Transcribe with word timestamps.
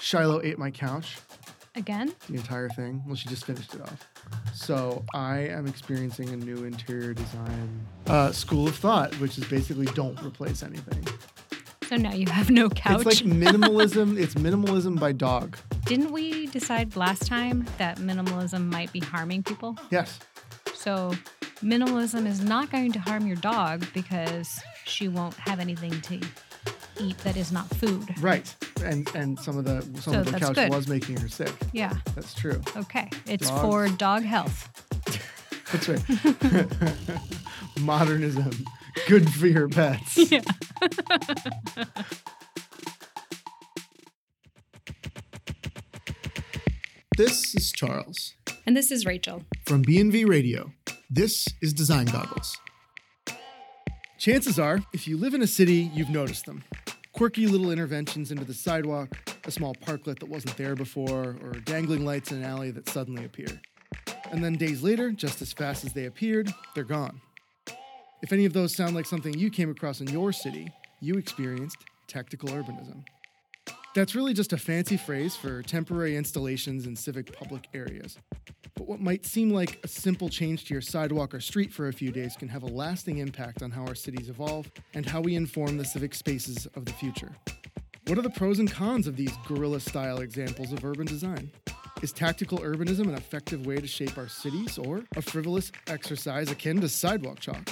Shiloh 0.00 0.40
ate 0.42 0.58
my 0.58 0.70
couch, 0.70 1.18
Again? 1.74 2.14
the 2.28 2.34
entire 2.36 2.68
thing. 2.70 3.02
Well, 3.06 3.14
she 3.16 3.28
just 3.28 3.44
finished 3.44 3.74
it 3.74 3.80
off. 3.82 4.08
So 4.54 5.04
I 5.14 5.38
am 5.40 5.66
experiencing 5.66 6.28
a 6.30 6.36
new 6.36 6.64
interior 6.64 7.14
design 7.14 7.86
uh, 8.06 8.32
school 8.32 8.66
of 8.68 8.76
thought, 8.76 9.14
which 9.20 9.38
is 9.38 9.44
basically 9.44 9.86
don't 9.86 10.20
replace 10.22 10.62
anything. 10.62 11.06
So 11.88 11.96
now 11.96 12.12
you 12.12 12.26
have 12.30 12.50
no 12.50 12.68
couch. 12.68 13.06
It's 13.06 13.22
like 13.22 13.32
minimalism. 13.32 14.18
it's 14.18 14.34
minimalism 14.34 14.98
by 15.00 15.12
dog. 15.12 15.56
Didn't 15.86 16.10
we 16.12 16.46
decide 16.48 16.96
last 16.96 17.26
time 17.26 17.66
that 17.78 17.98
minimalism 17.98 18.70
might 18.70 18.92
be 18.92 19.00
harming 19.00 19.42
people? 19.44 19.76
Yes. 19.90 20.18
So 20.74 21.14
minimalism 21.62 22.26
is 22.26 22.42
not 22.42 22.70
going 22.70 22.92
to 22.92 22.98
harm 23.00 23.26
your 23.26 23.36
dog 23.36 23.86
because 23.94 24.60
she 24.84 25.08
won't 25.08 25.34
have 25.34 25.60
anything 25.60 26.00
to 26.02 26.20
eat 27.00 27.16
that 27.18 27.36
is 27.36 27.52
not 27.52 27.68
food. 27.76 28.06
Right. 28.20 28.54
And 28.84 29.08
and 29.14 29.38
some 29.40 29.58
of 29.58 29.64
the 29.64 29.82
some 30.00 30.14
So 30.14 30.20
of 30.20 30.32
the 30.32 30.38
couch 30.38 30.54
good. 30.54 30.70
was 30.70 30.88
making 30.88 31.16
her 31.20 31.28
sick. 31.28 31.52
Yeah. 31.72 31.94
That's 32.14 32.34
true. 32.34 32.60
Okay. 32.76 33.10
It's 33.26 33.48
Dogs. 33.48 33.60
for 33.60 33.88
dog 33.96 34.22
health. 34.22 34.68
That's 35.72 35.88
right. 35.88 37.20
Modernism. 37.80 38.50
Good 39.06 39.30
for 39.32 39.46
your 39.46 39.68
pets. 39.68 40.18
Yeah. 40.30 40.40
This 47.16 47.54
is 47.54 47.72
Charles 47.72 48.34
And 48.66 48.76
this 48.76 48.90
is 48.90 49.04
Rachel. 49.06 49.42
from 49.66 49.84
BNV 49.84 50.28
Radio. 50.28 50.72
This 51.10 51.46
is 51.62 51.72
Design 51.72 52.06
Goggles. 52.06 52.56
Chances 54.18 54.58
are, 54.58 54.80
if 54.92 55.06
you 55.08 55.16
live 55.16 55.34
in 55.34 55.42
a 55.42 55.46
city, 55.46 55.90
you've 55.94 56.10
noticed 56.10 56.44
them. 56.46 56.64
Quirky 57.18 57.48
little 57.48 57.72
interventions 57.72 58.30
into 58.30 58.44
the 58.44 58.54
sidewalk, 58.54 59.08
a 59.44 59.50
small 59.50 59.74
parklet 59.74 60.20
that 60.20 60.28
wasn't 60.28 60.56
there 60.56 60.76
before, 60.76 61.36
or 61.42 61.50
dangling 61.64 62.04
lights 62.04 62.30
in 62.30 62.38
an 62.38 62.44
alley 62.44 62.70
that 62.70 62.88
suddenly 62.88 63.24
appear. 63.24 63.60
And 64.30 64.44
then 64.44 64.52
days 64.52 64.84
later, 64.84 65.10
just 65.10 65.42
as 65.42 65.52
fast 65.52 65.84
as 65.84 65.92
they 65.92 66.04
appeared, 66.04 66.54
they're 66.76 66.84
gone. 66.84 67.20
If 68.22 68.32
any 68.32 68.44
of 68.44 68.52
those 68.52 68.72
sound 68.72 68.94
like 68.94 69.04
something 69.04 69.34
you 69.34 69.50
came 69.50 69.68
across 69.68 70.00
in 70.00 70.06
your 70.06 70.30
city, 70.30 70.72
you 71.00 71.14
experienced 71.14 71.78
tactical 72.06 72.50
urbanism. 72.50 73.02
That's 73.96 74.14
really 74.14 74.32
just 74.32 74.52
a 74.52 74.56
fancy 74.56 74.96
phrase 74.96 75.34
for 75.34 75.60
temporary 75.62 76.16
installations 76.16 76.86
in 76.86 76.94
civic 76.94 77.36
public 77.36 77.66
areas. 77.74 78.16
What 78.88 79.00
might 79.02 79.26
seem 79.26 79.50
like 79.50 79.80
a 79.84 79.86
simple 79.86 80.30
change 80.30 80.64
to 80.64 80.72
your 80.72 80.80
sidewalk 80.80 81.34
or 81.34 81.40
street 81.40 81.70
for 81.74 81.88
a 81.88 81.92
few 81.92 82.10
days 82.10 82.36
can 82.38 82.48
have 82.48 82.62
a 82.62 82.68
lasting 82.68 83.18
impact 83.18 83.62
on 83.62 83.70
how 83.70 83.82
our 83.82 83.94
cities 83.94 84.30
evolve 84.30 84.72
and 84.94 85.04
how 85.04 85.20
we 85.20 85.34
inform 85.34 85.76
the 85.76 85.84
civic 85.84 86.14
spaces 86.14 86.66
of 86.74 86.86
the 86.86 86.94
future. 86.94 87.30
What 88.06 88.16
are 88.16 88.22
the 88.22 88.30
pros 88.30 88.60
and 88.60 88.72
cons 88.72 89.06
of 89.06 89.14
these 89.14 89.36
guerrilla 89.46 89.80
style 89.80 90.20
examples 90.20 90.72
of 90.72 90.82
urban 90.86 91.04
design? 91.04 91.50
Is 92.00 92.12
tactical 92.12 92.60
urbanism 92.60 93.08
an 93.08 93.14
effective 93.14 93.66
way 93.66 93.76
to 93.76 93.86
shape 93.86 94.16
our 94.16 94.26
cities 94.26 94.78
or 94.78 95.04
a 95.16 95.20
frivolous 95.20 95.70
exercise 95.88 96.50
akin 96.50 96.80
to 96.80 96.88
sidewalk 96.88 97.40
chalk? 97.40 97.68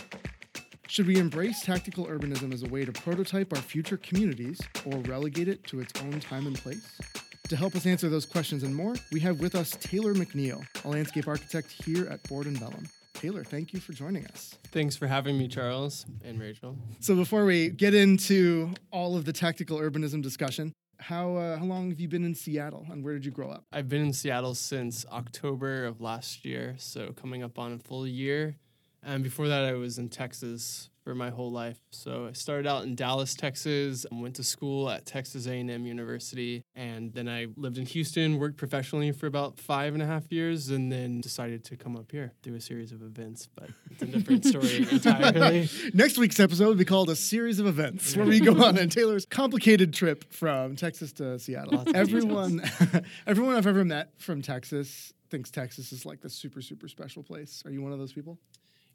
Should 0.86 1.06
we 1.06 1.16
embrace 1.16 1.62
tactical 1.62 2.04
urbanism 2.08 2.52
as 2.52 2.62
a 2.62 2.68
way 2.68 2.84
to 2.84 2.92
prototype 2.92 3.54
our 3.54 3.62
future 3.62 3.96
communities 3.96 4.60
or 4.84 4.98
relegate 4.98 5.48
it 5.48 5.64
to 5.68 5.80
its 5.80 5.98
own 6.02 6.20
time 6.20 6.46
and 6.46 6.56
place? 6.56 7.00
To 7.48 7.54
help 7.54 7.76
us 7.76 7.86
answer 7.86 8.08
those 8.08 8.26
questions 8.26 8.64
and 8.64 8.74
more, 8.74 8.96
we 9.12 9.20
have 9.20 9.38
with 9.38 9.54
us 9.54 9.70
Taylor 9.78 10.14
McNeil, 10.14 10.66
a 10.84 10.88
landscape 10.88 11.28
architect 11.28 11.70
here 11.70 12.08
at 12.08 12.20
Board 12.24 12.46
and 12.46 12.58
Vellum. 12.58 12.88
Taylor, 13.14 13.44
thank 13.44 13.72
you 13.72 13.78
for 13.78 13.92
joining 13.92 14.26
us. 14.26 14.56
Thanks 14.72 14.96
for 14.96 15.06
having 15.06 15.38
me, 15.38 15.46
Charles 15.46 16.06
and 16.24 16.40
Rachel. 16.40 16.76
So 16.98 17.14
before 17.14 17.44
we 17.44 17.68
get 17.70 17.94
into 17.94 18.74
all 18.90 19.16
of 19.16 19.26
the 19.26 19.32
tactical 19.32 19.78
urbanism 19.78 20.22
discussion, 20.22 20.72
how 20.98 21.36
uh, 21.36 21.56
how 21.56 21.64
long 21.64 21.90
have 21.90 22.00
you 22.00 22.08
been 22.08 22.24
in 22.24 22.34
Seattle 22.34 22.84
and 22.90 23.04
where 23.04 23.14
did 23.14 23.24
you 23.24 23.30
grow 23.30 23.48
up? 23.50 23.64
I've 23.72 23.88
been 23.88 24.02
in 24.02 24.12
Seattle 24.12 24.56
since 24.56 25.06
October 25.12 25.84
of 25.84 26.00
last 26.00 26.44
year, 26.44 26.74
so 26.78 27.12
coming 27.12 27.44
up 27.44 27.60
on 27.60 27.74
a 27.74 27.78
full 27.78 28.08
year. 28.08 28.56
And 29.04 29.22
before 29.22 29.46
that, 29.46 29.64
I 29.64 29.74
was 29.74 29.98
in 29.98 30.08
Texas 30.08 30.90
for 31.06 31.14
my 31.14 31.30
whole 31.30 31.52
life. 31.52 31.78
So 31.92 32.26
I 32.28 32.32
started 32.32 32.66
out 32.66 32.82
in 32.82 32.96
Dallas, 32.96 33.36
Texas, 33.36 34.04
and 34.10 34.20
went 34.20 34.34
to 34.36 34.42
school 34.42 34.90
at 34.90 35.06
Texas 35.06 35.46
A&M 35.46 35.86
University, 35.86 36.64
and 36.74 37.12
then 37.14 37.28
I 37.28 37.46
lived 37.56 37.78
in 37.78 37.86
Houston, 37.86 38.40
worked 38.40 38.56
professionally 38.56 39.12
for 39.12 39.28
about 39.28 39.56
five 39.56 39.94
and 39.94 40.02
a 40.02 40.06
half 40.06 40.32
years, 40.32 40.68
and 40.70 40.90
then 40.90 41.20
decided 41.20 41.62
to 41.66 41.76
come 41.76 41.94
up 41.94 42.10
here 42.10 42.32
through 42.42 42.56
a 42.56 42.60
series 42.60 42.90
of 42.90 43.02
events. 43.02 43.48
But 43.54 43.70
it's 43.88 44.02
a 44.02 44.06
different 44.06 44.46
story 44.46 44.78
entirely. 44.90 45.68
Next 45.94 46.18
week's 46.18 46.40
episode 46.40 46.66
will 46.66 46.74
be 46.74 46.84
called 46.84 47.08
a 47.08 47.14
series 47.14 47.60
of 47.60 47.68
events 47.68 48.16
where 48.16 48.26
we 48.26 48.40
go 48.40 48.64
on 48.64 48.76
a 48.76 48.88
Taylor's 48.88 49.26
complicated 49.26 49.94
trip 49.94 50.32
from 50.32 50.74
Texas 50.74 51.12
to 51.12 51.38
Seattle. 51.38 51.78
Lots 51.78 51.92
Everyone, 51.94 52.60
everyone 53.28 53.54
I've 53.54 53.68
ever 53.68 53.84
met 53.84 54.10
from 54.18 54.42
Texas 54.42 55.12
thinks 55.30 55.52
Texas 55.52 55.92
is 55.92 56.04
like 56.04 56.20
the 56.20 56.30
super 56.30 56.60
super 56.60 56.88
special 56.88 57.22
place. 57.22 57.62
Are 57.64 57.70
you 57.70 57.80
one 57.80 57.92
of 57.92 58.00
those 58.00 58.12
people? 58.12 58.40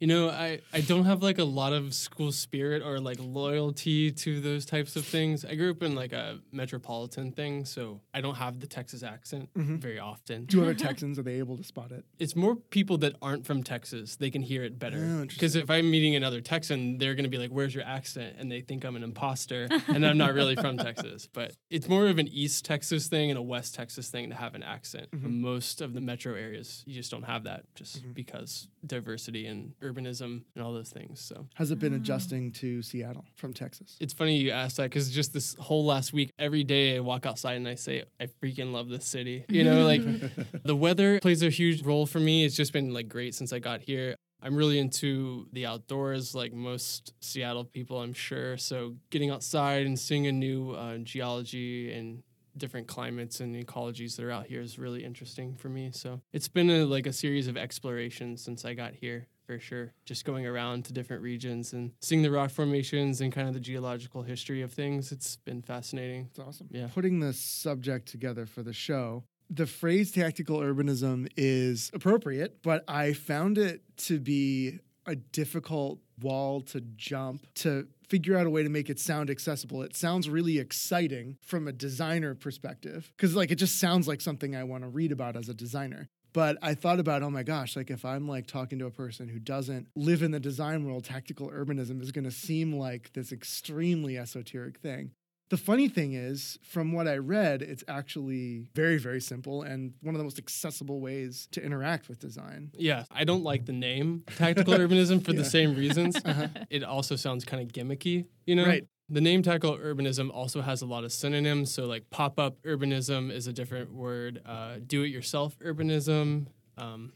You 0.01 0.07
know, 0.07 0.29
I, 0.31 0.61
I 0.73 0.81
don't 0.81 1.05
have 1.05 1.21
like 1.21 1.37
a 1.37 1.43
lot 1.43 1.73
of 1.73 1.93
school 1.93 2.31
spirit 2.31 2.81
or 2.81 2.99
like 2.99 3.17
loyalty 3.19 4.11
to 4.11 4.41
those 4.41 4.65
types 4.65 4.95
of 4.95 5.05
things. 5.05 5.45
I 5.45 5.53
grew 5.53 5.69
up 5.69 5.83
in 5.83 5.93
like 5.93 6.11
a 6.11 6.39
metropolitan 6.51 7.31
thing, 7.31 7.65
so 7.65 8.01
I 8.11 8.19
don't 8.19 8.33
have 8.33 8.59
the 8.59 8.65
Texas 8.65 9.03
accent 9.03 9.53
mm-hmm. 9.53 9.75
very 9.75 9.99
often. 9.99 10.45
Do 10.45 10.63
other 10.63 10.73
Texans 10.81 11.19
are 11.19 11.21
they 11.21 11.35
able 11.35 11.55
to 11.55 11.63
spot 11.63 11.91
it? 11.91 12.03
It's 12.17 12.35
more 12.35 12.55
people 12.55 12.97
that 12.97 13.15
aren't 13.21 13.45
from 13.45 13.61
Texas, 13.61 14.15
they 14.15 14.31
can 14.31 14.41
hear 14.41 14.63
it 14.63 14.79
better. 14.79 14.97
Oh, 15.21 15.25
Because 15.27 15.55
if 15.55 15.69
I'm 15.69 15.91
meeting 15.91 16.15
another 16.15 16.41
Texan, 16.41 16.97
they're 16.97 17.13
going 17.13 17.25
to 17.25 17.29
be 17.29 17.37
like, 17.37 17.51
Where's 17.51 17.75
your 17.75 17.85
accent? 17.85 18.37
And 18.39 18.51
they 18.51 18.61
think 18.61 18.83
I'm 18.83 18.95
an 18.95 19.03
imposter 19.03 19.67
and 19.87 20.03
I'm 20.03 20.17
not 20.17 20.33
really 20.33 20.55
from 20.55 20.77
Texas. 20.77 21.29
But 21.31 21.53
it's 21.69 21.87
more 21.87 22.07
of 22.07 22.17
an 22.17 22.27
East 22.27 22.65
Texas 22.65 23.05
thing 23.05 23.29
and 23.29 23.37
a 23.37 23.43
West 23.43 23.75
Texas 23.75 24.09
thing 24.09 24.31
to 24.31 24.35
have 24.35 24.55
an 24.55 24.63
accent. 24.63 25.11
Mm-hmm. 25.11 25.41
Most 25.41 25.79
of 25.79 25.93
the 25.93 26.01
metro 26.01 26.33
areas, 26.33 26.83
you 26.87 26.95
just 26.95 27.11
don't 27.11 27.21
have 27.21 27.43
that 27.43 27.65
just 27.75 28.01
mm-hmm. 28.01 28.13
because 28.13 28.67
diversity 28.83 29.45
and 29.45 29.73
urbanism 29.91 30.43
and 30.55 30.63
all 30.63 30.73
those 30.73 30.89
things. 30.89 31.19
So 31.19 31.47
Has 31.55 31.71
it 31.71 31.79
been 31.79 31.93
adjusting 31.93 32.51
to 32.53 32.81
Seattle 32.81 33.25
from 33.35 33.53
Texas? 33.53 33.97
it's 33.99 34.13
funny 34.13 34.37
you 34.37 34.51
asked 34.51 34.77
that 34.77 34.83
because 34.83 35.09
just 35.09 35.33
this 35.33 35.55
whole 35.55 35.85
last 35.85 36.13
week, 36.13 36.31
every 36.39 36.63
day 36.63 36.95
I 36.95 36.99
walk 36.99 37.25
outside 37.25 37.55
and 37.57 37.67
I 37.67 37.75
say, 37.75 38.03
I 38.19 38.27
freaking 38.41 38.71
love 38.71 38.89
this 38.89 39.05
city. 39.05 39.45
You 39.49 39.63
know, 39.63 39.85
like 39.85 40.01
the 40.63 40.75
weather 40.75 41.19
plays 41.19 41.43
a 41.43 41.49
huge 41.49 41.83
role 41.83 42.05
for 42.05 42.19
me. 42.19 42.45
It's 42.45 42.55
just 42.55 42.73
been 42.73 42.93
like 42.93 43.09
great 43.09 43.35
since 43.35 43.53
I 43.53 43.59
got 43.59 43.81
here. 43.81 44.15
I'm 44.43 44.55
really 44.55 44.79
into 44.79 45.47
the 45.53 45.67
outdoors, 45.67 46.33
like 46.33 46.51
most 46.51 47.13
Seattle 47.21 47.63
people, 47.63 48.01
I'm 48.01 48.13
sure. 48.13 48.57
So 48.57 48.95
getting 49.11 49.29
outside 49.29 49.85
and 49.85 49.99
seeing 49.99 50.25
a 50.25 50.31
new 50.31 50.71
uh, 50.71 50.97
geology 50.97 51.93
and 51.93 52.23
different 52.57 52.87
climates 52.87 53.39
and 53.39 53.55
ecologies 53.55 54.15
that 54.15 54.25
are 54.25 54.31
out 54.31 54.45
here 54.47 54.59
is 54.61 54.79
really 54.79 55.03
interesting 55.05 55.55
for 55.55 55.69
me. 55.69 55.91
So 55.93 56.21
it's 56.33 56.47
been 56.47 56.69
a, 56.69 56.85
like 56.85 57.05
a 57.05 57.13
series 57.13 57.47
of 57.47 57.55
explorations 57.55 58.43
since 58.43 58.65
I 58.65 58.73
got 58.73 58.93
here 58.93 59.27
for 59.51 59.59
sure. 59.59 59.93
Just 60.05 60.23
going 60.23 60.45
around 60.45 60.85
to 60.85 60.93
different 60.93 61.21
regions 61.21 61.73
and 61.73 61.91
seeing 62.01 62.21
the 62.21 62.31
rock 62.31 62.51
formations 62.51 63.19
and 63.21 63.33
kind 63.33 63.47
of 63.47 63.53
the 63.53 63.59
geological 63.59 64.23
history 64.23 64.61
of 64.61 64.71
things. 64.71 65.11
It's 65.11 65.35
been 65.37 65.61
fascinating. 65.61 66.27
It's 66.29 66.39
awesome. 66.39 66.67
Yeah. 66.71 66.87
Putting 66.93 67.19
the 67.19 67.33
subject 67.33 68.07
together 68.07 68.45
for 68.45 68.63
the 68.63 68.73
show, 68.73 69.23
the 69.49 69.65
phrase 69.65 70.11
tactical 70.11 70.59
urbanism 70.59 71.27
is 71.35 71.91
appropriate, 71.93 72.61
but 72.63 72.85
I 72.87 73.11
found 73.11 73.57
it 73.57 73.81
to 73.97 74.19
be 74.19 74.79
a 75.05 75.15
difficult 75.15 75.99
wall 76.21 76.61
to 76.61 76.79
jump 76.95 77.45
to 77.55 77.87
figure 78.07 78.37
out 78.37 78.45
a 78.45 78.49
way 78.49 78.63
to 78.63 78.69
make 78.69 78.89
it 78.89 78.99
sound 78.99 79.29
accessible. 79.29 79.81
It 79.81 79.95
sounds 79.95 80.29
really 80.29 80.59
exciting 80.59 81.37
from 81.41 81.67
a 81.67 81.71
designer 81.71 82.35
perspective 82.35 83.11
because 83.17 83.35
like 83.35 83.51
it 83.51 83.55
just 83.55 83.79
sounds 83.79 84.07
like 84.07 84.21
something 84.21 84.55
I 84.55 84.63
want 84.63 84.83
to 84.83 84.89
read 84.89 85.11
about 85.11 85.35
as 85.35 85.49
a 85.49 85.53
designer. 85.53 86.07
But 86.33 86.57
I 86.61 86.73
thought 86.75 86.99
about, 86.99 87.23
oh 87.23 87.29
my 87.29 87.43
gosh, 87.43 87.75
like 87.75 87.89
if 87.89 88.05
I'm 88.05 88.27
like 88.27 88.47
talking 88.47 88.79
to 88.79 88.85
a 88.85 88.91
person 88.91 89.27
who 89.27 89.39
doesn't 89.39 89.87
live 89.95 90.21
in 90.23 90.31
the 90.31 90.39
design 90.39 90.85
world, 90.85 91.03
tactical 91.05 91.49
urbanism 91.49 92.01
is 92.01 92.11
going 92.11 92.23
to 92.25 92.31
seem 92.31 92.73
like 92.77 93.11
this 93.13 93.31
extremely 93.31 94.17
esoteric 94.17 94.77
thing. 94.79 95.11
The 95.49 95.57
funny 95.57 95.89
thing 95.89 96.13
is, 96.13 96.57
from 96.63 96.93
what 96.93 97.09
I 97.09 97.17
read, 97.17 97.61
it's 97.61 97.83
actually 97.85 98.69
very, 98.73 98.97
very 98.97 99.19
simple 99.19 99.63
and 99.63 99.93
one 100.01 100.15
of 100.15 100.19
the 100.19 100.23
most 100.23 100.39
accessible 100.39 101.01
ways 101.01 101.49
to 101.51 101.61
interact 101.61 102.07
with 102.07 102.19
design. 102.19 102.71
Yeah, 102.77 103.03
I 103.11 103.25
don't 103.25 103.43
like 103.43 103.65
the 103.65 103.73
name 103.73 104.23
tactical 104.37 104.73
urbanism 104.77 105.25
for 105.25 105.31
Yeah. 105.31 105.39
the 105.39 105.45
same 105.49 105.75
reasons. 105.75 106.15
Uh-huh. 106.25 106.47
It 106.69 106.83
also 106.85 107.17
sounds 107.17 107.43
kind 107.43 107.61
of 107.61 107.73
gimmicky, 107.73 108.27
you 108.45 108.55
know? 108.55 108.65
Right. 108.65 108.85
The 109.11 109.19
name 109.19 109.43
tackle 109.43 109.77
urbanism 109.77 110.33
also 110.33 110.61
has 110.61 110.81
a 110.81 110.85
lot 110.85 111.03
of 111.03 111.11
synonyms. 111.11 111.69
So, 111.69 111.85
like 111.85 112.09
pop 112.09 112.39
up 112.39 112.61
urbanism 112.63 113.29
is 113.29 113.45
a 113.45 113.51
different 113.51 113.93
word, 113.93 114.41
uh, 114.45 114.75
do 114.87 115.03
it 115.03 115.09
yourself 115.09 115.59
urbanism. 115.59 116.47
Um, 116.77 117.11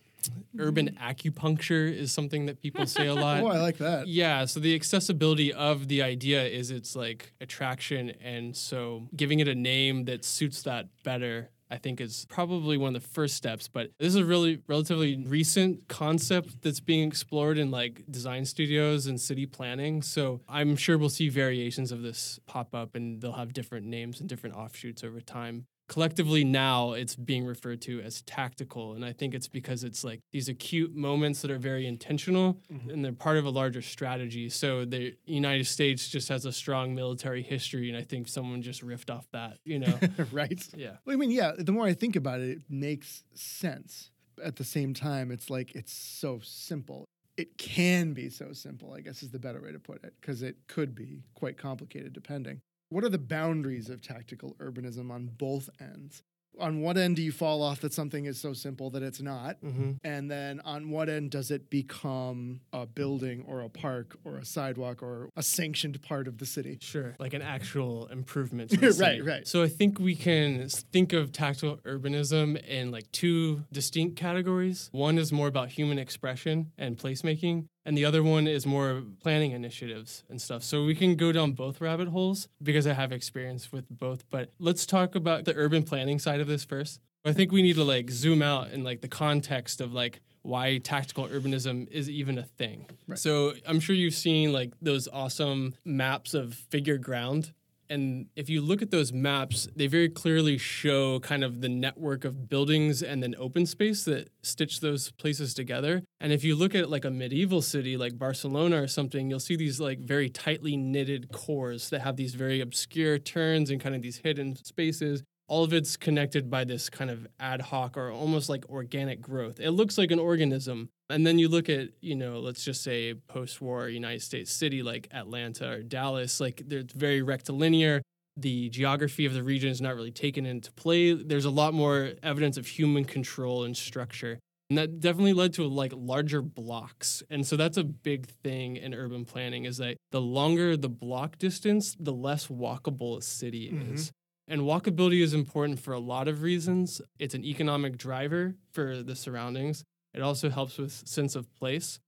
urban 0.60 0.98
acupuncture 1.02 1.96
is 1.96 2.12
something 2.12 2.48
that 2.48 2.62
people 2.62 2.86
say 2.86 3.08
a 3.08 3.14
lot. 3.26 3.42
Oh, 3.42 3.48
I 3.48 3.60
like 3.60 3.78
that. 3.78 4.08
Yeah, 4.08 4.44
so 4.44 4.60
the 4.60 4.76
accessibility 4.76 5.54
of 5.54 5.88
the 5.88 6.02
idea 6.02 6.44
is 6.46 6.70
its 6.70 6.98
like 6.98 7.32
attraction, 7.40 8.10
and 8.22 8.56
so 8.56 9.08
giving 9.16 9.40
it 9.40 9.48
a 9.48 9.56
name 9.56 10.04
that 10.06 10.26
suits 10.26 10.64
that 10.64 10.88
better, 11.04 11.50
I 11.70 11.78
think, 11.78 12.00
is 12.02 12.26
probably 12.30 12.78
one 12.78 12.96
of 12.96 13.02
the 13.02 13.10
first 13.10 13.36
steps. 13.36 13.68
But 13.68 13.92
this 13.98 14.10
is 14.10 14.16
a 14.16 14.26
really 14.26 14.62
relatively 14.68 15.18
recent 15.18 15.88
concept 15.88 16.62
that's 16.62 16.80
being 16.80 17.08
explored 17.08 17.58
in 17.58 17.72
like 17.72 18.04
design 18.10 18.46
studios 18.46 19.08
and 19.08 19.20
city 19.20 19.46
planning. 19.46 20.02
So 20.02 20.42
I'm 20.48 20.76
sure 20.76 20.98
we'll 20.98 21.10
see 21.10 21.30
variations 21.30 21.92
of 21.92 22.02
this 22.02 22.40
pop 22.46 22.76
up, 22.76 22.96
and 22.96 23.22
they'll 23.22 23.34
have 23.34 23.54
different 23.54 23.86
names 23.86 24.20
and 24.20 24.30
different 24.30 24.56
offshoots 24.56 25.04
over 25.04 25.22
time. 25.22 25.66
Collectively 25.88 26.44
now 26.44 26.94
it's 26.94 27.16
being 27.16 27.46
referred 27.46 27.82
to 27.82 28.02
as 28.02 28.22
tactical 28.24 28.94
and 28.94 29.06
i 29.06 29.14
think 29.14 29.34
it's 29.34 29.48
because 29.48 29.84
it's 29.84 30.04
like 30.04 30.20
these 30.32 30.50
acute 30.50 30.96
moments 30.96 31.42
that 31.42 31.52
are 31.52 31.60
very 31.60 31.86
intentional 31.86 32.60
Mhm. 32.72 32.92
and 32.92 33.06
they're 33.06 33.14
part 33.14 33.38
of 33.38 33.46
a 33.46 33.50
larger 33.50 33.82
strategy 33.82 34.50
so 34.50 34.84
the 34.86 35.16
united 35.26 35.66
states 35.68 36.10
just 36.10 36.30
has 36.30 36.46
a 36.46 36.52
strong 36.52 36.96
military 36.96 37.44
history 37.44 37.90
and 37.90 37.98
i 37.98 38.02
think 38.02 38.28
someone 38.28 38.62
just 38.62 38.82
riffed 38.84 39.10
off 39.16 39.28
that 39.32 39.60
you 39.64 39.78
know 39.80 40.00
right? 40.32 40.68
yeah 40.76 40.98
Well, 41.06 41.16
I 41.16 41.18
mean, 41.18 41.32
yeah, 41.32 41.52
the 41.58 41.72
more 41.72 41.86
I 41.86 41.94
think 41.94 42.16
about 42.16 42.40
it, 42.40 42.50
it 42.50 42.62
makes 42.70 43.24
sense. 43.34 44.12
At 44.44 44.56
the 44.58 44.64
same 44.64 44.94
time, 44.94 45.32
it's 45.32 45.50
like 45.50 45.74
it's 45.76 45.94
so 45.94 46.40
simple. 46.44 47.06
It 47.38 47.58
can 47.58 48.14
be 48.14 48.30
so 48.30 48.54
simple, 48.54 48.94
I 48.94 49.02
guess 49.02 49.24
is 49.24 49.32
the 49.32 49.40
better 49.40 49.62
way 49.62 49.72
to 49.72 49.80
put 49.80 50.04
it, 50.04 50.14
because 50.20 50.42
it 50.42 50.56
could 50.68 50.96
be 50.96 51.24
quite 51.36 51.58
complicated 51.58 52.14
depending. 52.14 52.60
What 52.96 53.04
are 53.04 53.10
the 53.10 53.18
boundaries 53.18 53.90
of 53.90 54.02
tactical 54.02 54.56
urbanism 54.58 55.12
on 55.12 55.30
both 55.38 55.70
ends? 55.82 56.24
On 56.58 56.80
what 56.80 56.96
end 56.96 57.18
do 57.18 57.22
you 57.22 57.34
fall 57.34 57.62
off 57.62 57.82
that 57.82 57.92
something 57.94 58.24
is 58.24 58.40
so 58.40 58.54
simple 58.54 58.90
that 58.92 59.04
it's 59.04 59.22
not? 59.22 59.62
mm-hmm. 59.62 59.92
And 60.06 60.32
then 60.32 60.62
on 60.64 60.90
what 60.92 61.10
end 61.10 61.32
does 61.32 61.52
it 61.52 61.70
become 61.70 62.62
a 62.72 62.86
building 62.86 63.44
or 63.46 63.60
a 63.60 63.68
park 63.68 64.16
or 64.24 64.38
a 64.38 64.46
sidewalk 64.46 65.04
or 65.04 65.30
a 65.36 65.44
sanctioned 65.44 66.02
part 66.04 66.30
of 66.30 66.38
the 66.38 66.46
city? 66.46 66.78
Sure, 66.80 67.18
like 67.20 67.34
an 67.34 67.42
actual 67.42 68.08
improvement. 68.08 68.70
to 68.70 68.78
the 68.80 68.88
Right, 68.88 68.96
city. 68.96 69.22
right. 69.24 69.46
So 69.46 69.62
I 69.62 69.68
think 69.68 70.00
we 70.00 70.16
can 70.16 70.70
think 70.94 71.12
of 71.12 71.34
tactical 71.34 71.76
urbanism 71.84 72.66
in 72.66 72.92
like 72.92 73.12
two 73.12 73.66
distinct 73.74 74.16
categories. 74.16 74.88
One 74.94 75.18
is 75.18 75.34
more 75.34 75.48
about 75.50 75.68
human 75.72 76.00
expression 76.00 76.72
and 76.78 76.96
placemaking, 76.98 77.66
and 77.86 77.98
the 77.98 78.04
other 78.04 78.24
one 78.24 78.48
is 78.48 78.66
more 78.66 79.04
planning 79.22 79.52
initiatives 79.52 80.24
and 80.30 80.42
stuff. 80.42 80.64
So 80.64 80.84
we 80.84 80.96
can 80.96 81.16
go 81.16 81.32
down 81.32 81.52
both 81.52 81.80
rabbit 81.80 82.08
holes 82.08 82.48
because 82.62 82.88
I 82.88 82.94
have 82.94 83.12
experience 83.12 83.72
with 83.72 83.86
both. 83.90 84.30
But 84.30 84.50
let's 84.60 84.86
talk 84.86 85.16
about 85.16 85.46
the 85.46 85.56
urban 85.56 85.84
planning 85.84 86.20
side 86.20 86.42
of 86.42 86.48
this 86.48 86.66
first. 86.66 87.00
I 87.24 87.34
think 87.34 87.52
we 87.52 87.62
need 87.62 87.76
to 87.76 87.84
like 87.84 88.10
zoom 88.10 88.42
out 88.42 88.72
in 88.72 88.84
like 88.84 89.02
the 89.02 89.08
context 89.08 89.82
of 89.82 89.94
like 89.94 90.22
why 90.42 90.78
tactical 90.78 91.28
urbanism 91.28 91.88
is 91.90 92.10
even 92.10 92.38
a 92.38 92.44
thing. 92.44 92.86
Right. 93.08 93.18
So 93.18 93.54
I'm 93.66 93.80
sure 93.80 93.96
you've 93.96 94.14
seen 94.14 94.54
like 94.54 94.74
those 94.82 95.08
awesome 95.08 95.76
maps 95.84 96.34
of 96.34 96.54
figure 96.54 96.98
ground. 96.98 97.54
And 97.90 98.28
if 98.36 98.50
you 98.50 98.62
look 98.62 98.82
at 98.82 98.92
those 98.92 99.14
maps, 99.14 99.68
they 99.76 99.88
very 99.88 100.10
clearly 100.10 100.58
show 100.58 101.20
kind 101.20 101.44
of 101.44 101.62
the 101.62 101.70
network 101.70 102.26
of 102.26 102.50
buildings 102.50 103.04
and 103.04 103.22
then 103.22 103.36
open 103.38 103.66
space 103.66 104.04
that 104.06 104.30
stitch 104.42 104.80
those 104.80 105.12
places 105.12 105.54
together. 105.54 106.04
And 106.20 106.34
if 106.34 106.44
you 106.44 106.56
look 106.56 106.76
at 106.76 106.90
like 106.90 107.06
a 107.06 107.12
medieval 107.12 107.62
city 107.62 107.98
like 107.98 108.18
Barcelona 108.18 108.82
or 108.82 108.88
something, 108.88 109.30
you'll 109.30 109.40
see 109.40 109.56
these 109.56 109.80
like 109.80 110.00
very 110.00 110.30
tightly 110.30 110.76
knitted 110.76 111.32
cores 111.32 111.90
that 111.90 112.02
have 112.02 112.16
these 112.16 112.36
very 112.36 112.62
obscure 112.62 113.18
turns 113.20 113.70
and 113.70 113.80
kind 113.80 113.96
of 113.96 114.02
these 114.02 114.18
hidden 114.18 114.56
spaces 114.56 115.24
all 115.48 115.64
of 115.64 115.74
it's 115.74 115.96
connected 115.98 116.50
by 116.50 116.64
this 116.64 116.90
kind 116.90 117.10
of 117.12 117.28
ad 117.40 117.62
hoc 117.62 117.98
or 117.98 118.12
almost 118.12 118.50
like 118.50 118.68
organic 118.70 119.22
growth. 119.22 119.60
It 119.60 119.72
looks 119.72 119.98
like 119.98 120.12
an 120.12 120.20
organism. 120.20 120.90
And 121.10 121.26
then 121.26 121.38
you 121.38 121.50
look 121.50 121.70
at, 121.70 121.90
you 122.02 122.16
know, 122.16 122.40
let's 122.40 122.64
just 122.64 122.82
say 122.84 123.14
post 123.14 123.62
war 123.62 123.88
United 123.88 124.24
States 124.24 124.52
city 124.52 124.82
like 124.82 125.08
Atlanta 125.12 125.70
or 125.70 125.84
Dallas, 125.84 126.40
like 126.40 126.64
they're 126.66 126.84
very 126.96 127.22
rectilinear. 127.22 128.02
The 128.38 128.70
geography 128.70 129.26
of 129.26 129.34
the 129.34 129.44
region 129.44 129.70
is 129.70 129.82
not 129.82 129.96
really 129.96 130.12
taken 130.12 130.46
into 130.46 130.72
play. 130.72 131.14
There's 131.14 131.46
a 131.46 131.52
lot 131.52 131.74
more 131.74 132.14
evidence 132.24 132.58
of 132.58 132.66
human 132.68 133.06
control 133.06 133.64
and 133.64 133.78
structure. 133.78 134.40
And 134.72 134.80
that 134.80 135.00
definitely 135.00 135.34
led 135.34 135.54
to 135.54 135.68
like 135.68 135.94
larger 135.96 136.42
blocks. 136.42 137.22
And 137.30 137.46
so 137.46 137.56
that's 137.56 137.78
a 137.78 137.84
big 137.84 138.26
thing 138.44 138.78
in 138.78 138.96
urban 138.96 139.24
planning 139.26 139.66
is 139.66 139.78
that 139.78 139.98
the 140.12 140.20
longer 140.22 140.76
the 140.76 140.90
block 140.90 141.38
distance, 141.38 141.96
the 142.00 142.12
less 142.14 142.48
walkable 142.48 143.20
a 143.20 143.22
city 143.22 143.70
Mhm. 143.72 143.94
is. 143.94 144.12
And 144.48 144.62
walkability 144.62 145.22
is 145.22 145.34
important 145.34 145.80
for 145.80 145.94
a 145.94 146.00
lot 146.00 146.28
of 146.28 146.42
reasons. 146.44 147.02
It's 147.20 147.34
an 147.34 147.44
economic 147.44 147.98
driver 147.98 148.56
for 148.72 149.02
the 149.02 149.16
surroundings. 149.16 149.84
It 150.14 150.22
also 150.22 150.50
helps 150.50 150.78
with 150.78 150.92
sense 151.08 151.36
of 151.36 151.54
place. 151.56 152.00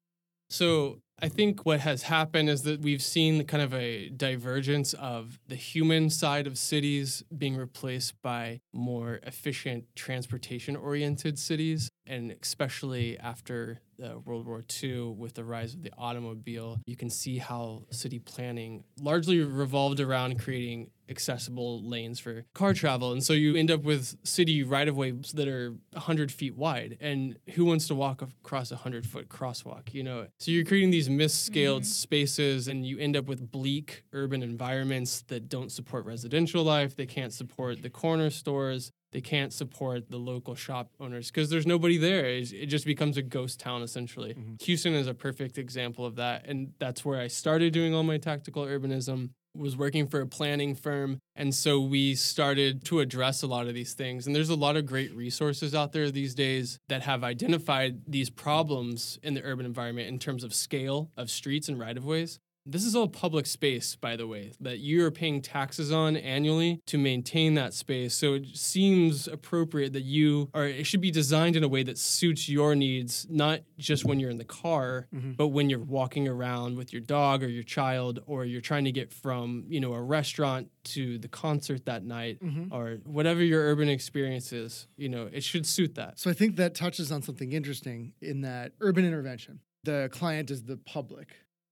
So 0.50 1.00
I 1.20 1.28
think 1.28 1.66
what 1.66 1.82
has 1.82 2.04
happened 2.04 2.50
is 2.50 2.62
that 2.62 2.80
we've 2.80 3.02
seen 3.02 3.44
kind 3.46 3.64
of 3.64 3.74
a 3.74 4.10
divergence 4.10 4.94
of 4.94 5.40
the 5.48 5.56
human 5.56 6.10
side 6.10 6.48
of 6.48 6.58
cities 6.58 7.24
being 7.36 7.58
replaced 7.58 8.14
by 8.22 8.62
more 8.72 9.20
efficient 9.24 9.86
transportation 9.96 10.76
oriented 10.76 11.38
cities. 11.40 11.90
And 12.06 12.34
especially 12.42 13.18
after 13.18 13.82
World 14.24 14.46
War 14.46 14.64
II, 14.82 15.16
with 15.18 15.34
the 15.34 15.44
rise 15.44 15.74
of 15.74 15.82
the 15.82 15.92
automobile, 15.98 16.78
you 16.86 16.96
can 16.96 17.10
see 17.10 17.40
how 17.40 17.84
city 17.90 18.20
planning 18.20 18.84
largely 19.02 19.42
revolved 19.42 20.00
around 20.00 20.40
creating 20.40 20.92
accessible 21.10 21.82
lanes 21.84 22.20
for 22.20 22.44
car 22.54 22.74
travel. 22.74 23.12
And 23.12 23.24
so 23.24 23.34
you 23.34 23.56
end 23.56 23.72
up 23.72 23.84
with 23.84 24.18
city 24.24 24.64
right 24.64 24.88
of 24.88 24.98
ways 24.98 25.32
that 25.36 25.48
are 25.48 25.76
100 25.94 26.32
feet 26.32 26.56
wide. 26.56 26.98
And 27.00 27.38
who 27.54 27.66
wants 27.66 27.88
to 27.88 27.96
walk 27.96 28.22
across 28.22 28.72
a 28.72 28.76
100 28.76 29.06
foot 29.06 29.30
crosswalk? 29.30 29.94
You 29.94 30.04
know, 30.04 30.28
so 30.40 30.52
you're 30.52 30.66
creating 30.66 30.92
these 30.92 31.10
misscaled 31.10 31.86
spaces 31.86 32.68
and 32.68 32.86
you 32.86 32.98
end 33.00 33.16
up 33.16 33.26
with 33.26 33.52
bleak 33.52 34.04
urban 34.14 34.44
environments 34.44 35.22
that 35.24 35.50
don't 35.50 35.72
support 35.72 36.06
residential 36.06 36.64
life. 36.64 36.96
They 36.96 37.06
can't 37.06 37.34
support 37.34 37.82
the 37.82 37.90
corner 37.90 38.30
stores. 38.30 38.92
They 39.14 39.22
can't 39.22 39.54
support 39.54 40.10
the 40.10 40.18
local 40.18 40.54
shop 40.54 40.92
owners 41.00 41.32
because 41.32 41.50
there's 41.50 41.66
nobody 41.66 41.98
there. 41.98 42.26
It 42.26 42.52
it 42.52 42.66
just 42.66 42.86
becomes 42.86 43.16
a 43.16 43.22
ghost 43.22 43.60
town 43.60 43.82
essentially. 43.82 44.34
Mhm. 44.34 44.62
Houston 44.64 44.94
is 44.94 45.08
a 45.08 45.14
perfect 45.14 45.58
example 45.58 46.06
of 46.06 46.16
that. 46.16 46.46
And 46.46 46.74
that's 46.78 47.06
where 47.06 47.20
I 47.20 47.28
started 47.28 47.72
doing 47.72 47.94
all 47.96 48.04
my 48.04 48.18
tactical 48.18 48.66
urbanism 48.66 49.30
was 49.58 49.76
working 49.76 50.08
for 50.08 50.22
a 50.22 50.28
planning 50.28 50.76
firm 50.76 51.20
and 51.36 51.54
so 51.54 51.80
we 51.80 52.16
started 52.16 52.84
to 52.86 53.00
address 53.00 53.44
a 53.44 53.48
lot 53.48 53.68
of 53.68 53.76
these 53.76 53.94
things. 53.94 54.26
And 54.26 54.36
there's 54.36 54.50
a 54.50 54.56
lot 54.56 54.76
of 54.76 54.88
great 54.88 55.14
resources 55.14 55.76
out 55.76 55.92
there 55.92 56.10
these 56.10 56.34
days 56.34 56.80
that 56.90 57.04
have 57.04 57.24
identified 57.24 58.02
these 58.08 58.32
problems 58.32 59.20
in 59.22 59.36
the 59.36 59.44
urban 59.44 59.66
environment 59.66 60.08
in 60.08 60.18
terms 60.18 60.44
of 60.44 60.54
scale 60.54 61.12
of 61.16 61.30
streets 61.30 61.70
and 61.70 61.80
right 61.80 61.96
of 61.96 62.06
ways 62.06 62.40
this 62.68 62.84
is 62.84 62.96
all 62.96 63.08
public 63.08 63.46
space, 63.46 63.96
by 63.96 64.16
the 64.16 64.28
way, 64.28 64.52
that 64.60 64.80
you're 64.80 65.10
paying 65.10 65.42
taxes 65.42 65.92
on 65.92 66.18
annually 66.18 66.82
to 66.88 66.98
maintain 66.98 67.54
that 67.56 67.74
space. 67.74 68.14
So 68.14 68.34
it 68.36 68.56
seems 68.58 69.28
appropriate 69.28 69.94
that 69.94 70.04
you, 70.04 70.50
are, 70.54 70.66
it 70.68 70.86
should 70.86 71.02
be 71.02 71.12
designed 71.12 71.56
in 71.56 71.64
a 71.64 71.68
way 71.68 71.84
that 71.84 71.98
suits 71.98 72.50
your 72.50 72.76
needs, 72.76 73.26
not 73.30 73.62
just 73.78 74.06
when 74.06 74.20
you're 74.20 74.30
in 74.30 74.38
the 74.38 74.44
car, 74.44 75.08
Mhm. 75.16 75.38
but 75.38 75.48
when 75.48 75.70
you're 75.70 75.80
walking 75.80 76.28
around 76.28 76.78
with 76.78 76.92
your 76.92 77.02
dog 77.02 77.44
or 77.44 77.48
your 77.48 77.64
child, 77.64 78.20
or 78.28 78.46
you're 78.46 78.62
trying 78.62 78.86
to 78.86 78.92
get 78.92 79.12
from, 79.14 79.66
you 79.70 79.80
know, 79.80 79.94
a 79.94 80.02
restaurant 80.02 80.70
to 80.84 81.18
the 81.18 81.28
concert 81.28 81.86
that 81.86 82.04
night, 82.04 82.40
Mhm. 82.42 82.72
or 82.72 83.00
whatever 83.06 83.44
your 83.44 83.62
urban 83.72 83.90
experience 83.90 84.52
is, 84.54 84.88
you 84.98 85.10
know, 85.10 85.30
it 85.32 85.44
should 85.44 85.66
suit 85.66 85.96
that. 85.96 86.20
So 86.20 86.30
I 86.30 86.34
think 86.34 86.56
that 86.58 86.76
touches 86.76 87.12
on 87.12 87.22
something 87.22 87.52
interesting 87.54 88.14
in 88.22 88.42
that 88.42 88.74
urban 88.82 89.06
intervention. 89.06 89.60
The 89.84 90.10
client 90.12 90.52
is 90.52 90.64
the 90.64 90.76
public, 90.78 91.30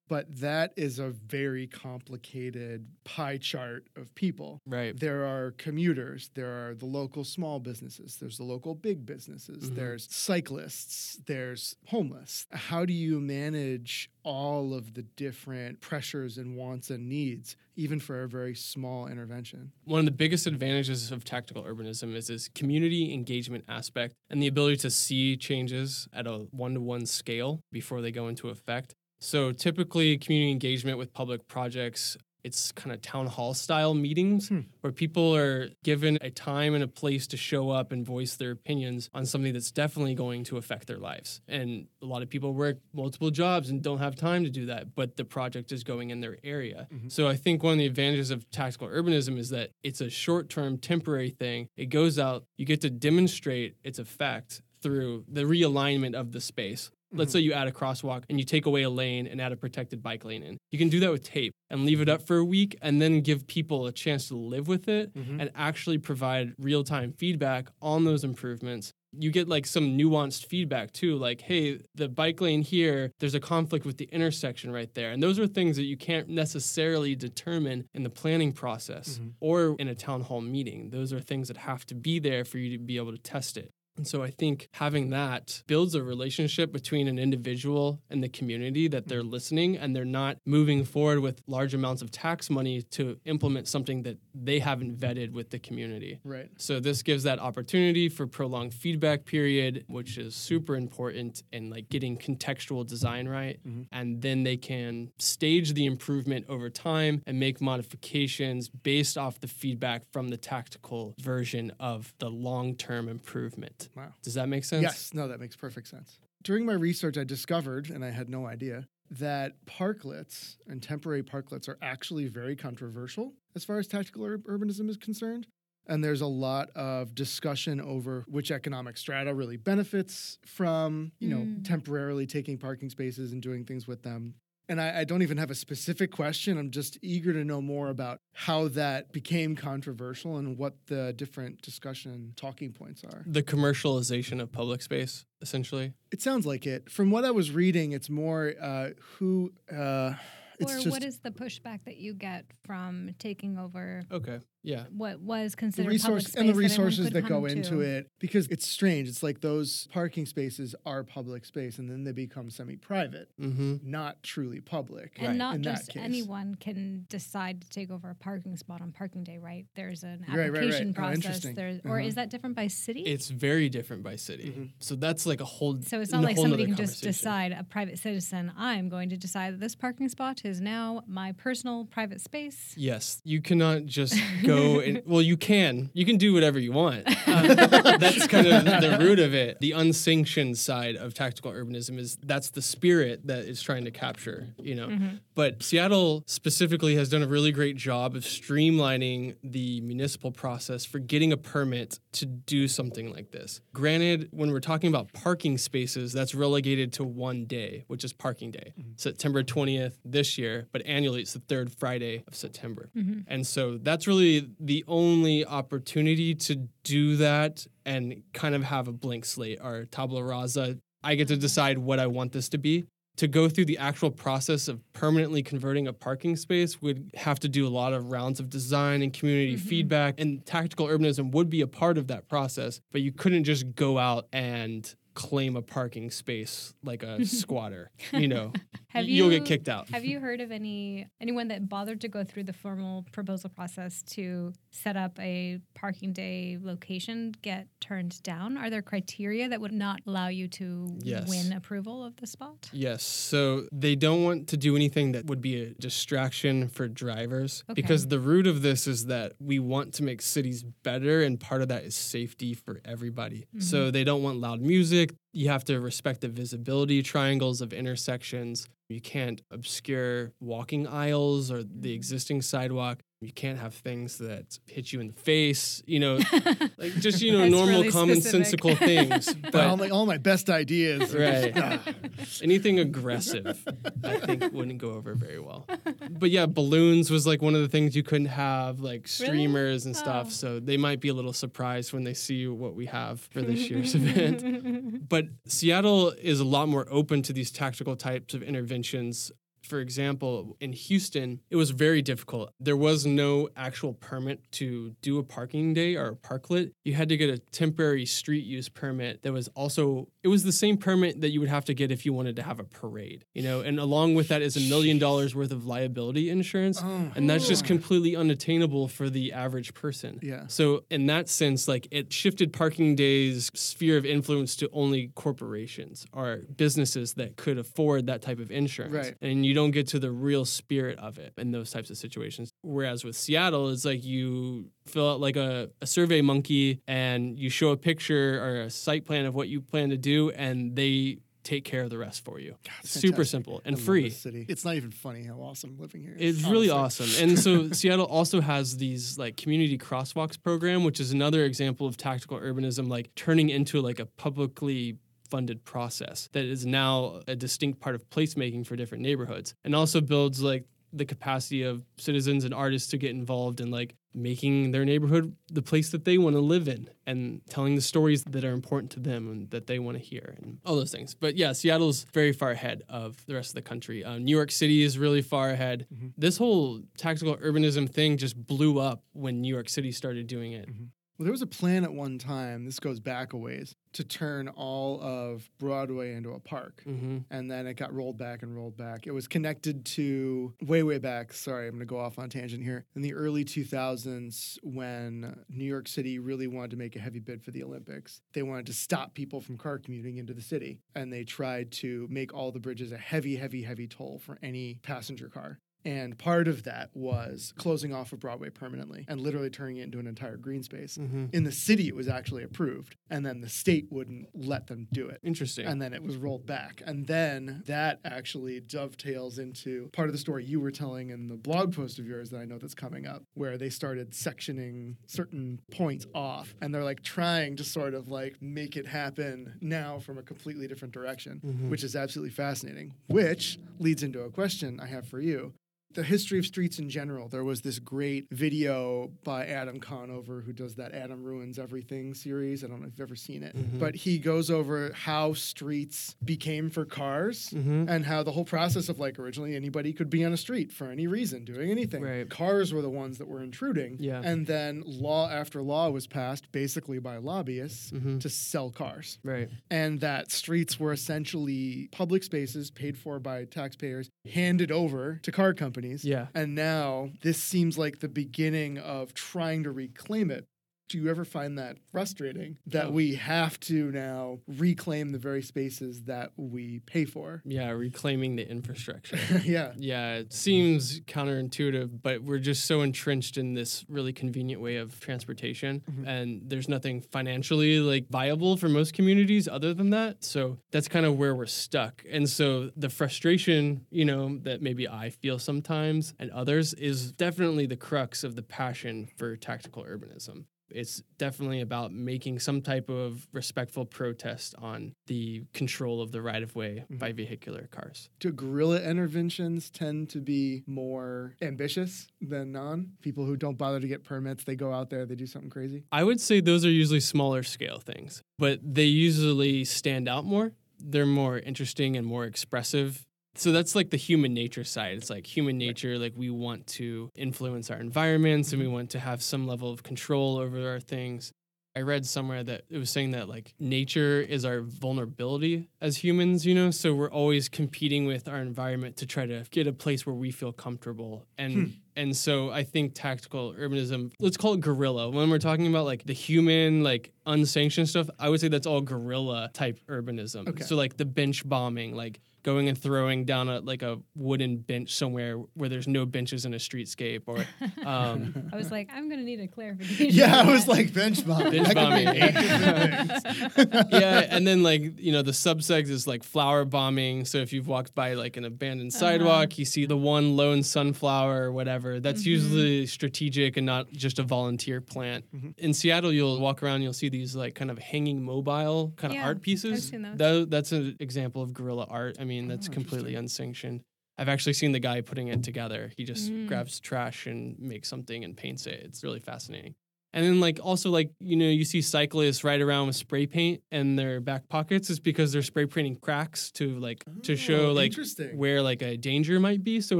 but 0.08 0.26
that 0.40 0.74
is 0.76 1.00
a 1.00 1.10
very 1.10 1.68
complicated 1.68 2.88
pie 3.04 3.38
chart 3.38 3.88
of 3.96 4.14
people. 4.16 4.60
Right. 4.66 4.98
There 5.00 5.26
are 5.26 5.52
commuters, 5.52 6.30
there 6.34 6.68
are 6.70 6.76
the 6.76 6.86
local 6.86 7.24
small 7.24 7.60
businesses, 7.60 8.18
there's 8.18 8.38
the 8.38 8.44
local 8.44 8.76
big 8.76 9.06
businesses, 9.06 9.70
Mhm. 9.72 9.76
there's 9.76 10.08
cyclists, 10.12 11.18
there's 11.26 11.76
homeless. 11.88 12.46
How 12.52 12.86
do 12.86 12.94
you 12.94 13.20
manage 13.20 14.10
all 14.24 14.74
of 14.74 14.94
the 14.94 15.04
different 15.04 15.82
pressures 15.82 16.38
and 16.38 16.56
wants 16.56 16.90
and 16.90 17.08
needs, 17.10 17.56
even 17.76 18.00
for 18.00 18.24
a 18.24 18.28
very 18.28 18.56
small 18.56 19.08
intervention? 19.08 19.72
One 19.84 20.00
of 20.00 20.06
the 20.06 20.12
biggest 20.12 20.48
advantages 20.48 21.12
of 21.12 21.24
tactical 21.24 21.64
urbanism 21.64 22.14
is 22.16 22.28
this 22.28 22.48
community 22.50 23.14
engagement 23.14 23.66
aspect 23.68 24.14
and 24.30 24.42
the 24.42 24.48
ability 24.48 24.78
to 24.78 24.92
see 24.92 25.38
changes 25.38 26.08
at 26.14 26.28
a 26.28 26.48
one 26.52 26.74
to 26.76 26.82
one 26.82 27.06
scale 27.06 27.62
before 27.72 28.02
they 28.02 28.12
go 28.12 28.28
into 28.28 28.50
effect. 28.50 28.96
So, 29.20 29.52
typically, 29.52 30.18
community 30.18 30.52
engagement 30.52 30.98
with 30.98 31.14
public 31.14 31.48
projects. 31.48 32.18
It's 32.44 32.72
kind 32.72 32.94
of 32.94 33.02
town 33.02 33.26
hall 33.26 33.56
style 33.56 33.96
meetings 33.96 34.50
Hmm. 34.50 34.60
where 34.82 34.94
people 34.94 35.36
are 35.36 35.72
given 35.84 36.20
a 36.22 36.30
time 36.30 36.76
and 36.76 36.84
a 36.84 36.88
place 36.88 37.26
to 37.28 37.38
show 37.38 37.72
up 37.72 37.92
and 37.92 38.06
voice 38.06 38.36
their 38.36 38.52
opinions 38.52 39.10
on 39.16 39.26
something 39.26 39.52
that's 39.52 39.72
definitely 39.72 40.14
going 40.14 40.44
to 40.44 40.58
affect 40.58 40.86
their 40.86 41.00
lives. 41.00 41.42
And 41.48 41.88
a 42.04 42.06
lot 42.06 42.22
of 42.22 42.30
people 42.30 42.54
work 42.54 42.78
multiple 42.94 43.32
jobs 43.32 43.72
and 43.72 43.82
don't 43.82 43.98
have 43.98 44.16
time 44.16 44.44
to 44.44 44.52
do 44.52 44.68
that, 44.68 44.94
but 44.94 45.16
the 45.18 45.26
project 45.26 45.72
is 45.72 45.84
going 45.84 46.12
in 46.12 46.20
their 46.20 46.38
area. 46.44 46.88
Mhm. 46.94 47.12
So 47.12 47.28
I 47.28 47.36
think 47.36 47.64
one 47.64 47.74
of 47.74 47.80
the 47.80 47.88
advantages 47.88 48.30
of 48.30 48.48
tactical 48.52 48.90
urbanism 48.90 49.40
is 49.40 49.50
that 49.50 49.72
it's 49.82 50.00
a 50.00 50.12
short 50.12 50.48
term, 50.48 50.78
temporary 50.78 51.32
thing. 51.32 51.68
It 51.76 51.88
goes 51.88 52.20
out, 52.20 52.46
you 52.58 52.66
get 52.68 52.80
to 52.82 52.92
demonstrate 52.92 53.74
its 53.84 53.98
effect 53.98 54.62
through 54.84 55.26
the 55.28 55.46
realignment 55.46 56.14
of 56.14 56.32
the 56.32 56.40
space. 56.42 56.92
Let's 57.16 57.32
say 57.32 57.40
mm-hmm. 57.40 57.46
you 57.46 57.54
add 57.54 57.68
a 57.68 57.72
crosswalk 57.72 58.24
and 58.30 58.40
you 58.40 58.46
take 58.46 58.66
away 58.66 58.84
a 58.84 58.90
lane 58.90 59.28
and 59.28 59.42
add 59.42 59.52
a 59.52 59.56
protected 59.56 60.02
bike 60.04 60.26
lane 60.26 60.44
in. 60.44 60.58
You 60.72 60.80
can 60.80 60.90
do 60.90 61.00
that 61.02 61.12
with 61.12 61.24
tape 61.24 61.54
and 61.70 61.86
leave 61.86 62.02
it 62.02 62.10
up 62.10 62.22
for 62.22 62.38
a 62.38 62.46
week 62.46 62.78
and 62.82 63.02
then 63.02 63.22
give 63.22 63.48
people 63.48 63.88
a 63.88 63.92
chance 63.92 64.28
to 64.28 64.36
live 64.36 64.68
with 64.68 64.88
it 64.88 65.14
mm-hmm. 65.14 65.40
and 65.40 65.52
actually 65.56 65.98
provide 65.98 66.54
real 66.60 66.84
time 66.84 67.14
feedback 67.14 67.70
on 67.82 68.04
those 68.04 68.24
improvements. 68.24 68.92
You 69.18 69.32
get 69.32 69.48
like 69.48 69.66
some 69.66 69.98
nuanced 69.98 70.46
feedback 70.48 70.92
too, 70.92 71.16
like, 71.16 71.40
hey, 71.40 71.80
the 71.96 72.10
bike 72.10 72.42
lane 72.42 72.62
here, 72.62 73.12
there's 73.20 73.34
a 73.34 73.40
conflict 73.40 73.86
with 73.86 73.98
the 73.98 74.10
intersection 74.12 74.72
right 74.72 74.94
there. 74.94 75.12
And 75.12 75.24
those 75.24 75.40
are 75.40 75.48
things 75.48 75.78
that 75.78 75.86
you 75.86 75.96
can't 75.96 76.28
necessarily 76.28 77.16
determine 77.16 77.86
in 77.94 78.04
the 78.04 78.10
planning 78.10 78.52
process 78.52 79.18
mm-hmm. 79.18 79.30
or 79.40 79.78
in 79.80 79.88
a 79.88 79.96
town 79.96 80.22
hall 80.22 80.42
meeting. 80.42 80.90
Those 80.90 81.14
are 81.14 81.22
things 81.22 81.48
that 81.48 81.56
have 81.58 81.86
to 81.86 81.96
be 81.96 82.20
there 82.20 82.44
for 82.44 82.58
you 82.58 82.78
to 82.78 82.84
be 82.84 82.98
able 82.98 83.14
to 83.14 83.18
test 83.18 83.56
it. 83.56 83.72
And 83.98 84.08
so 84.08 84.24
I 84.24 84.30
think 84.30 84.68
having 84.74 85.10
that 85.12 85.64
builds 85.68 85.96
a 85.96 86.04
relationship 86.04 86.72
between 86.72 87.08
an 87.08 87.18
individual 87.18 88.02
and 88.10 88.24
the 88.24 88.30
community 88.30 88.88
that 88.90 89.08
they're 89.08 89.22
mm-hmm. 89.22 89.30
listening 89.30 89.78
and 89.78 89.96
they're 89.96 90.06
not 90.06 90.38
moving 90.46 90.84
forward 90.84 91.20
with 91.20 91.42
large 91.48 91.74
amounts 91.74 92.02
of 92.02 92.12
tax 92.12 92.50
money 92.50 92.82
to 92.82 93.18
implement 93.26 93.68
something 93.68 94.04
that 94.04 94.18
they 94.34 94.60
haven't 94.60 94.98
vetted 94.98 95.32
with 95.32 95.50
the 95.50 95.60
community. 95.60 96.20
Right. 96.24 96.50
So 96.58 96.80
this 96.80 97.02
gives 97.04 97.24
that 97.24 97.40
opportunity 97.40 98.10
for 98.10 98.28
prolonged 98.28 98.74
feedback 98.74 99.26
period, 99.26 99.86
which 99.88 100.18
is 100.18 100.36
super 100.36 100.76
important 100.76 101.44
in 101.52 101.70
like 101.70 101.90
getting 101.90 102.18
contextual 102.18 102.86
design 102.86 103.28
right. 103.28 103.60
Mm-hmm. 103.66 103.84
And 103.92 104.22
then 104.22 104.44
they 104.44 104.58
can 104.58 105.12
stage 105.18 105.74
the 105.74 105.86
improvement 105.86 106.46
over 106.50 106.70
time 106.70 107.22
and 107.26 107.40
make 107.40 107.62
modifications 107.62 108.70
based 108.70 109.18
off 109.18 109.40
the 109.40 109.48
feedback 109.48 110.04
from 110.12 110.30
the 110.30 110.38
tactical 110.38 111.16
version 111.20 111.72
of 111.80 112.14
the 112.20 112.30
long-term 112.30 113.08
improvement. 113.08 113.85
Wow. 113.96 114.14
Does 114.24 114.34
that 114.36 114.48
make 114.50 114.64
sense? 114.64 114.84
Yes, 114.84 115.14
no, 115.14 115.28
that 115.28 115.40
makes 115.40 115.56
perfect 115.56 115.88
sense. 115.88 116.20
During 116.44 116.66
my 116.66 116.74
research, 116.74 117.18
I 117.18 117.24
discovered, 117.24 117.90
and 117.90 118.04
I 118.06 118.12
had 118.12 118.30
no 118.30 118.46
idea, 118.46 118.88
that 119.12 119.66
parklets 119.66 120.58
and 120.68 120.82
temporary 120.82 121.24
parklets 121.24 121.68
are 121.70 121.78
actually 121.82 122.28
very 122.28 122.56
controversial 122.56 123.34
as 123.56 123.64
far 123.64 123.78
as 123.80 123.88
tactical 123.88 124.26
ur- 124.26 124.38
urbanism 124.40 124.90
is 124.90 124.98
concerned. 124.98 125.48
And 125.88 126.04
there's 126.04 126.22
a 126.22 126.28
lot 126.28 126.72
of 126.76 127.14
discussion 127.14 127.80
over 127.80 128.26
which 128.28 128.50
economic 128.50 128.98
strata 128.98 129.34
really 129.36 129.58
benefits 129.58 130.40
from, 130.46 131.12
you 131.20 131.30
know, 131.30 131.42
Mm. 131.46 131.64
temporarily 131.64 132.26
taking 132.26 132.58
parking 132.58 132.90
spaces 132.90 133.32
and 133.34 133.42
doing 133.42 133.64
things 133.66 133.88
with 133.88 134.02
them. 134.02 134.34
And 134.68 134.82
I, 134.82 135.02
I 135.02 135.04
don't 135.04 135.22
even 135.22 135.38
have 135.38 135.52
a 135.52 135.56
specific 135.56 136.12
question. 136.12 136.58
I'm 136.58 136.72
just 136.72 136.98
eager 137.02 137.34
to 137.34 137.44
know 137.44 137.62
more 137.62 137.90
about 137.90 138.20
how 138.34 138.68
that 138.70 139.12
became 139.12 139.56
controversial 139.56 140.38
and 140.38 140.58
what 140.58 140.74
the 140.88 141.14
different 141.14 141.62
discussion 141.62 142.34
talking 142.36 142.72
points 142.72 143.04
are. 143.04 143.24
The 143.28 143.44
commercialization 143.44 144.42
of 144.42 144.52
public 144.52 144.82
space, 144.82 145.26
essentially. 145.42 145.94
It 146.12 146.22
sounds 146.22 146.46
like 146.46 146.66
it. 146.66 146.90
From 146.90 147.12
what 147.12 147.26
I 147.26 147.32
was 147.32 147.52
reading, 147.52 147.92
it's 147.92 148.10
more 148.10 148.54
uh, 148.62 148.90
who. 149.18 149.52
Uh, 149.72 150.14
it's 150.58 150.72
or 150.72 150.76
just 150.80 150.92
what 150.92 151.04
is 151.04 151.20
the 151.20 151.32
pushback 151.32 151.82
that 151.86 151.98
you 151.98 152.14
get 152.14 152.46
from 152.64 153.14
taking 153.20 153.58
over 153.58 154.04
Okay. 154.12 154.40
Yeah. 154.66 154.86
what 154.96 155.20
was 155.22 155.52
the 155.52 155.58
considered 155.58 155.90
resource 155.90 156.26
public 156.26 156.40
and 156.40 156.50
the 156.50 156.54
space 156.54 156.56
that 156.78 156.84
resources 156.84 157.06
could 157.08 157.14
that 157.14 157.28
go 157.28 157.46
into 157.46 157.70
to? 157.70 157.82
it 157.82 158.10
because 158.20 158.48
it's 158.48 158.68
strange. 158.68 159.08
It's 159.08 159.24
like 159.24 159.42
those 159.42 159.88
parking 159.92 160.26
spaces 160.26 160.76
are 160.86 161.04
public 161.04 161.46
space 161.46 161.78
and 161.80 161.90
then 161.90 162.04
they 162.04 162.12
become 162.12 162.50
semi-private, 162.50 163.30
Mm-hmm. 163.40 163.76
not 163.84 164.22
truly 164.24 164.60
public. 164.62 165.14
And 165.18 165.28
Right. 165.30 165.38
not 165.38 165.56
In 165.56 165.62
that 165.64 165.78
just 165.78 165.90
case. 165.92 166.04
anyone 166.04 166.56
can 166.56 167.06
decide 167.10 167.62
to 167.62 167.70
take 167.70 167.92
over 167.92 168.10
a 168.10 168.16
parking 168.16 168.56
spot 168.58 168.82
on 168.82 168.92
parking 168.92 169.24
day, 169.24 169.38
right? 169.38 169.66
There's 169.76 170.04
an 170.04 170.26
Right, 170.28 170.38
right, 170.38 170.38
right. 170.38 170.48
application 170.58 170.90
Oh, 170.90 170.94
process. 170.94 171.16
interesting. 171.16 171.56
There's, 171.56 171.80
Or 171.86 172.00
Uh-huh. 172.00 172.08
is 172.08 172.16
that 172.16 172.30
different 172.30 172.56
by 172.56 172.68
city? 172.68 173.02
It's 173.02 173.30
very 173.30 173.70
different 173.70 174.04
by 174.04 174.16
city. 174.16 174.54
Mhm. 174.58 174.70
So 174.80 174.96
that's 174.96 175.26
like 175.26 175.42
a 175.42 175.46
whole. 175.46 175.82
so 175.82 176.02
it's 176.02 176.12
not 176.12 176.24
like 176.24 176.38
somebody 176.38 176.66
can 176.66 176.76
just 176.76 177.04
decide, 177.04 177.52
a 177.52 177.64
private 177.64 178.00
citizen, 178.00 178.52
I'm 178.58 178.90
going 178.90 179.10
to 179.10 179.18
decide 179.18 179.54
that 179.54 179.60
this 179.60 179.76
parking 179.76 180.10
spot 180.10 180.44
is 180.46 180.60
now 180.62 181.04
my 181.08 181.32
personal 181.34 181.86
private 181.86 182.22
space. 182.22 182.74
Yes, 182.78 183.22
you 183.24 183.42
cannot 183.42 183.86
just 183.86 184.16
go 184.44 184.55
and 184.80 185.02
well, 185.06 185.22
you 185.22 185.38
can. 185.38 185.90
You 185.94 186.06
can 186.06 186.18
do 186.18 186.34
whatever 186.34 186.60
you 186.60 186.72
want. 186.72 187.04
Uh, 187.28 187.54
that's 187.98 188.28
kind 188.28 188.48
of 188.48 188.66
the 188.66 188.98
root 189.00 189.20
of 189.20 189.34
it. 189.34 189.60
The 189.60 189.74
unsanctioned 189.74 190.58
side 190.58 190.96
of 190.96 191.14
tactical 191.14 191.52
urbanism 191.52 191.98
is 192.00 192.18
that's 192.24 192.50
the 192.50 192.62
spirit 192.62 193.28
that 193.28 193.46
it's 193.46 193.62
trying 193.62 193.86
to 193.86 193.92
capture. 193.92 194.48
You 194.58 194.76
know, 194.76 194.88
mm-hmm. 194.88 195.16
but 195.34 195.64
Seattle 195.64 196.24
specifically 196.28 196.96
has 196.96 197.10
done 197.10 197.24
a 197.24 197.28
really 197.28 197.52
great 197.52 197.76
job 197.76 198.16
of 198.16 198.24
streamlining 198.24 199.36
the 199.44 199.82
municipal 199.82 200.32
process 200.32 200.86
for 200.86 201.00
getting 201.00 201.32
a 201.32 201.38
permit 201.38 202.00
to 202.14 202.26
do 202.26 202.68
something 202.68 203.12
like 203.12 203.32
this. 203.32 203.62
Granted, 203.74 204.30
when 204.32 204.52
we're 204.52 204.60
talking 204.60 204.90
about 204.90 205.12
parking 205.14 205.58
spaces, 205.58 206.14
that's 206.14 206.34
relegated 206.36 206.94
to 206.94 207.04
one 207.04 207.46
day, 207.46 207.84
which 207.88 208.04
is 208.04 208.14
parking 208.14 208.52
day, 208.52 208.74
mm-hmm. 208.80 208.92
September 208.96 209.44
20th 209.44 209.98
this 210.04 210.38
year, 210.38 210.68
but 210.72 210.86
annually 210.86 211.22
it's 211.22 211.34
the 211.34 211.40
third 211.40 211.72
Friday 211.72 212.24
of 212.28 212.36
September. 212.36 212.90
Mm-hmm. 212.96 213.22
And 213.28 213.46
so 213.46 213.78
that's 213.78 214.08
really 214.08 214.45
the 214.60 214.84
only 214.88 215.46
opportunity 215.46 216.36
to 216.36 216.68
do 216.84 217.18
that 217.18 217.66
and 217.86 218.24
kind 218.34 218.56
of 218.56 218.64
have 218.64 218.88
a 218.88 218.92
blank 218.92 219.26
slate 219.26 219.60
or 219.62 219.86
tabula 219.86 220.24
rasa. 220.24 220.78
I 221.04 221.16
get 221.16 221.28
to 221.28 221.38
decide 221.38 221.78
what 221.78 222.00
I 222.00 222.08
want 222.08 222.32
this 222.32 222.50
to 222.50 222.58
be. 222.58 222.86
To 223.18 223.28
go 223.30 223.48
through 223.48 223.66
the 223.66 223.78
actual 223.78 224.12
process 224.12 224.68
of 224.68 224.82
permanently 224.92 225.42
converting 225.42 225.88
a 225.88 225.94
parking 225.94 226.36
space 226.36 226.82
would 226.82 227.12
have 227.14 227.40
to 227.42 227.50
do 227.50 227.66
a 227.66 227.70
lot 227.70 227.94
of 227.94 228.12
rounds 228.12 228.42
of 228.42 228.50
design 228.50 229.02
and 229.02 229.14
community 229.14 229.56
mm-hmm. 229.56 229.68
feedback 229.68 230.20
and 230.20 230.46
tactical 230.46 230.88
urbanism 230.88 231.32
would 231.32 231.50
be 231.50 231.62
a 231.62 231.68
part 231.68 231.98
of 231.98 232.08
that 232.08 232.28
process 232.28 232.82
but 232.92 233.00
you 233.00 233.14
couldn't 233.14 233.46
just 233.46 233.74
go 233.74 233.98
out 233.98 234.28
and 234.34 234.96
claim 235.14 235.56
a 235.56 235.62
parking 235.62 236.12
space 236.12 236.74
like 236.84 237.04
a 237.04 237.26
squatter 237.26 237.90
you 238.12 238.28
know 238.28 238.52
Have 238.96 239.06
you'll 239.06 239.30
get 239.30 239.46
kicked 239.46 239.70
out 239.70 239.90
Have 239.90 240.06
you 240.06 240.20
heard 240.20 240.42
of 240.42 240.52
any 240.52 241.08
anyone 241.20 241.48
that 241.50 241.68
bothered 241.68 242.02
to 242.02 242.08
go 242.08 242.24
through 242.24 242.44
the 242.44 242.54
formal 242.54 243.06
proposal 243.12 243.50
process 243.50 244.04
to 244.04 244.54
set 244.72 244.98
up 244.98 245.20
a 245.20 245.60
parking 245.74 246.14
day 246.14 246.58
location 246.62 247.34
get 247.42 247.68
turned 247.80 248.22
down? 248.24 248.58
Are 248.58 248.70
there 248.70 248.82
criteria 248.82 249.50
that 249.50 249.62
would 249.62 249.72
not 249.72 250.02
allow 250.08 250.28
you 250.28 250.48
to 250.50 250.98
Yes. 251.02 251.30
win 251.30 251.54
approval 251.54 252.04
of 252.04 252.16
the 252.18 252.28
spot? 252.28 252.70
Yes. 252.72 253.04
So 253.04 253.68
they 253.72 253.96
don't 253.96 254.24
want 254.24 254.48
to 254.50 254.58
do 254.58 254.76
anything 254.76 255.12
that 255.14 255.26
would 255.26 255.42
be 255.42 255.62
a 255.62 255.74
distraction 255.74 256.68
for 256.68 256.88
drivers 256.88 257.64
Okay. 257.70 257.82
because 257.82 258.08
the 258.08 258.20
root 258.20 258.48
of 258.48 258.62
this 258.62 258.88
is 258.88 259.06
that 259.06 259.34
we 259.40 259.60
want 259.60 259.94
to 259.96 260.04
make 260.04 260.22
cities 260.22 260.64
better, 260.84 261.22
and 261.24 261.40
part 261.40 261.62
of 261.62 261.68
that 261.68 261.84
is 261.84 261.96
safety 261.96 262.54
for 262.54 262.82
everybody. 262.86 263.46
So 263.60 263.78
mm-hmm. 263.78 263.92
they 263.92 264.04
don't 264.04 264.24
want 264.24 264.40
loud 264.40 264.62
music. 264.62 265.14
You 265.36 265.50
have 265.50 265.66
to 265.66 265.82
respect 265.82 266.22
the 266.22 266.30
visibility 266.30 267.04
triangles 267.04 267.60
of 267.60 267.74
intersections. 267.74 268.70
You 268.88 269.02
can't 269.02 269.42
obscure 269.52 270.32
walking 270.40 270.88
aisles 270.88 271.52
or 271.52 271.62
the 271.62 271.68
mm-hmm. 271.68 271.94
existing 271.94 272.42
sidewalk. 272.42 273.04
You 273.22 273.32
can't 273.32 273.58
have 273.58 273.74
things 273.74 274.18
that 274.20 274.60
hit 274.68 274.92
you 274.92 275.00
in 275.00 275.08
the 275.08 275.14
face, 275.14 275.82
you 275.88 276.00
know, 276.00 276.16
like 276.78 276.94
just, 277.00 277.22
you 277.22 277.32
know, 277.32 277.48
normal 277.48 277.82
really 277.82 277.90
commonsensical 277.90 278.78
things. 278.80 279.30
all, 279.30 279.36
But 279.52 279.78
my, 279.78 279.90
all 279.90 280.06
my 280.06 280.18
best 280.18 280.50
ideas. 280.50 281.16
are 281.16 281.52
just- 281.52 281.56
Right. 281.56 281.96
anything 282.44 282.78
aggressive, 282.80 283.58
I 284.04 284.18
think 284.20 284.52
wouldn't 284.54 284.78
go 284.80 284.92
over 284.92 285.16
very 285.16 285.40
well. 285.40 285.66
But 286.12 286.30
yeah, 286.30 286.46
balloons 286.46 287.10
was 287.10 287.26
like 287.26 287.42
one 287.42 287.56
of 287.56 287.62
the 287.62 287.70
things 287.70 287.96
you 287.96 288.04
couldn't 288.04 288.28
have, 288.28 288.82
like 288.82 289.08
streamers 289.08 289.86
and 289.86 289.96
stuff. 289.96 290.28
Oh. 290.28 290.32
So 290.32 290.60
they 290.60 290.78
might 290.78 291.00
be 291.00 291.08
a 291.08 291.14
little 291.14 291.34
surprised 291.34 291.94
when 291.94 292.04
they 292.04 292.14
see 292.14 292.48
what 292.48 292.76
we 292.76 292.86
have 292.88 293.22
for 293.32 293.42
this 293.42 293.70
year's 293.70 293.96
event. 293.96 295.08
But 295.10 295.26
Seattle 295.48 296.10
is 296.22 296.42
a 296.42 296.46
lot 296.46 296.68
more 296.68 296.86
open 296.92 297.22
to 297.24 297.34
these 297.34 297.50
tactical 297.50 297.96
types 297.96 298.34
of 298.34 298.44
interventions. 298.44 299.32
For 299.66 299.80
example, 299.80 300.58
in 300.60 300.74
Houston, 300.74 301.42
it 301.50 301.56
was 301.56 301.72
very 301.72 302.02
difficult. 302.02 302.52
There 302.60 302.78
was 302.78 303.06
no 303.06 303.50
actual 303.56 303.94
permit 303.94 304.40
to 304.54 304.96
do 305.02 305.18
a 305.20 305.24
parking 305.24 305.74
day 305.74 305.96
or 305.96 306.10
a 306.10 306.16
parklet. 306.16 306.72
You 306.84 306.94
had 306.94 307.10
to 307.10 307.18
get 307.18 307.30
a 307.30 307.38
temporary 307.38 308.06
street 308.06 308.46
use 308.46 308.70
permit 308.70 309.24
that 309.24 309.34
was 309.34 309.48
also 309.50 310.08
it 310.24 310.28
was 310.28 310.44
the 310.44 310.52
same 310.52 310.78
permit 310.78 311.22
that 311.22 311.30
you 311.30 311.40
would 311.40 311.50
have 311.50 311.66
to 311.66 311.74
get 311.74 311.92
if 311.92 312.06
you 312.06 312.14
wanted 312.14 312.36
to 312.38 312.44
have 312.44 312.60
a 312.60 312.64
parade, 312.64 313.26
you 313.34 313.44
know, 313.44 313.62
and 313.62 313.80
along 313.80 314.16
with 314.16 314.28
that 314.30 314.42
is 314.42 314.58
a 314.58 314.70
million 314.70 314.98
dollars 314.98 315.36
worth 315.36 315.52
of 315.52 315.66
liability 315.66 316.30
insurance. 316.30 316.82
Oh. 316.84 317.12
And 317.16 317.30
that's 317.30 317.48
just 317.48 317.64
oh. 317.66 317.68
completely 317.68 318.16
unattainable 318.16 318.88
for 318.88 319.10
the 319.10 319.34
average 319.34 319.74
person. 319.74 320.20
Yeah. 320.22 320.46
So 320.48 320.84
in 320.90 321.06
that 321.08 321.30
sense, 321.30 321.68
like 321.68 321.88
it 321.92 322.12
shifted 322.12 322.54
parking 322.54 322.96
days 322.96 323.52
sphere 323.54 323.98
of 323.98 324.06
influence 324.06 324.56
to 324.58 324.70
only 324.74 325.12
corporations 325.16 326.06
or 326.14 326.42
businesses 326.56 327.14
that 327.16 327.38
could 327.38 327.58
afford 327.58 328.08
that 328.08 328.22
type 328.22 328.40
of 328.40 328.52
insurance. 328.52 328.94
Right. 328.94 329.16
And 329.22 329.46
you 329.46 329.54
don't 329.56 329.72
get 329.72 329.88
to 329.88 330.00
the 330.00 330.12
real 330.12 330.46
spirit 330.46 331.00
of 331.00 331.18
it 331.18 331.34
in 331.38 331.52
those 331.52 331.72
types 331.72 331.90
of 331.90 331.98
situations. 331.98 332.52
Whereas 332.62 333.04
with 333.04 333.16
Seattle, 333.16 333.70
it's 333.70 333.86
like 333.86 334.04
you 334.04 334.70
fill 334.86 335.10
out 335.10 335.20
like 335.20 335.36
a, 335.36 335.70
a 335.82 335.88
survey 335.88 336.22
monkey 336.22 336.82
and 336.88 337.40
you 337.40 337.50
show 337.50 337.70
a 337.72 337.78
picture 337.78 338.40
or 338.44 338.62
a 338.62 338.70
site 338.70 339.06
plan 339.06 339.26
of 339.26 339.34
what 339.34 339.48
you 339.48 339.62
plan 339.62 339.90
to 339.90 339.98
do 339.98 340.30
and 340.32 340.76
they 340.76 341.18
take 341.44 341.64
care 341.64 341.84
of 341.84 341.92
the 341.92 341.98
rest 341.98 342.26
for 342.26 342.40
you. 342.40 342.56
it's 342.80 342.90
Super 342.90 343.18
fantastic. 343.18 343.28
simple 343.32 343.62
and 343.66 343.76
love 343.76 343.86
free. 343.86 344.10
city. 344.10 344.48
It's 344.50 344.66
not 344.66 344.74
even 344.76 344.90
funny 344.90 345.24
how 345.24 345.36
awesome 345.36 345.78
living 345.80 346.02
here 346.02 346.16
is. 346.18 346.40
It's 346.40 346.48
really 346.48 346.72
awesome. 346.72 347.08
And 347.22 347.38
so 347.38 347.70
Seattle 347.72 348.08
also 348.08 348.42
has 348.42 348.78
these 348.78 349.20
like 349.20 349.38
community 349.38 349.78
crosswalks 349.78 350.42
program, 350.42 350.84
which 350.84 351.00
is 351.00 351.12
another 351.12 351.44
example 351.46 351.86
of 351.86 351.98
tactical 351.98 352.40
urbanism, 352.40 352.90
like 352.90 353.14
turning 353.14 353.50
into 353.52 353.80
like 353.80 354.00
a 354.00 354.08
publicly 354.08 354.98
funded 355.36 355.66
process 355.66 356.30
that 356.32 356.46
is 356.46 356.66
now 356.66 357.20
a 357.28 357.36
distinct 357.36 357.82
part 357.82 357.94
of 357.94 358.10
placemaking 358.10 358.66
for 358.66 358.78
different 358.78 359.02
neighborhoods 359.04 359.54
and 359.66 359.76
also 359.76 360.00
builds 360.00 360.42
like 360.42 360.64
the 360.94 361.04
capacity 361.04 361.62
of 361.64 361.84
citizens 361.98 362.46
and 362.46 362.54
artists 362.54 362.90
to 362.90 362.98
get 362.98 363.10
involved 363.10 363.60
in 363.60 363.70
like 363.70 363.96
making 364.14 364.72
their 364.72 364.86
neighborhood 364.86 365.36
the 365.52 365.62
place 365.62 365.90
that 365.90 366.06
they 366.06 366.18
want 366.18 366.38
to 366.38 366.40
live 366.40 366.70
in 366.70 366.90
and 367.06 367.42
telling 367.50 367.76
the 367.76 367.82
stories 367.82 368.24
that 368.30 368.46
are 368.46 368.54
important 368.54 368.90
to 368.90 369.02
them 369.02 369.30
and 369.30 369.50
that 369.50 369.68
they 369.68 369.78
want 369.78 369.98
to 369.98 370.02
hear 370.02 370.36
and 370.38 370.58
all 370.66 370.78
those 370.78 370.94
things. 370.94 371.14
But 371.14 371.36
yeah, 371.36 371.52
Seattle's 371.52 372.06
very 372.14 372.32
far 372.32 372.52
ahead 372.52 372.84
of 372.88 373.26
the 373.26 373.34
rest 373.34 373.50
of 373.50 373.56
the 373.56 373.62
country. 373.62 374.06
Um, 374.06 374.24
New 374.24 374.34
York 374.34 374.52
City 374.52 374.84
is 374.84 374.98
really 374.98 375.22
far 375.22 375.50
ahead. 375.50 375.86
Mm-hmm. 375.94 376.08
This 376.18 376.38
whole 376.38 376.82
tactical 376.98 377.36
urbanism 377.36 377.90
thing 377.90 378.16
just 378.16 378.38
blew 378.42 378.80
up 378.80 379.04
when 379.12 379.42
New 379.42 379.54
York 379.54 379.68
City 379.68 379.92
started 379.92 380.28
doing 380.28 380.54
it. 380.54 380.70
Well, 381.18 381.24
there 381.24 381.32
was 381.32 381.42
a 381.42 381.48
plan 381.48 381.86
at 381.86 381.94
one 381.94 382.18
time, 382.18 382.66
this 382.66 382.80
goes 382.80 383.00
back 383.00 383.32
a 383.32 383.38
ways, 383.38 383.74
to 383.94 384.04
turn 384.04 384.50
all 384.50 385.02
of 385.02 385.50
Broadway 385.60 386.14
into 386.14 386.32
a 386.32 386.40
park. 386.40 386.82
hmm 386.84 387.20
And 387.32 387.50
then 387.50 387.68
it 387.68 387.76
got 387.76 387.94
rolled 387.94 388.18
back 388.18 388.44
and 388.44 388.54
rolled 388.54 388.76
back. 388.76 389.08
It 389.08 389.12
was 389.12 389.26
connected 389.28 389.86
to 389.86 390.54
way, 390.62 390.84
way 390.84 390.98
back. 390.98 391.32
Sorry, 391.32 391.68
I'm 391.68 391.76
going 391.76 391.80
to 391.80 391.86
go 391.86 392.00
off 392.00 392.20
on 392.20 392.26
a 392.26 392.28
tangent 392.28 392.64
here. 392.64 392.86
In 392.96 393.02
the 393.02 393.14
early 393.14 393.46
2000s, 393.46 394.58
when 394.64 395.46
New 395.50 395.64
York 395.64 395.88
City 395.88 396.20
really 396.20 396.48
wanted 396.48 396.72
to 396.72 396.78
make 396.78 396.98
a 396.98 397.00
heavy 397.00 397.20
bid 397.20 397.42
for 397.42 397.52
the 397.52 397.64
Olympics, 397.64 398.22
they 398.34 398.44
wanted 398.44 398.66
to 398.66 398.74
stop 398.74 399.14
people 399.14 399.40
from 399.40 399.58
car 399.58 399.80
commuting 399.80 400.18
into 400.18 400.34
the 400.34 400.42
city. 400.42 400.80
And 400.96 401.14
they 401.14 401.24
tried 401.24 401.72
to 401.74 402.08
make 402.10 402.34
all 402.34 402.52
the 402.52 402.60
bridges 402.60 402.92
a 402.92 402.98
heavy, 402.98 403.38
heavy, 403.38 403.62
heavy 403.64 403.88
toll 403.88 404.20
for 404.24 404.38
any 404.44 404.80
passenger 404.84 405.30
car. 405.30 405.60
And 405.86 406.18
part 406.18 406.48
of 406.48 406.64
that 406.64 406.90
was 406.96 407.54
closing 407.58 407.94
off 407.94 408.12
of 408.12 408.20
Broadway 408.20 408.50
permanently 408.50 409.06
and 409.08 409.22
literally 409.22 409.52
turning 409.52 409.78
it 409.78 409.84
into 409.84 410.00
an 410.00 410.08
entire 410.08 410.36
green 410.36 410.64
space. 410.64 410.96
hmm 410.96 411.26
In 411.32 411.44
the 411.44 411.52
city, 411.52 411.88
it 411.88 411.96
was 411.96 412.08
actually 412.08 412.44
approved, 412.44 412.96
and 413.10 413.24
then 413.26 413.42
the 413.42 413.50
state 413.50 413.88
wouldn't 413.92 414.28
let 414.34 414.66
them 414.68 414.88
do 414.92 415.08
it. 415.08 415.20
Interesting. 415.24 415.66
And 415.68 415.80
then 415.82 415.94
it 415.94 416.02
was 416.02 416.18
rolled 416.18 416.46
back. 416.48 416.82
And 416.86 417.06
then 417.06 417.62
that 417.68 418.00
actually 418.04 418.60
dovetails 418.62 419.38
into 419.38 419.90
part 419.94 420.08
of 420.10 420.14
the 420.14 420.18
story 420.20 420.44
you 420.44 420.60
were 420.60 420.72
telling 420.72 421.12
in 421.12 421.28
the 421.28 421.36
blog 421.36 421.76
post 421.76 422.00
of 422.00 422.08
yours 422.08 422.32
that 422.32 422.40
I 422.40 422.46
know 422.46 422.58
that's 422.58 422.74
coming 422.74 423.06
up, 423.06 423.24
where 423.36 423.58
they 423.58 423.70
started 423.70 424.12
sectioning 424.12 424.96
certain 425.06 425.60
points 425.72 426.08
off. 426.16 426.56
And 426.62 426.74
they're 426.74 426.84
like 426.84 427.04
trying 427.04 427.56
to 427.58 427.64
sort 427.64 427.94
of 427.94 428.08
like 428.08 428.42
make 428.42 428.76
it 428.76 428.88
happen 428.88 429.54
now 429.62 430.00
from 430.00 430.18
a 430.18 430.24
completely 430.24 430.68
different 430.68 430.94
direction, 430.94 431.42
Mhm. 431.46 431.70
which 431.70 431.84
is 431.84 431.96
absolutely 431.96 432.32
fascinating. 432.32 432.94
Which 433.08 433.60
leads 433.80 434.02
into 434.02 434.22
a 434.22 434.32
question 434.32 434.80
I 434.80 434.88
have 434.88 435.08
for 435.08 435.20
you 435.20 435.54
the 435.96 436.04
history 436.04 436.38
of 436.38 436.46
streets 436.46 436.78
in 436.78 436.90
general. 436.90 437.28
There 437.30 437.44
was 437.44 437.62
this 437.62 437.80
great 437.80 438.28
video 438.32 439.12
by 439.24 439.46
Adam 439.48 439.80
Conover, 439.80 440.42
who 440.42 440.54
does 440.54 440.76
that 440.76 440.94
Adam 440.94 441.24
Ruins 441.24 441.58
Everything 441.58 442.14
series. 442.14 442.64
I 442.64 442.68
don't 442.68 442.82
know 442.82 442.88
if 442.88 442.94
you've 442.94 443.02
ever 443.08 443.16
seen 443.16 443.44
it, 443.44 443.56
Mhm. 443.56 443.80
but 443.80 443.96
he 443.96 444.20
goes 444.20 444.52
over 444.52 444.92
how 444.94 445.34
streets 445.34 446.16
became 446.24 446.70
for 446.70 446.86
cars. 446.86 447.50
Mhm. 447.52 447.90
And 447.90 448.06
how 448.06 448.24
the 448.24 448.34
whole 448.34 448.46
process 448.46 448.90
of 448.90 449.00
like 449.00 449.18
originally 449.18 449.56
anybody 449.56 449.94
could 449.94 450.10
be 450.10 450.24
on 450.26 450.34
a 450.34 450.38
street 450.38 450.72
for 450.72 450.88
any 450.92 451.08
reason, 451.08 451.46
doing 451.46 451.72
anything. 451.72 452.04
Right. 452.04 452.30
Cars 452.30 452.74
were 452.74 452.82
the 452.82 452.90
ones 452.90 453.18
that 453.18 453.28
were 453.28 453.42
intruding. 453.42 453.98
Yeah. 454.00 454.22
And 454.24 454.46
then 454.48 454.84
law 454.86 455.30
after 455.30 455.62
law 455.62 455.90
was 455.90 456.08
passed, 456.08 456.52
basically 456.52 457.00
by 457.00 457.18
lobbyists, 457.18 457.92
Mhm. 457.92 458.20
to 458.20 458.30
sell 458.30 458.70
cars 458.70 459.18
Right. 459.24 459.50
and 459.72 460.02
that 460.02 460.32
streets 460.32 460.78
were 460.80 460.92
essentially 460.92 461.88
public 461.94 462.24
spaces 462.24 462.70
paid 462.70 462.98
for 462.98 463.20
by 463.20 463.46
taxpayers 463.46 464.10
handed 464.30 464.72
over 464.72 465.20
to 465.24 465.32
car 465.32 465.54
companies. 465.54 465.85
Yeah. 466.04 466.28
And 466.34 466.56
now 466.56 467.12
this 467.22 467.42
seems 467.42 467.78
like 467.78 468.00
the 468.00 468.08
beginning 468.08 468.78
of 468.78 469.14
trying 469.14 469.64
to 469.64 469.72
reclaim 469.72 470.32
it. 470.32 470.48
Do 470.88 471.00
you 471.00 471.10
ever 471.10 471.26
find 471.26 471.58
that 471.58 471.78
frustrating 471.92 472.58
that 472.68 472.88
Oh. 472.88 472.92
we 472.92 473.16
have 473.16 473.60
to 473.62 473.92
now 473.92 474.40
reclaim 474.48 475.12
the 475.14 475.18
very 475.18 475.42
spaces 475.42 476.04
that 476.04 476.32
we 476.38 476.80
pay 476.86 477.06
for? 477.06 477.42
Yeah. 477.44 477.72
Reclaiming 477.72 478.36
the 478.36 478.48
infrastructure. 478.48 479.18
yeah. 479.44 479.74
Yeah, 479.78 480.18
it 480.18 480.32
seems 480.32 481.00
counterintuitive, 481.02 482.02
but 482.04 482.22
we're 482.22 482.38
just 482.38 482.66
so 482.66 482.82
entrenched 482.84 483.38
in 483.38 483.56
this 483.56 483.84
really 483.90 484.14
convenient 484.14 484.62
way 484.62 484.76
of 484.76 485.00
transportation, 485.00 485.82
Mhm. 485.90 486.08
and 486.08 486.42
there's 486.50 486.70
nothing 486.70 487.02
financially 487.02 487.80
like 487.80 488.08
viable 488.10 488.56
for 488.56 488.70
most 488.70 488.94
communities 488.94 489.48
other 489.48 489.74
than 489.74 489.90
that. 489.90 490.24
So 490.24 490.60
that's 490.72 490.88
kind 490.88 491.06
of 491.08 491.18
where 491.18 491.36
we're 491.36 491.48
stuck. 491.48 492.04
And 492.08 492.30
so 492.30 492.70
the 492.78 492.90
frustration, 492.90 493.86
you 493.90 494.06
know, 494.06 494.38
that 494.44 494.62
maybe 494.62 494.88
I 494.88 495.10
feel 495.10 495.40
sometimes 495.40 496.14
and 496.20 496.30
others 496.30 496.76
is 496.76 497.12
definitely 497.12 497.66
the 497.66 497.76
crux 497.78 498.24
of 498.24 498.36
the 498.36 498.44
passion 498.44 499.08
for 499.18 499.36
tactical 499.36 499.84
urbanism. 499.84 500.46
It's 500.70 501.02
definitely 501.18 501.62
about 501.62 501.92
making 501.92 502.40
some 502.40 502.62
type 502.62 502.90
of 502.90 503.28
respectful 503.32 503.86
protest 503.86 504.56
on 504.58 504.94
the 505.08 505.44
control 505.54 506.02
of 506.02 506.12
the 506.12 506.22
right 506.22 506.42
of 506.42 506.56
way 506.56 506.84
mm-hmm. 506.84 506.98
by 506.98 507.12
vehicular 507.12 507.68
cars. 507.72 508.10
Do 508.20 508.32
guerrilla 508.32 508.82
interventions 508.82 509.70
tend 509.70 510.10
to 510.10 510.20
be 510.20 510.64
more 510.68 511.36
ambitious 511.42 512.08
than 512.22 512.52
non? 512.52 512.94
People 513.02 513.26
who 513.26 513.36
don't 513.36 513.58
bother 513.58 513.80
to 513.80 513.88
get 513.88 514.04
permits, 514.04 514.44
they 514.44 514.56
go 514.56 514.74
out 514.74 514.90
there, 514.90 515.06
they 515.06 515.16
do 515.16 515.28
something 515.28 515.50
crazy. 515.50 515.84
I 515.92 516.04
would 516.04 516.20
say 516.20 516.42
those 516.42 516.66
are 516.66 516.72
usually 516.72 517.00
smaller 517.00 517.44
scale 517.44 517.80
things, 517.80 518.22
but 518.38 518.60
they 518.64 518.86
usually 518.86 519.66
stand 519.66 520.10
out 520.10 520.26
more. 520.26 520.54
They're 520.80 521.06
more 521.06 521.40
interesting 521.40 521.96
and 521.96 522.06
more 522.06 522.26
expressive. 522.26 523.06
So 523.38 523.52
that's 523.52 523.76
like 523.76 523.90
the 523.90 523.98
human 523.98 524.34
nature 524.34 524.64
side. 524.64 524.98
It's 524.98 525.10
like 525.10 525.26
human 525.26 525.58
nature, 525.58 525.98
like 525.98 526.14
we 526.16 526.30
want 526.30 526.68
to 526.68 527.12
influence 527.16 527.70
our 527.70 527.78
environments 527.78 528.52
and 528.52 528.60
we 528.60 528.66
mm-hmm. 528.66 528.76
want 528.76 528.90
to 528.92 529.00
have 529.00 529.22
some 529.22 529.48
level 529.48 529.72
of 529.72 529.84
control 529.84 530.38
over 530.38 530.70
our 530.70 530.80
things. 530.80 531.34
I 531.78 531.82
read 531.82 532.06
somewhere 532.06 532.42
that 532.42 532.62
it 532.70 532.78
was 532.78 532.90
saying 532.90 533.12
that 533.12 533.28
like 533.28 533.54
nature 533.60 534.22
is 534.22 534.46
our 534.46 534.62
vulnerability 534.62 535.68
as 535.82 535.98
humans, 535.98 536.46
you 536.46 536.56
know? 536.56 536.72
So 536.72 536.94
we're 536.94 537.12
always 537.12 537.50
competing 537.50 538.06
with 538.06 538.30
our 538.30 538.38
environment 538.38 538.96
to 538.98 539.06
try 539.06 539.26
to 539.26 539.44
get 539.52 539.68
a 539.68 539.74
place 539.74 540.06
where 540.06 540.16
we 540.16 540.32
feel 540.32 540.54
comfortable. 540.54 541.26
And 541.38 541.54
hmm. 541.54 541.66
and 541.98 542.16
so 542.16 542.50
I 542.50 542.64
think 542.64 542.94
tactical 542.96 543.54
urbanism, 543.56 544.14
let's 544.22 544.38
call 544.38 544.54
it 544.54 544.62
guerrilla. 544.62 545.10
When 545.10 545.30
we're 545.30 545.38
talking 545.38 545.68
about 545.68 545.84
like 545.84 546.06
the 546.06 546.14
human, 546.14 546.82
like 546.82 547.12
unsanctioned 547.26 547.90
stuff, 547.90 548.10
I 548.18 548.30
would 548.30 548.40
say 548.40 548.48
that's 548.48 548.68
all 548.68 548.80
guerrilla 548.80 549.50
type 549.54 549.78
urbanism. 549.90 550.48
Okay. 550.48 550.64
So 550.64 550.78
like 550.78 550.96
the 550.96 551.06
bench 551.06 551.48
bombing, 551.48 551.94
like 551.94 552.22
going 552.46 552.70
and 552.70 552.78
throwing 552.78 553.26
down 553.26 553.50
a 553.50 553.60
like 553.60 553.82
a 553.82 553.98
wooden 554.16 554.58
bench 554.58 554.94
somewhere 554.94 555.36
where 555.56 555.68
there's 555.68 555.88
no 555.88 556.06
benches 556.06 556.46
in 556.46 556.54
a 556.54 556.58
streetscape 556.58 557.24
or 557.26 557.40
um 557.86 558.50
I 558.54 558.56
was 558.56 558.70
like, 558.72 558.90
I'm 558.94 559.10
gonna 559.10 559.24
need 559.24 559.40
a 559.40 559.48
clarification. 559.48 560.16
Yeah, 560.16 560.40
on 560.42 560.48
I 560.50 560.52
was 560.52 560.68
like 560.68 560.94
bench 560.94 561.26
bombing. 561.28 561.64
Bench 561.64 561.68
That 561.74 561.76
could 561.76 561.96
be 561.98 562.06
bombing. 562.06 562.08
eight 562.08 562.34
different 562.36 563.72
things. 563.72 563.86
yeah, 563.92 564.28
and 564.30 564.46
then 564.46 564.62
like 564.64 565.00
you 565.00 565.12
know 565.12 565.24
the 565.24 565.32
subsect 565.32 565.90
is 565.90 566.06
like 566.08 566.24
flower 566.24 566.66
bombing. 566.66 567.26
So 567.26 567.40
if 567.40 567.52
you've 567.52 567.68
walked 567.68 567.96
by 567.96 568.14
like 568.14 568.38
an 568.38 568.46
abandoned 568.46 568.92
Uh-huh. 568.94 569.00
sidewalk, 569.00 569.58
you 569.58 569.66
see 569.66 569.86
the 569.88 569.98
one 569.98 570.36
lone 570.38 570.62
sunflower 570.62 571.44
or 571.46 571.52
whatever. 571.52 572.00
That's 572.00 572.22
Mm-hmm. 572.22 572.30
usually 572.38 572.86
strategic 572.88 573.58
and 573.58 573.66
not 573.66 573.92
just 573.92 574.20
a 574.20 574.24
volunteer 574.24 574.82
plant. 574.82 575.26
Mhm. 575.36 575.54
In 575.58 575.74
Seattle, 575.74 576.14
you'll 576.14 576.40
walk 576.40 576.62
around, 576.62 576.82
you'll 576.84 576.94
see 576.94 577.10
these 577.10 577.36
like 577.36 577.56
kind 577.56 577.72
of 577.72 577.80
hanging 577.80 578.22
mobile 578.24 578.94
kind 578.98 579.12
of 579.14 579.16
Yeah, 579.16 579.26
art 579.26 579.42
pieces. 579.42 579.88
seen 579.90 580.02
those. 580.04 580.18
Tho- 580.18 580.46
that's 580.46 580.72
an 580.72 580.96
example 581.00 581.42
of 581.42 581.52
guerrilla 581.54 581.88
art. 581.90 582.18
I 582.20 582.24
mean, 582.26 582.35
that's 582.48 582.70
Oh, 582.70 582.72
completely 582.72 583.16
unsanctioned. 583.16 583.82
I've 584.18 584.30
actually 584.30 584.54
seen 584.54 584.72
the 584.72 584.80
guy 584.80 585.02
putting 585.02 585.28
it 585.28 585.44
together. 585.44 585.92
He 585.98 586.04
just 586.06 586.32
Mm. 586.32 586.48
grabs 586.48 586.80
trash 586.80 587.26
and 587.28 587.60
makes 587.60 587.90
something 587.90 588.24
and 588.24 588.36
paints 588.38 588.66
it. 588.66 588.80
It's 588.86 589.04
really 589.04 589.20
fascinating. 589.20 589.76
And 590.14 590.26
then 590.26 590.40
like 590.40 590.60
also 590.64 590.90
like 590.92 591.12
you 591.20 591.36
know 591.36 591.50
you 591.50 591.66
see 591.66 591.82
cyclists 591.82 592.46
ride 592.46 592.62
around 592.62 592.88
with 592.88 592.96
spray 592.96 593.26
paint 593.28 593.62
in 593.70 593.98
their 593.98 594.22
back 594.22 594.48
pockets 594.48 594.90
is 594.90 595.02
because 595.02 595.34
they're 595.34 595.42
spray 595.42 595.66
painting 595.66 595.98
cracks 595.98 596.52
to 596.54 596.80
like 596.80 597.04
to 597.24 597.36
show 597.36 597.72
Oh, 597.72 597.74
like 597.74 597.94
where 598.34 598.62
like 598.62 598.82
a 598.82 598.96
danger 598.96 599.38
might 599.42 599.62
be. 599.66 599.82
So 599.82 600.00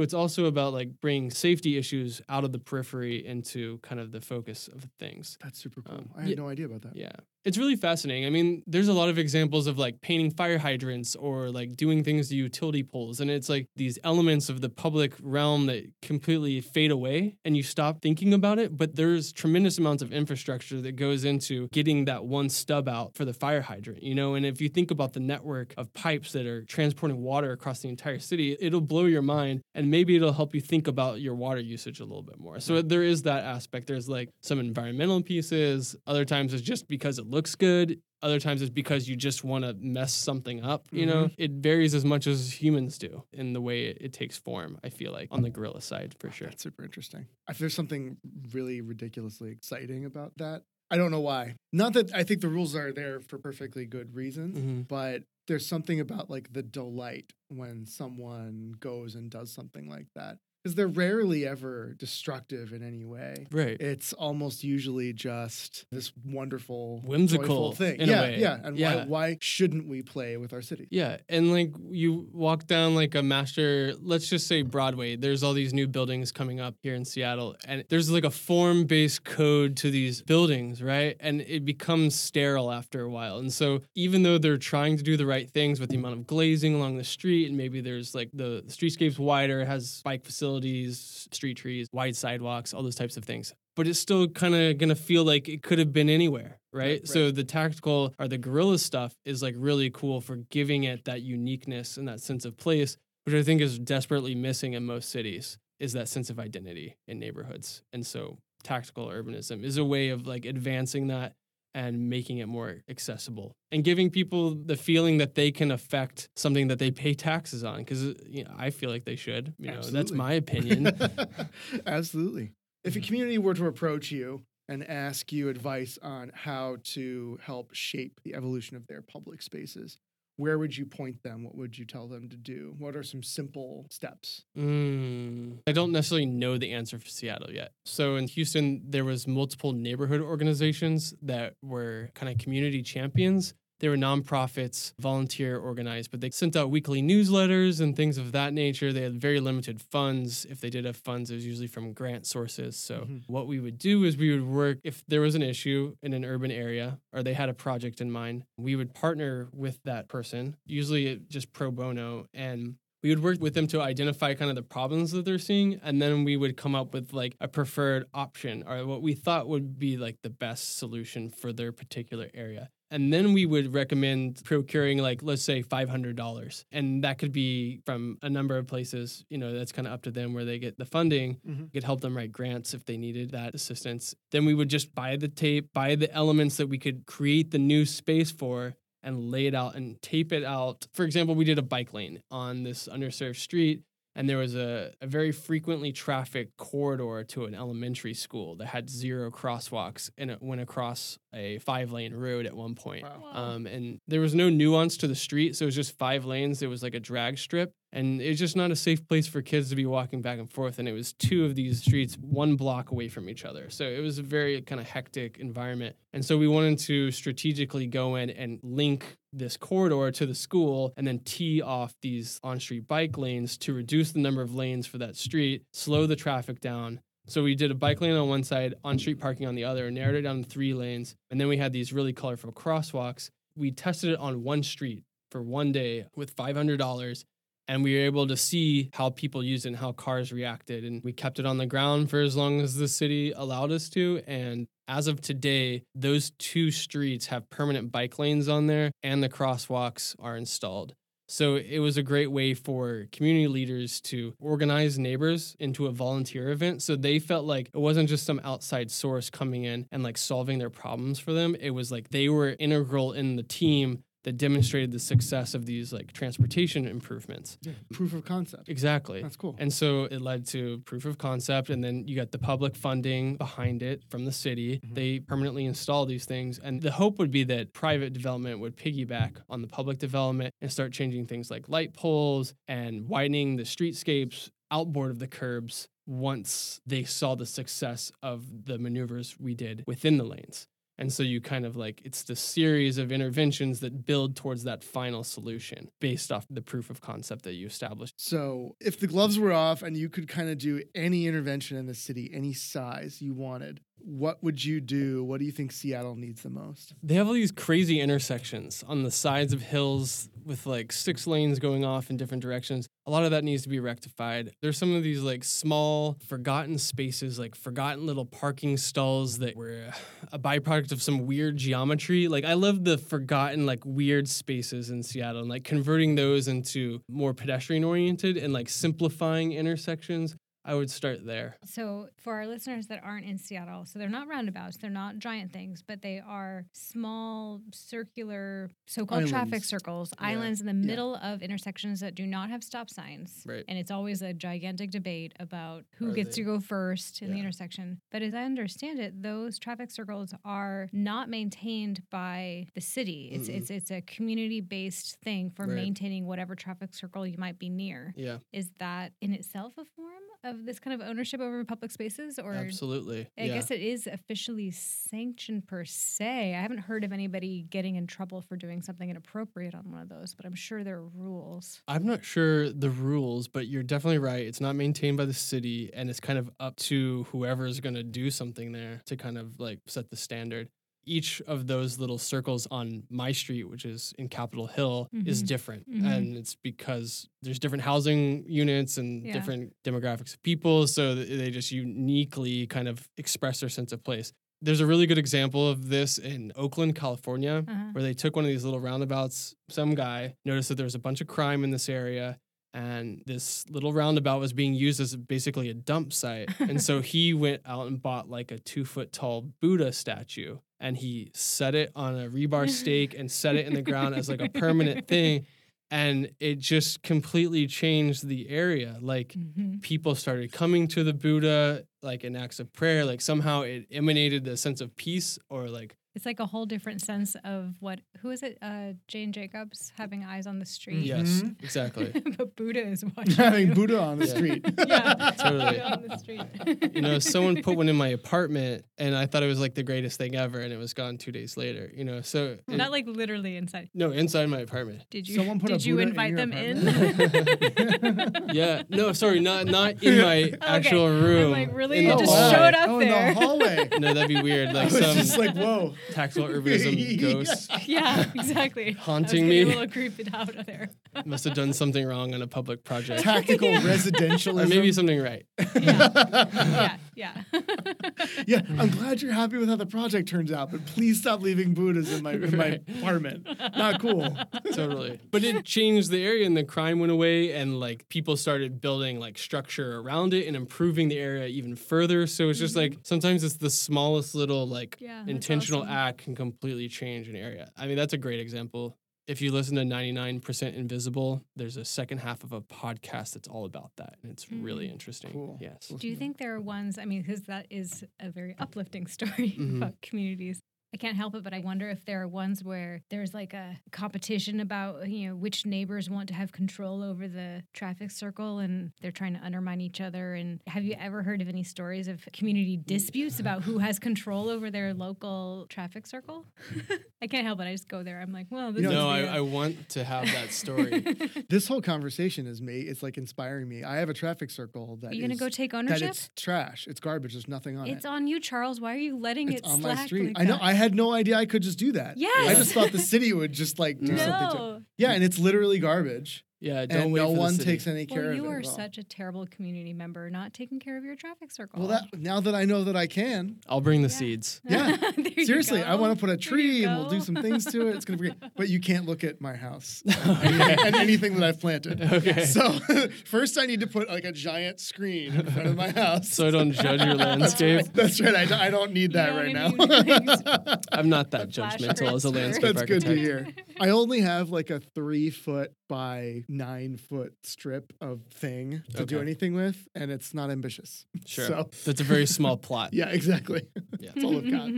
it's 0.00 0.14
also 0.14 0.46
about 0.46 0.72
like 0.72 0.88
bringing 1.02 1.30
safety 1.30 1.76
issues 1.76 2.22
out 2.30 2.44
of 2.44 2.52
the 2.52 2.58
periphery 2.58 3.26
into 3.26 3.76
kind 3.82 4.00
of 4.00 4.10
the 4.10 4.22
focus 4.22 4.68
of 4.68 4.86
things. 4.98 5.36
That's 5.42 5.58
super 5.58 5.82
cool. 5.82 5.96
Um, 5.96 6.10
I 6.16 6.20
had 6.22 6.30
yeah. 6.30 6.36
no 6.36 6.48
idea 6.48 6.64
about 6.64 6.80
that. 6.82 6.96
Yeah. 6.96 7.12
It's 7.46 7.58
really 7.58 7.76
fascinating. 7.76 8.26
I 8.26 8.30
mean, 8.30 8.64
there's 8.66 8.88
a 8.88 8.92
lot 8.92 9.08
of 9.08 9.18
examples 9.18 9.68
of 9.68 9.78
like 9.78 10.00
painting 10.00 10.32
fire 10.32 10.58
hydrants 10.58 11.14
or 11.14 11.48
like 11.48 11.76
doing 11.76 12.02
things 12.02 12.28
to 12.30 12.34
utility 12.34 12.82
poles. 12.82 13.20
And 13.20 13.30
it's 13.30 13.48
like 13.48 13.68
these 13.76 14.00
elements 14.02 14.48
of 14.48 14.60
the 14.60 14.68
public 14.68 15.12
realm 15.22 15.66
that 15.66 15.84
completely 16.02 16.60
fade 16.60 16.90
away 16.90 17.36
and 17.44 17.56
you 17.56 17.62
stop 17.62 18.02
thinking 18.02 18.34
about 18.34 18.58
it. 18.58 18.76
But 18.76 18.96
there's 18.96 19.32
tremendous 19.32 19.78
amounts 19.78 20.02
of 20.02 20.12
infrastructure 20.12 20.80
that 20.80 20.96
goes 20.96 21.24
into 21.24 21.68
getting 21.68 22.06
that 22.06 22.24
one 22.24 22.48
stub 22.48 22.88
out 22.88 23.14
for 23.14 23.24
the 23.24 23.32
fire 23.32 23.60
hydrant, 23.60 24.02
you 24.02 24.16
know? 24.16 24.34
And 24.34 24.44
if 24.44 24.60
you 24.60 24.68
think 24.68 24.90
about 24.90 25.12
the 25.12 25.20
network 25.20 25.72
of 25.76 25.94
pipes 25.94 26.32
that 26.32 26.46
are 26.46 26.64
transporting 26.64 27.22
water 27.22 27.52
across 27.52 27.78
the 27.78 27.88
entire 27.88 28.18
city, 28.18 28.56
it'll 28.58 28.80
blow 28.80 29.04
your 29.04 29.22
mind 29.22 29.60
and 29.72 29.88
maybe 29.88 30.16
it'll 30.16 30.32
help 30.32 30.52
you 30.52 30.60
think 30.60 30.88
about 30.88 31.20
your 31.20 31.36
water 31.36 31.60
usage 31.60 32.00
a 32.00 32.04
little 32.04 32.24
bit 32.24 32.40
more. 32.40 32.58
So 32.58 32.82
there 32.82 33.04
is 33.04 33.22
that 33.22 33.44
aspect. 33.44 33.86
There's 33.86 34.08
like 34.08 34.30
some 34.42 34.58
environmental 34.58 35.22
pieces. 35.22 35.94
Other 36.08 36.24
times 36.24 36.52
it's 36.52 36.60
just 36.60 36.88
because 36.88 37.20
it 37.20 37.26
looks 37.26 37.35
good. 37.44 38.00
Other 38.22 38.40
times 38.40 38.62
it's 38.62 38.70
because 38.70 39.08
you 39.08 39.14
just 39.14 39.44
want 39.44 39.64
to 39.64 39.74
mess 39.78 40.12
something 40.14 40.62
up. 40.64 40.86
You 40.90 41.04
know, 41.06 41.30
it 41.36 41.50
varies 41.52 41.94
as 41.94 42.04
much 42.04 42.26
as 42.26 42.50
humans 42.60 42.96
do 42.96 43.22
in 43.32 43.52
the 43.52 43.60
way 43.60 43.84
it, 43.84 43.98
it 44.00 44.12
takes 44.14 44.38
form, 44.38 44.78
I 44.82 44.88
feel 44.88 45.12
like, 45.12 45.28
on 45.30 45.42
the 45.42 45.50
guerrilla 45.50 45.82
side 45.82 46.14
for 46.18 46.30
sure. 46.30 46.48
That's 46.48 46.62
super 46.62 46.82
interesting. 46.82 47.26
If 47.48 47.58
there's 47.58 47.74
something 47.74 48.16
really 48.52 48.80
ridiculously 48.80 49.50
exciting 49.50 50.06
about 50.06 50.32
that, 50.38 50.62
I 50.90 50.96
don't 50.96 51.10
know 51.10 51.20
why. 51.20 51.56
Not 51.72 51.92
that 51.92 52.14
I 52.14 52.22
think 52.24 52.40
the 52.40 52.48
rules 52.48 52.74
are 52.74 52.90
there 52.92 53.20
for 53.20 53.38
perfectly 53.38 53.84
good 53.86 54.14
reasons, 54.14 54.56
Mhm. 54.56 54.88
but 54.88 55.24
there's 55.46 55.66
something 55.66 56.00
about 56.00 56.30
like 56.30 56.52
the 56.52 56.62
delight 56.62 57.32
when 57.48 57.84
someone 57.86 58.74
goes 58.80 59.14
and 59.14 59.30
does 59.30 59.52
something 59.52 59.88
like 59.88 60.06
that. 60.14 60.38
Because 60.66 60.74
they're 60.74 60.88
rarely 60.88 61.46
ever 61.46 61.94
destructive 61.96 62.72
in 62.72 62.82
any 62.82 63.04
way. 63.04 63.46
Right. 63.52 63.80
It's 63.80 64.12
almost 64.14 64.64
usually 64.64 65.12
just 65.12 65.86
this 65.92 66.10
wonderful, 66.24 67.02
Whimsical 67.04 67.70
thing. 67.70 68.00
in 68.00 68.08
a 68.08 68.12
yeah, 68.12 68.20
way. 68.22 68.40
yeah. 68.40 68.58
And 68.64 68.76
Yeah. 68.76 68.96
why 69.04 69.26
why 69.26 69.38
shouldn't 69.40 69.86
we 69.88 70.02
play 70.02 70.36
with 70.36 70.52
our 70.52 70.60
city? 70.62 70.88
Yeah, 70.90 71.18
and 71.28 71.52
like 71.52 71.72
you 71.88 72.28
walk 72.32 72.66
down 72.66 72.96
like 72.96 73.14
a 73.14 73.22
master, 73.22 73.94
let's 74.02 74.28
just 74.28 74.48
say 74.48 74.62
Broadway. 74.62 75.14
There's 75.14 75.44
all 75.44 75.52
these 75.52 75.72
new 75.72 75.86
buildings 75.86 76.32
coming 76.32 76.58
up 76.58 76.74
here 76.82 76.94
in 76.96 77.04
Seattle, 77.04 77.54
and 77.64 77.84
there's 77.88 78.10
like 78.10 78.24
a 78.24 78.30
form-based 78.30 79.22
code 79.22 79.76
to 79.76 79.90
these 79.92 80.20
buildings, 80.22 80.82
right? 80.82 81.16
And 81.20 81.42
it 81.42 81.64
becomes 81.64 82.18
sterile 82.18 82.72
after 82.72 83.02
a 83.02 83.08
while. 83.08 83.38
And 83.38 83.52
so 83.52 83.82
even 83.94 84.24
though 84.24 84.38
they're 84.38 84.58
trying 84.58 84.96
to 84.96 85.04
do 85.04 85.16
the 85.16 85.26
right 85.26 85.48
things 85.48 85.78
with 85.78 85.90
the 85.90 85.96
amount 85.96 86.14
of 86.18 86.26
glazing 86.26 86.74
along 86.74 86.96
the 86.96 87.04
street, 87.04 87.46
and 87.46 87.56
maybe 87.56 87.80
there's 87.80 88.14
like 88.16 88.30
the 88.34 88.64
streetscape's 88.66 89.18
wider, 89.18 89.60
it 89.60 89.66
has 89.66 90.02
bike 90.04 90.24
facilities, 90.24 90.55
street 90.98 91.54
trees, 91.56 91.88
wide 91.92 92.16
sidewalks, 92.16 92.74
all 92.74 92.82
those 92.82 92.94
types 92.94 93.16
of 93.16 93.24
things. 93.24 93.54
But 93.74 93.86
it's 93.86 94.00
still 94.00 94.28
kind 94.28 94.54
of 94.54 94.78
gonna 94.78 94.94
feel 94.94 95.24
like 95.24 95.48
it 95.48 95.62
could 95.62 95.78
have 95.78 95.92
been 95.92 96.08
anywhere, 96.08 96.58
right? 96.72 97.00
Right, 97.00 97.08
So 97.08 97.30
the 97.30 97.44
tactical 97.44 98.14
or 98.18 98.28
the 98.28 98.38
guerrilla 98.38 98.78
stuff 98.78 99.14
is 99.24 99.42
like 99.42 99.54
really 99.58 99.90
cool 99.90 100.20
for 100.20 100.36
giving 100.36 100.84
it 100.84 101.04
that 101.04 101.22
uniqueness 101.22 101.96
and 101.96 102.08
that 102.08 102.20
sense 102.20 102.44
of 102.44 102.56
place, 102.56 102.96
which 103.24 103.34
I 103.34 103.42
think 103.42 103.60
is 103.60 103.78
desperately 103.78 104.34
missing 104.34 104.72
in 104.72 104.84
most 104.84 105.10
cities, 105.10 105.58
is 105.78 105.92
that 105.92 106.08
sense 106.08 106.30
of 106.30 106.38
identity 106.38 106.96
in 107.06 107.18
neighborhoods. 107.18 107.82
And 107.92 108.06
so 108.06 108.38
tactical 108.62 109.08
urbanism 109.08 109.62
is 109.62 109.76
a 109.76 109.84
way 109.84 110.08
of 110.08 110.26
like 110.26 110.44
advancing 110.44 111.08
that 111.08 111.34
and 111.76 112.08
making 112.08 112.38
it 112.38 112.46
more 112.48 112.82
accessible 112.88 113.52
and 113.70 113.84
giving 113.84 114.08
people 114.10 114.54
the 114.54 114.76
feeling 114.76 115.18
that 115.18 115.34
they 115.34 115.50
can 115.52 115.70
affect 115.70 116.28
something 116.34 116.68
that 116.68 116.78
they 116.78 116.90
pay 116.90 117.12
taxes 117.14 117.62
on 117.62 117.78
because 117.78 118.02
you 118.26 118.42
know, 118.44 118.54
I 118.56 118.70
feel 118.70 118.88
like 118.90 119.04
they 119.04 119.16
should. 119.16 119.52
You 119.58 119.70
know, 119.72 119.82
that's 119.82 120.10
my 120.12 120.32
opinion. 120.32 120.86
Absolutely. 121.86 122.52
If 122.82 122.94
Mm-hmm. 122.94 123.02
a 123.02 123.06
community 123.06 123.38
were 123.38 123.54
to 123.54 123.66
approach 123.66 124.10
you 124.10 124.42
and 124.68 124.88
ask 124.88 125.32
you 125.32 125.48
advice 125.48 125.98
on 126.02 126.32
how 126.34 126.76
to 126.94 127.38
help 127.42 127.74
shape 127.74 128.20
the 128.24 128.34
evolution 128.34 128.76
of 128.76 128.86
their 128.86 129.02
public 129.02 129.42
spaces, 129.42 129.98
where 130.36 130.58
would 130.58 130.76
you 130.76 130.86
point 130.86 131.22
them? 131.22 131.44
What 131.44 131.56
would 131.56 131.78
you 131.78 131.84
tell 131.84 132.08
them 132.08 132.28
to 132.28 132.36
do? 132.36 132.74
What 132.78 132.96
are 132.96 133.02
some 133.02 133.22
simple 133.22 133.86
steps? 133.90 134.44
Mm, 134.56 135.58
I 135.66 135.72
don't 135.72 135.92
necessarily 135.92 136.26
know 136.26 136.58
the 136.58 136.72
answer 136.72 136.98
for 136.98 137.08
Seattle 137.08 137.52
yet. 137.52 137.72
So 137.84 138.16
in 138.16 138.28
Houston, 138.28 138.82
there 138.88 139.04
was 139.04 139.26
multiple 139.26 139.72
neighborhood 139.72 140.20
organizations 140.20 141.14
that 141.22 141.54
were 141.62 142.10
kind 142.14 142.30
of 142.32 142.38
community 142.38 142.82
champions. 142.82 143.54
They 143.80 143.88
were 143.88 143.96
nonprofits, 143.96 144.92
volunteer 144.98 145.58
organized, 145.58 146.10
but 146.10 146.20
they 146.20 146.30
sent 146.30 146.56
out 146.56 146.70
weekly 146.70 147.02
newsletters 147.02 147.80
and 147.80 147.94
things 147.94 148.16
of 148.16 148.32
that 148.32 148.52
nature. 148.52 148.92
They 148.92 149.02
had 149.02 149.20
very 149.20 149.40
limited 149.40 149.82
funds. 149.82 150.46
If 150.48 150.60
they 150.60 150.70
did 150.70 150.84
have 150.86 150.96
funds, 150.96 151.30
it 151.30 151.34
was 151.34 151.46
usually 151.46 151.66
from 151.66 151.92
grant 151.92 152.26
sources. 152.26 152.76
So 152.76 153.00
Mhm. 153.00 153.22
what 153.26 153.46
we 153.46 153.60
would 153.60 153.78
do 153.78 154.04
is 154.04 154.16
we 154.16 154.30
would 154.32 154.46
work 154.48 154.78
if 154.82 155.04
there 155.06 155.20
was 155.20 155.34
an 155.34 155.42
issue 155.42 155.94
in 156.02 156.12
an 156.14 156.24
urban 156.24 156.50
area 156.50 157.00
or 157.12 157.22
they 157.22 157.34
had 157.34 157.48
a 157.48 157.54
project 157.54 158.00
in 158.00 158.10
mind, 158.10 158.44
we 158.56 158.76
would 158.76 158.94
partner 158.94 159.48
with 159.52 159.82
that 159.84 160.08
person, 160.08 160.56
usually 160.64 161.20
just 161.28 161.52
pro 161.52 161.70
bono, 161.70 162.26
and 162.32 162.76
we 163.02 163.10
would 163.10 163.22
work 163.22 163.40
with 163.40 163.54
them 163.54 163.66
to 163.68 163.80
identify 163.80 164.34
kind 164.34 164.48
of 164.50 164.56
the 164.56 164.62
problems 164.62 165.12
that 165.12 165.24
they're 165.24 165.38
seeing 165.38 165.74
and 165.82 166.00
then 166.02 166.24
we 166.24 166.36
would 166.36 166.56
come 166.56 166.74
up 166.74 166.92
with 166.94 167.12
like 167.12 167.36
a 167.40 167.46
preferred 167.46 168.06
option 168.14 168.64
or 168.66 168.84
what 168.86 169.02
we 169.02 169.14
thought 169.14 169.46
would 169.48 169.78
be 169.78 169.96
like 169.96 170.16
the 170.22 170.30
best 170.30 170.76
solution 170.76 171.28
for 171.30 171.52
their 171.52 171.70
particular 171.72 172.30
area 172.34 172.70
and 172.90 173.12
then 173.12 173.32
we 173.32 173.44
would 173.46 173.74
recommend 173.74 174.40
procuring 174.44 174.98
like 174.98 175.22
let's 175.22 175.42
say 175.42 175.62
$500 175.62 176.64
and 176.72 177.02
that 177.04 177.18
could 177.18 177.32
be 177.32 177.80
from 177.86 178.18
a 178.22 178.30
number 178.30 178.56
of 178.56 178.66
places 178.66 179.24
you 179.28 179.38
know 179.38 179.52
that's 179.52 179.72
kind 179.72 179.86
of 179.88 179.92
up 179.94 180.02
to 180.02 180.10
them 180.10 180.32
where 180.34 180.44
they 180.44 180.58
get 180.58 180.76
the 180.78 180.84
funding 180.84 181.36
Mhm. 181.46 181.64
we 181.64 181.68
could 181.70 181.84
help 181.84 182.00
them 182.00 182.16
write 182.16 182.32
grants 182.32 182.74
if 182.74 182.84
they 182.84 182.96
needed 182.96 183.30
that 183.30 183.54
assistance 183.54 184.14
then 184.30 184.44
we 184.44 184.54
would 184.54 184.68
just 184.68 184.94
buy 184.94 185.16
the 185.16 185.28
tape 185.28 185.72
buy 185.72 185.94
the 185.94 186.12
elements 186.12 186.56
that 186.58 186.68
we 186.68 186.78
could 186.78 187.06
create 187.06 187.50
the 187.50 187.58
new 187.58 187.84
space 187.84 188.30
for 188.30 188.74
and 189.02 189.30
lay 189.30 189.46
it 189.46 189.54
out 189.54 189.76
and 189.76 190.02
tape 190.02 190.32
it 190.32 190.42
out. 190.42 190.88
For 190.92 191.04
example, 191.04 191.36
we 191.36 191.44
did 191.44 191.58
a 191.60 191.62
bike 191.62 191.94
lane 191.94 192.22
on 192.28 192.64
this 192.64 192.88
underserved 192.88 193.36
street, 193.36 193.82
and 194.16 194.28
there 194.28 194.38
was 194.38 194.56
a, 194.56 194.92
a 195.02 195.06
very 195.06 195.30
frequently 195.30 195.92
trafficked 195.92 196.56
corridor 196.56 197.22
to 197.22 197.44
an 197.44 197.54
elementary 197.54 198.14
school 198.14 198.56
that 198.56 198.66
had 198.66 198.88
zero 198.88 199.30
crosswalks, 199.30 200.10
and 200.16 200.30
it 200.30 200.42
went 200.42 200.62
across 200.62 201.18
a 201.34 201.58
five 201.58 201.92
lane 201.92 202.14
road 202.14 202.46
at 202.46 202.56
one 202.56 202.74
point. 202.74 203.04
Wow. 203.04 203.30
Um, 203.32 203.66
and 203.66 204.00
there 204.08 204.20
was 204.20 204.34
no 204.34 204.48
nuance 204.48 204.96
to 204.98 205.06
the 205.06 205.14
street, 205.14 205.54
so 205.54 205.64
it 205.64 205.66
was 205.66 205.74
just 205.74 205.98
five 205.98 206.24
lanes. 206.24 206.62
It 206.62 206.68
was 206.68 206.82
like 206.82 206.94
a 206.94 207.00
drag 207.00 207.36
strip, 207.36 207.72
and 207.92 208.20
it's 208.20 208.38
just 208.38 208.56
not 208.56 208.70
a 208.70 208.76
safe 208.76 209.06
place 209.06 209.26
for 209.26 209.42
kids 209.42 209.70
to 209.70 209.76
be 209.76 209.86
walking 209.86 210.22
back 210.22 210.38
and 210.38 210.50
forth. 210.50 210.78
And 210.78 210.88
it 210.88 210.92
was 210.92 211.12
two 211.12 211.44
of 211.44 211.54
these 211.54 211.80
streets, 211.80 212.16
one 212.20 212.56
block 212.56 212.90
away 212.90 213.08
from 213.08 213.28
each 213.28 213.44
other, 213.44 213.70
so 213.70 213.84
it 213.84 214.00
was 214.00 214.18
a 214.18 214.22
very 214.22 214.60
kind 214.62 214.80
of 214.80 214.88
hectic 214.88 215.38
environment. 215.38 215.96
And 216.12 216.24
so 216.24 216.38
we 216.38 216.48
wanted 216.48 216.78
to 216.80 217.10
strategically 217.10 217.86
go 217.86 218.16
in 218.16 218.30
and 218.30 218.58
link 218.62 219.16
this 219.32 219.56
corridor 219.56 220.10
to 220.10 220.24
the 220.24 220.34
school, 220.34 220.94
and 220.96 221.06
then 221.06 221.18
tee 221.18 221.60
off 221.60 221.94
these 222.00 222.40
on-street 222.42 222.88
bike 222.88 223.18
lanes 223.18 223.58
to 223.58 223.74
reduce 223.74 224.12
the 224.12 224.20
number 224.20 224.40
of 224.40 224.54
lanes 224.54 224.86
for 224.86 224.96
that 224.98 225.14
street, 225.14 225.62
slow 225.74 226.06
the 226.06 226.16
traffic 226.16 226.58
down, 226.60 227.00
so 227.28 227.42
we 227.42 227.56
did 227.56 227.72
a 227.72 227.74
bike 227.74 228.00
lane 228.00 228.14
on 228.14 228.28
one 228.28 228.44
side, 228.44 228.74
on 228.84 228.98
street 229.00 229.18
parking 229.18 229.48
on 229.48 229.56
the 229.56 229.64
other, 229.64 229.90
narrowed 229.90 230.14
it 230.14 230.22
down 230.22 230.44
to 230.44 230.48
three 230.48 230.74
lanes. 230.74 231.16
And 231.30 231.40
then 231.40 231.48
we 231.48 231.56
had 231.56 231.72
these 231.72 231.92
really 231.92 232.12
colorful 232.12 232.52
crosswalks. 232.52 233.30
We 233.56 233.72
tested 233.72 234.10
it 234.10 234.18
on 234.20 234.44
one 234.44 234.62
street 234.62 235.02
for 235.32 235.42
one 235.42 235.72
day 235.72 236.06
with 236.14 236.36
$500. 236.36 237.24
And 237.68 237.82
we 237.82 237.94
were 237.94 238.04
able 238.04 238.26
to 238.28 238.36
see 238.36 238.90
how 238.92 239.10
people 239.10 239.42
used 239.42 239.66
it 239.66 239.70
and 239.70 239.76
how 239.76 239.92
cars 239.92 240.32
reacted. 240.32 240.84
And 240.84 241.02
we 241.02 241.12
kept 241.12 241.38
it 241.38 241.46
on 241.46 241.58
the 241.58 241.66
ground 241.66 242.10
for 242.10 242.20
as 242.20 242.36
long 242.36 242.60
as 242.60 242.76
the 242.76 242.88
city 242.88 243.32
allowed 243.32 243.72
us 243.72 243.88
to. 243.90 244.22
And 244.26 244.68
as 244.88 245.08
of 245.08 245.20
today, 245.20 245.82
those 245.94 246.30
two 246.38 246.70
streets 246.70 247.26
have 247.26 247.50
permanent 247.50 247.90
bike 247.90 248.18
lanes 248.18 248.48
on 248.48 248.66
there 248.66 248.92
and 249.02 249.22
the 249.22 249.28
crosswalks 249.28 250.14
are 250.18 250.36
installed. 250.36 250.94
So 251.28 251.56
it 251.56 251.80
was 251.80 251.96
a 251.96 252.02
great 252.04 252.30
way 252.30 252.54
for 252.54 253.06
community 253.10 253.48
leaders 253.48 254.00
to 254.02 254.34
organize 254.38 254.96
neighbors 254.96 255.56
into 255.58 255.86
a 255.86 255.90
volunteer 255.90 256.50
event. 256.50 256.82
So 256.82 256.94
they 256.94 257.18
felt 257.18 257.44
like 257.44 257.68
it 257.74 257.78
wasn't 257.78 258.08
just 258.08 258.24
some 258.24 258.40
outside 258.44 258.92
source 258.92 259.28
coming 259.28 259.64
in 259.64 259.86
and 259.90 260.04
like 260.04 260.18
solving 260.18 260.58
their 260.58 260.70
problems 260.70 261.18
for 261.18 261.32
them. 261.32 261.56
It 261.58 261.70
was 261.70 261.90
like 261.90 262.10
they 262.10 262.28
were 262.28 262.54
integral 262.60 263.12
in 263.12 263.34
the 263.34 263.42
team 263.42 264.04
that 264.26 264.36
demonstrated 264.36 264.90
the 264.90 264.98
success 264.98 265.54
of 265.54 265.66
these 265.66 265.92
like 265.92 266.12
transportation 266.12 266.84
improvements. 266.84 267.58
Yeah. 267.62 267.74
Proof 267.92 268.12
of 268.12 268.24
concept. 268.24 268.68
Exactly. 268.68 269.22
That's 269.22 269.36
cool. 269.36 269.54
And 269.58 269.72
so 269.72 270.04
it 270.04 270.20
led 270.20 270.46
to 270.48 270.78
proof 270.80 271.04
of 271.04 271.16
concept, 271.16 271.70
and 271.70 271.82
then 271.82 272.08
you 272.08 272.16
got 272.16 272.32
the 272.32 272.38
public 272.38 272.74
funding 272.74 273.36
behind 273.36 273.84
it 273.84 274.02
from 274.10 274.24
the 274.24 274.32
city. 274.32 274.80
Mhm. 274.80 274.94
They 274.96 275.20
permanently 275.20 275.64
install 275.64 276.06
these 276.06 276.24
things, 276.24 276.58
and 276.58 276.82
the 276.82 276.90
hope 276.90 277.20
would 277.20 277.30
be 277.30 277.44
that 277.44 277.72
private 277.72 278.12
development 278.12 278.58
would 278.58 278.76
piggyback 278.76 279.36
on 279.48 279.62
the 279.62 279.68
public 279.68 279.98
development 279.98 280.52
and 280.60 280.72
start 280.72 280.92
changing 280.92 281.26
things 281.26 281.48
like 281.48 281.68
light 281.68 281.94
poles 281.94 282.52
and 282.66 283.08
widening 283.08 283.54
the 283.56 283.62
streetscapes 283.62 284.50
outboard 284.72 285.12
of 285.12 285.20
the 285.20 285.28
curbs 285.28 285.86
once 286.08 286.80
they 286.84 287.04
saw 287.04 287.36
the 287.36 287.46
success 287.46 288.10
of 288.24 288.64
the 288.66 288.76
maneuvers 288.78 289.38
we 289.38 289.54
did 289.54 289.84
within 289.86 290.16
the 290.16 290.24
lanes. 290.24 290.66
And 290.98 291.12
so 291.12 291.22
you 291.22 291.40
kind 291.40 291.66
of 291.66 291.76
like, 291.76 292.00
it's 292.04 292.22
the 292.22 292.36
series 292.36 292.98
of 292.98 293.12
interventions 293.12 293.80
that 293.80 294.06
build 294.06 294.34
towards 294.36 294.64
that 294.64 294.82
final 294.82 295.24
solution 295.24 295.90
based 296.00 296.32
off 296.32 296.46
the 296.48 296.62
proof 296.62 296.88
of 296.90 297.00
concept 297.00 297.42
that 297.44 297.54
you 297.54 297.66
established. 297.66 298.14
So, 298.16 298.76
if 298.80 298.98
the 298.98 299.06
gloves 299.06 299.38
were 299.38 299.52
off 299.52 299.82
and 299.82 299.96
you 299.96 300.08
could 300.08 300.28
kind 300.28 300.48
of 300.48 300.58
do 300.58 300.82
any 300.94 301.26
intervention 301.26 301.76
in 301.76 301.86
the 301.86 301.94
city, 301.94 302.30
any 302.32 302.52
size 302.52 303.20
you 303.20 303.34
wanted, 303.34 303.80
what 303.98 304.42
would 304.42 304.64
you 304.64 304.80
do? 304.80 305.24
What 305.24 305.40
do 305.40 305.46
you 305.46 305.52
think 305.52 305.72
Seattle 305.72 306.14
needs 306.14 306.42
the 306.42 306.50
most? 306.50 306.94
They 307.02 307.14
have 307.14 307.26
all 307.26 307.32
these 307.32 307.52
crazy 307.52 308.00
intersections 308.00 308.84
on 308.86 309.02
the 309.02 309.10
sides 309.10 309.52
of 309.52 309.62
hills 309.62 310.28
with 310.44 310.64
like 310.64 310.92
six 310.92 311.26
lanes 311.26 311.58
going 311.58 311.84
off 311.84 312.08
in 312.08 312.16
different 312.16 312.42
directions. 312.42 312.86
A 313.06 313.10
lot 313.10 313.24
of 313.24 313.32
that 313.32 313.42
needs 313.42 313.62
to 313.64 313.68
be 313.68 313.80
rectified. 313.80 314.52
There's 314.62 314.78
some 314.78 314.94
of 314.94 315.02
these 315.02 315.22
like 315.22 315.42
small, 315.42 316.16
forgotten 316.26 316.78
spaces, 316.78 317.38
like 317.38 317.56
forgotten 317.56 318.06
little 318.06 318.24
parking 318.24 318.76
stalls 318.76 319.38
that 319.38 319.56
were 319.56 319.92
a 320.32 320.38
byproduct 320.38 320.92
of 320.92 321.02
some 321.02 321.26
weird 321.26 321.56
geometry. 321.56 322.28
Like, 322.28 322.44
I 322.44 322.54
love 322.54 322.84
the 322.84 322.98
forgotten, 322.98 323.66
like 323.66 323.84
weird 323.84 324.28
spaces 324.28 324.90
in 324.90 325.02
Seattle 325.02 325.40
and 325.40 325.50
like 325.50 325.64
converting 325.64 326.14
those 326.14 326.46
into 326.46 327.00
more 327.08 327.34
pedestrian 327.34 327.82
oriented 327.82 328.36
and 328.36 328.52
like 328.52 328.68
simplifying 328.68 329.52
intersections. 329.52 330.36
I 330.66 330.74
would 330.74 330.90
start 330.90 331.24
there. 331.24 331.56
So, 331.64 332.08
for 332.18 332.34
our 332.34 332.46
listeners 332.46 332.88
that 332.88 333.00
aren't 333.04 333.24
in 333.24 333.38
Seattle, 333.38 333.84
so 333.84 333.98
they're 333.98 334.08
not 334.08 334.26
roundabouts, 334.28 334.78
they're 334.78 334.90
not 334.90 335.18
giant 335.18 335.52
things, 335.52 335.82
but 335.86 336.02
they 336.02 336.20
are 336.26 336.66
small, 336.72 337.60
circular, 337.72 338.68
so 338.86 339.06
called 339.06 339.26
traffic 339.28 339.64
circles, 339.64 340.12
Yeah. 340.20 340.26
islands 340.28 340.60
in 340.60 340.66
the 340.66 340.74
middle 340.74 341.14
of 341.16 341.40
intersections 341.42 342.00
that 342.00 342.14
do 342.14 342.26
not 342.26 342.50
have 342.50 342.62
stop 342.64 342.90
signs. 342.90 343.42
Right. 343.46 343.64
And 343.68 343.78
it's 343.78 343.90
always 343.90 344.22
a 344.22 344.32
gigantic 344.34 344.90
debate 344.90 345.32
about 345.38 345.84
who 345.96 346.10
Are 346.10 346.14
gets 346.14 346.30
they- 346.36 346.42
to 346.42 346.44
go 346.44 346.60
first 346.60 347.22
in 347.22 347.30
the 347.30 347.38
intersection. 347.38 348.00
But 348.10 348.22
as 348.22 348.34
I 348.34 348.42
understand 348.44 348.98
it, 348.98 349.22
those 349.22 349.58
traffic 349.58 349.90
circles 349.90 350.34
are 350.44 350.88
not 350.92 351.28
maintained 351.28 352.02
by 352.10 352.68
the 352.74 352.80
city. 352.80 353.30
It's 353.32 353.48
Mm-mm. 353.48 353.56
it's 353.56 353.70
it's 353.70 353.90
a 353.90 354.00
community 354.02 354.60
based 354.60 355.16
thing 355.20 355.50
for 355.50 355.64
Right. 355.66 355.74
maintaining 355.74 356.26
whatever 356.26 356.54
traffic 356.54 356.94
circle 356.94 357.26
you 357.26 357.36
might 357.38 357.58
be 357.58 357.68
near. 357.68 358.12
Yeah, 358.16 358.38
Is 358.52 358.70
that 358.78 359.12
in 359.20 359.32
itself 359.32 359.74
a 359.78 359.84
form 359.84 360.12
of 360.44 360.55
this 360.64 360.78
kind 360.78 361.00
of 361.00 361.06
ownership 361.06 361.40
over 361.40 361.64
public 361.64 361.90
spaces 361.90 362.38
or 362.38 362.54
absolutely. 362.54 363.28
I 363.38 363.44
yeah. 363.44 363.54
guess 363.54 363.70
it 363.70 363.80
is 363.80 364.06
officially 364.06 364.70
sanctioned 364.70 365.66
per 365.66 365.84
se. 365.84 366.54
I 366.54 366.60
haven't 366.60 366.78
heard 366.78 367.04
of 367.04 367.12
anybody 367.12 367.66
getting 367.68 367.96
in 367.96 368.06
trouble 368.06 368.40
for 368.40 368.56
doing 368.56 368.82
something 368.82 369.08
inappropriate 369.08 369.74
on 369.74 369.90
one 369.90 370.00
of 370.00 370.08
those, 370.08 370.34
but 370.34 370.46
I'm 370.46 370.54
sure 370.54 370.84
there 370.84 370.96
are 370.96 371.06
rules. 371.06 371.82
I'm 371.88 372.06
not 372.06 372.24
sure 372.24 372.70
the 372.70 372.90
rules, 372.90 373.48
but 373.48 373.66
you're 373.66 373.82
definitely 373.82 374.18
right. 374.18 374.46
It's 374.46 374.60
not 374.60 374.76
maintained 374.76 375.16
by 375.16 375.24
the 375.24 375.34
city, 375.34 375.90
and 375.92 376.08
it's 376.10 376.20
kind 376.20 376.38
of 376.38 376.50
up 376.60 376.76
to 376.76 377.26
whoever's 377.30 377.80
going 377.80 377.94
to 377.94 378.02
do 378.02 378.30
something 378.30 378.72
there 378.72 379.02
to 379.06 379.16
kind 379.16 379.38
of 379.38 379.60
like 379.60 379.80
set 379.86 380.10
the 380.10 380.16
standard. 380.16 380.68
Each 381.06 381.40
of 381.42 381.66
those 381.68 381.98
little 381.98 382.18
circles 382.18 382.66
on 382.70 383.04
my 383.08 383.30
street, 383.32 383.64
which 383.64 383.84
is 383.84 384.12
in 384.18 384.28
Capitol 384.28 384.66
Hill, 384.66 385.08
is 385.24 385.42
Mhm. 385.42 385.46
different. 385.46 385.88
Mhm. 385.90 386.04
And 386.04 386.36
it's 386.36 386.56
because 386.56 387.28
there's 387.42 387.60
different 387.60 387.84
housing 387.84 388.44
units 388.48 388.98
and 388.98 389.24
Yeah. 389.24 389.32
different 389.32 389.72
demographics 389.84 390.34
of 390.34 390.42
people. 390.42 390.86
So 390.88 391.14
they 391.14 391.50
just 391.50 391.70
uniquely 391.72 392.66
kind 392.66 392.88
of 392.88 393.08
express 393.16 393.60
their 393.60 393.68
sense 393.68 393.92
of 393.92 394.02
place. 394.02 394.32
There's 394.62 394.80
a 394.80 394.86
really 394.86 395.06
good 395.06 395.18
example 395.18 395.68
of 395.68 395.88
this 395.90 396.18
in 396.18 396.50
Oakland, 396.56 396.96
California 396.96 397.62
Uh-huh. 397.68 397.90
where 397.92 398.02
they 398.02 398.14
took 398.14 398.34
one 398.34 398.44
of 398.44 398.50
these 398.50 398.64
little 398.64 398.80
roundabouts. 398.80 399.54
Some 399.68 399.94
guy 399.94 400.34
noticed 400.44 400.70
that 400.70 400.74
there 400.76 400.84
was 400.84 400.94
a 400.94 400.98
bunch 400.98 401.20
of 401.20 401.26
crime 401.28 401.62
in 401.62 401.70
this 401.70 401.88
area, 401.88 402.38
and 402.76 403.22
this 403.26 403.64
little 403.70 403.92
roundabout 403.92 404.38
was 404.38 404.52
being 404.52 404.74
used 404.74 405.00
as 405.00 405.16
basically 405.16 405.68
a 405.70 405.74
dump 405.74 406.12
site. 406.12 406.50
and 406.60 406.80
so 406.80 407.00
he 407.12 407.32
went 407.34 407.62
out 407.64 407.86
and 407.86 408.00
bought 408.02 408.28
like 408.28 408.50
a 408.52 408.58
two 408.58 408.84
foot 408.84 409.12
tall 409.12 409.42
Buddha 409.60 409.92
statue, 409.92 410.58
and 410.78 410.96
he 410.96 411.30
set 411.34 411.74
it 411.74 411.90
on 411.96 412.18
a 412.20 412.28
rebar 412.28 412.68
stake 412.68 413.14
and 413.18 413.30
set 413.32 413.56
it 413.56 413.66
in 413.66 413.74
the 413.74 413.82
ground 413.82 414.14
as 414.14 414.28
like 414.28 414.42
a 414.42 414.48
permanent 414.48 415.08
thing. 415.08 415.46
And 415.90 416.30
it 416.40 416.58
just 416.58 417.02
completely 417.04 417.66
changed 417.68 418.26
the 418.26 418.48
area. 418.50 418.98
Like 419.00 419.34
Mhm. 419.38 419.80
people 419.80 420.14
started 420.16 420.50
coming 420.52 420.88
to 420.88 421.04
the 421.04 421.14
Buddha 421.14 421.86
like 422.02 422.24
in 422.24 422.34
acts 422.36 422.58
of 422.60 422.72
prayer. 422.72 423.04
Like 423.04 423.20
somehow 423.20 423.62
it 423.62 423.86
emanated 423.90 424.46
a 424.48 424.56
sense 424.56 424.80
of 424.80 424.94
peace 424.96 425.38
or 425.48 425.68
like 425.68 425.94
It's 426.16 426.24
like 426.24 426.40
a 426.40 426.46
whole 426.46 426.64
different 426.64 427.02
sense 427.02 427.36
of 427.44 427.74
what, 427.78 428.00
who 428.22 428.30
is 428.30 428.42
it? 428.42 428.56
Uh, 428.62 428.94
Jane 429.06 429.32
Jacobs 429.34 429.92
having 429.98 430.24
eyes 430.24 430.46
on 430.46 430.58
the 430.58 430.64
street. 430.64 431.04
yes, 431.04 431.42
Mhm. 431.42 431.62
exactly. 431.62 432.10
but 432.38 432.56
Buddha 432.56 432.80
is 432.88 433.04
watching. 433.16 433.34
Having 433.34 433.68
you. 433.68 433.74
Buddha 433.74 434.00
on 434.00 434.18
the 434.18 434.26
Yeah. 434.26 434.34
street. 434.34 434.64
Yeah, 434.88 435.30
Totally. 435.36 435.64
Buddha 435.66 435.92
on 435.92 436.04
the 436.08 436.16
street. 436.18 436.94
you 436.94 437.02
know, 437.02 437.18
someone 437.18 437.60
put 437.62 437.76
one 437.76 437.90
in 437.90 437.96
my 437.96 438.08
apartment 438.08 438.86
and 438.96 439.14
I 439.14 439.26
thought 439.26 439.42
it 439.42 439.46
was 439.46 439.60
like 439.60 439.74
the 439.74 439.82
greatest 439.82 440.16
thing 440.16 440.34
ever 440.36 440.58
and 440.58 440.72
it 440.72 440.78
was 440.78 440.94
gone 440.94 441.18
two 441.18 441.32
days 441.32 441.58
later, 441.58 441.90
you 441.94 442.04
know. 442.04 442.22
So 442.22 442.56
it- 442.66 442.76
Not 442.76 442.90
like 442.92 443.06
literally 443.06 443.56
inside. 443.58 443.90
no, 443.92 444.10
inside 444.10 444.46
my 444.46 444.60
apartment. 444.60 445.02
Did 445.10 445.28
you? 445.28 445.36
Someone 445.36 445.60
put 445.60 445.68
a 445.70 445.74
did 445.74 445.84
you 445.84 445.96
Buddha 445.96 446.08
invite 446.08 446.30
your 446.30 446.38
them 446.38 446.52
apartment? 446.52 448.36
in? 448.38 448.54
Yeah. 448.54 448.82
No, 448.88 449.12
sorry, 449.12 449.40
not 449.40 449.66
not 449.66 450.02
in 450.02 450.22
my 450.22 450.52
actual 450.62 451.08
room. 451.08 451.52
I'm 451.54 451.68
like, 451.68 451.76
really? 451.76 451.98
in 451.98 452.04
You 452.04 452.12
the 452.12 452.18
just 452.20 452.32
hallway. 452.34 452.54
showed 452.56 452.74
up 452.74 452.88
oh, 452.88 452.98
there. 453.00 453.28
in 453.28 453.34
the 453.34 453.40
hallway. 453.40 453.88
No, 453.98 454.14
that'd 454.14 454.28
be 454.28 454.40
weird. 454.40 454.68
I 454.70 454.72
Like 454.72 454.90
was 454.90 454.98
some 455.04 455.16
just 455.16 455.36
like, 455.36 455.54
whoa. 455.54 455.94
Tactile 456.12 456.48
urbanism 456.48 457.20
ghost 457.20 457.70
yeah, 457.88 458.24
exactly. 458.34 458.92
Haunting 458.92 459.44
I 459.44 459.46
was 459.46 459.50
me. 459.50 459.58
getting 459.58 459.72
A 459.72 459.80
little 459.80 459.92
creeped 459.92 460.34
out 460.34 460.54
of 460.54 460.66
there. 460.66 460.90
must 461.24 461.44
have 461.44 461.54
done 461.54 461.72
something 461.72 462.06
wrong 462.06 462.34
on 462.34 462.42
a 462.42 462.46
public 462.46 462.84
project. 462.84 463.22
Tactical 463.22 463.68
residentialism. 463.72 464.64
Or 464.64 464.68
maybe 464.68 464.92
something 464.92 465.20
right. 465.20 465.46
yeah, 465.58 466.10
yeah. 466.14 466.96
Yeah, 467.16 467.42
yeah, 468.46 468.60
I'm 468.78 468.90
glad 468.90 469.22
you're 469.22 469.32
happy 469.32 469.56
with 469.56 469.68
how 469.68 469.76
the 469.76 469.86
project 469.86 470.28
turns 470.28 470.52
out, 470.52 470.70
but 470.70 470.84
please 470.86 471.20
stop 471.20 471.40
leaving 471.40 471.74
Buddhas 471.74 472.12
in 472.12 472.22
my 472.22 472.32
in 472.32 472.56
my 472.56 472.80
apartment. 472.98 473.48
Not 473.76 474.00
cool. 474.00 474.36
totally. 474.72 475.18
But 475.30 475.42
it 475.42 475.64
changed 475.64 476.10
the 476.10 476.24
area 476.24 476.46
and 476.46 476.56
the 476.56 476.64
crime 476.64 477.00
went 477.00 477.10
away 477.10 477.52
and 477.52 477.80
like 477.80 478.08
people 478.08 478.36
started 478.36 478.80
building 478.80 479.18
like 479.18 479.38
structure 479.38 479.98
around 479.98 480.34
it 480.34 480.46
and 480.46 480.54
improving 480.54 481.08
the 481.08 481.18
area 481.18 481.46
even 481.46 481.74
further. 481.74 482.26
So 482.26 482.50
it's 482.50 482.58
just 482.58 482.76
like 482.76 482.92
mm-hmm. 482.92 483.00
sometimes 483.04 483.42
it's 483.42 483.56
the 483.56 483.70
smallest 483.70 484.34
little 484.34 484.68
like 484.68 484.96
Yeah, 485.00 485.24
intentional 485.26 485.82
awesome. 485.82 485.92
act 485.92 486.18
can 486.18 486.34
completely 486.34 486.88
change 486.88 487.28
an 487.28 487.36
area. 487.36 487.70
I 487.76 487.86
mean, 487.86 487.96
that's 487.96 488.12
a 488.12 488.18
great 488.18 488.40
example. 488.40 488.96
If 489.26 489.40
you 489.42 489.50
listen 489.50 489.74
to 489.74 489.82
99% 489.82 490.74
Invisible, 490.76 491.42
there's 491.56 491.76
a 491.76 491.84
second 491.84 492.18
half 492.18 492.44
of 492.44 492.52
a 492.52 492.60
podcast 492.60 493.34
that's 493.34 493.48
all 493.48 493.64
about 493.64 493.90
that. 493.96 494.18
And 494.22 494.30
it's 494.30 494.50
really 494.52 494.86
Mm. 494.86 494.92
interesting. 494.92 495.32
Cool. 495.32 495.58
Yes. 495.60 495.88
Do 495.88 496.06
you 496.06 496.14
think 496.14 496.38
there 496.38 496.54
are 496.54 496.60
ones? 496.60 496.96
I 496.96 497.06
mean, 497.06 497.22
because 497.22 497.42
that 497.42 497.66
is 497.68 498.04
a 498.20 498.30
very 498.30 498.54
uplifting 498.58 499.06
story 499.18 499.56
Mhm. 499.58 499.78
about 499.78 500.00
communities. 500.00 500.60
I 500.96 500.98
can't 500.98 501.16
help 501.18 501.34
it, 501.34 501.42
but 501.44 501.52
I 501.52 501.58
wonder 501.58 501.90
if 501.90 502.06
there 502.06 502.22
are 502.22 502.26
ones 502.26 502.64
where 502.64 503.02
there's 503.10 503.34
like 503.34 503.52
a 503.52 503.76
competition 503.92 504.60
about 504.60 505.06
you 505.10 505.28
know 505.28 505.36
which 505.36 505.66
neighbors 505.66 506.08
want 506.08 506.26
to 506.28 506.34
have 506.34 506.52
control 506.52 507.02
over 507.02 507.28
the 507.28 507.64
traffic 507.74 508.10
circle, 508.10 508.60
and 508.60 508.92
they're 509.02 509.10
trying 509.10 509.34
to 509.34 509.40
undermine 509.44 509.82
each 509.82 510.00
other. 510.00 510.32
And 510.32 510.62
have 510.66 510.84
you 510.84 510.96
ever 510.98 511.22
heard 511.22 511.42
of 511.42 511.50
any 511.50 511.64
stories 511.64 512.08
of 512.08 512.26
community 512.32 512.78
disputes 512.78 513.38
about 513.40 513.62
who 513.62 513.76
has 513.76 513.98
control 513.98 514.48
over 514.48 514.70
their 514.70 514.94
local 514.94 515.66
traffic 515.68 516.06
circle? 516.06 516.46
I 517.20 517.26
can't 517.26 517.46
help 517.46 517.60
it. 517.60 517.64
I 517.64 517.72
just 517.72 517.88
go 517.88 518.02
there. 518.02 518.18
I'm 518.22 518.32
like, 518.32 518.46
well, 518.48 518.72
this 518.72 518.80
You 518.82 518.88
know, 518.88 519.10
is 519.14 519.24
no, 519.26 519.30
I. 519.32 519.36
I 519.36 519.40
want 519.42 519.90
to 519.90 520.02
have 520.04 520.24
that 520.32 520.50
story. 520.50 521.04
This 521.50 521.68
whole 521.68 521.82
conversation 521.82 522.46
is 522.46 522.62
me. 522.62 522.80
It's 522.80 523.02
like 523.02 523.18
inspiring 523.18 523.68
me. 523.68 523.84
I 523.84 523.96
have 523.96 524.08
a 524.08 524.14
traffic 524.14 524.50
circle 524.50 524.96
that 525.02 525.14
you're 525.14 525.28
gonna 525.28 525.38
go 525.38 525.48
take 525.50 525.74
ownership. 525.74 525.98
that 525.98 526.04
ownership? 526.06 526.24
it's 526.32 526.42
trash. 526.42 526.86
It's 526.88 527.00
garbage. 527.00 527.32
There's 527.34 527.48
nothing 527.48 527.76
on 527.76 527.84
It's 527.86 527.92
it. 527.92 527.96
It's 527.98 528.06
on 528.06 528.26
you, 528.26 528.40
Charles. 528.40 528.80
Why 528.80 528.94
are 528.94 528.98
you 528.98 529.18
letting 529.18 529.52
It's 529.52 529.60
it 529.60 529.66
on 529.66 529.80
slack 529.82 529.96
my 529.98 530.06
street. 530.06 530.26
like 530.28 530.40
I 530.40 530.44
know. 530.44 530.54
that? 530.56 530.62
I 530.62 530.72
had 530.72 530.85
no 530.94 531.12
idea 531.12 531.36
I 531.36 531.46
could 531.46 531.62
just 531.62 531.78
do 531.78 531.92
that. 531.92 532.16
Yeah, 532.16 532.28
I 532.38 532.54
just 532.54 532.72
thought 532.72 532.92
the 532.92 532.98
city 532.98 533.32
would 533.32 533.52
just 533.52 533.78
like 533.78 534.00
do 534.00 534.12
No. 534.12 534.18
something 534.18 534.50
to 534.50 534.56
no. 534.64 534.82
Yeah, 534.96 535.12
and 535.12 535.22
it's 535.24 535.38
literally 535.38 535.78
garbage. 535.78 536.44
Yeah, 536.60 536.86
don't 536.86 537.02
and 537.02 537.12
wait 537.12 537.20
no 537.20 537.28
for 537.28 537.34
the 537.34 537.40
one 537.40 537.52
city. 537.54 537.64
takes 537.64 537.86
any 537.86 538.06
care 538.06 538.22
Well, 538.22 538.30
of 538.30 538.36
you 538.36 538.44
it. 538.46 538.48
are 538.48 538.58
at 538.60 538.66
all. 538.66 538.74
such 538.76 538.98
a 538.98 539.02
terrible 539.04 539.46
community 539.46 539.92
member, 539.92 540.30
not 540.30 540.54
taking 540.54 540.80
care 540.80 540.96
of 540.96 541.04
your 541.04 541.14
traffic 541.16 541.50
circle. 541.50 541.80
Well, 541.80 541.88
that 541.88 542.18
now 542.18 542.40
that 542.40 542.54
I 542.54 542.64
know 542.64 542.84
that 542.84 542.96
I 542.96 543.06
can, 543.06 543.56
I'll 543.68 543.80
bring 543.80 544.02
the 544.02 544.08
Yeah. 544.08 544.14
seeds. 544.14 544.60
Yeah. 544.68 544.96
Seriously, 545.44 545.82
I 545.82 545.94
want 545.96 546.14
to 546.14 546.20
put 546.20 546.30
a 546.30 546.36
tree 546.36 546.84
and 546.84 546.96
we'll 546.96 547.10
do 547.10 547.20
some 547.20 547.36
things 547.36 547.64
to 547.66 547.86
it. 547.88 547.96
It's 547.96 548.04
gonna 548.04 548.16
be 548.18 548.28
great. 548.30 548.34
But 548.56 548.68
you 548.70 548.80
can't 548.80 549.04
look 549.06 549.22
at 549.22 549.40
my 549.40 549.54
house 549.54 550.02
Okay. 550.08 550.76
and 550.86 550.96
anything 550.96 551.34
that 551.34 551.44
I've 551.44 551.60
planted. 551.60 552.00
Okay. 552.02 552.44
So 552.46 552.78
first, 553.26 553.58
I 553.58 553.66
need 553.66 553.80
to 553.80 553.86
put 553.86 554.08
like 554.08 554.24
a 554.24 554.32
giant 554.32 554.80
screen 554.80 555.34
in 555.34 555.46
front 555.50 555.68
of 555.68 555.76
my 555.76 555.90
house. 555.90 556.30
so 556.30 556.46
I 556.46 556.50
don't 556.50 556.72
judge 556.72 557.02
your 557.02 557.14
landscape. 557.14 557.86
That's 557.92 558.20
right. 558.20 558.50
I 558.50 558.70
don't 558.70 558.92
need 558.92 559.12
that 559.12 559.26
don't 559.30 559.36
right 559.36 559.46
need 559.48 560.26
now. 560.26 560.76
I'm 560.92 561.08
not 561.08 561.30
that 561.32 561.48
judgmental 561.50 562.14
as 562.14 562.24
a 562.24 562.30
curtains. 562.30 562.34
landscape 562.34 562.74
That's 562.76 562.82
good 562.86 563.02
to 563.02 563.14
hear. 563.14 563.46
I 563.80 563.90
only 563.90 564.20
have 564.20 564.48
like 564.50 564.70
a 564.70 564.80
three 564.80 565.30
foot 565.30 565.72
by 565.88 566.44
nine 566.48 566.96
foot 566.96 567.34
strip 567.42 567.92
of 568.00 568.22
thing 568.32 568.82
to 568.94 569.04
do 569.06 569.20
anything 569.20 569.54
with, 569.54 569.88
and 569.94 570.10
it's 570.10 570.34
not 570.34 570.50
ambitious. 570.50 571.04
Sure. 571.26 571.46
So 571.46 571.68
That's 571.84 572.00
a 572.00 572.04
very 572.04 572.26
small 572.26 572.56
plot. 572.68 572.92
yeah, 572.92 573.08
exactly. 573.08 573.62
Yeah. 573.98 574.10
That's 574.14 574.24
all 574.24 574.36
I've 574.38 574.50
got. 574.50 574.70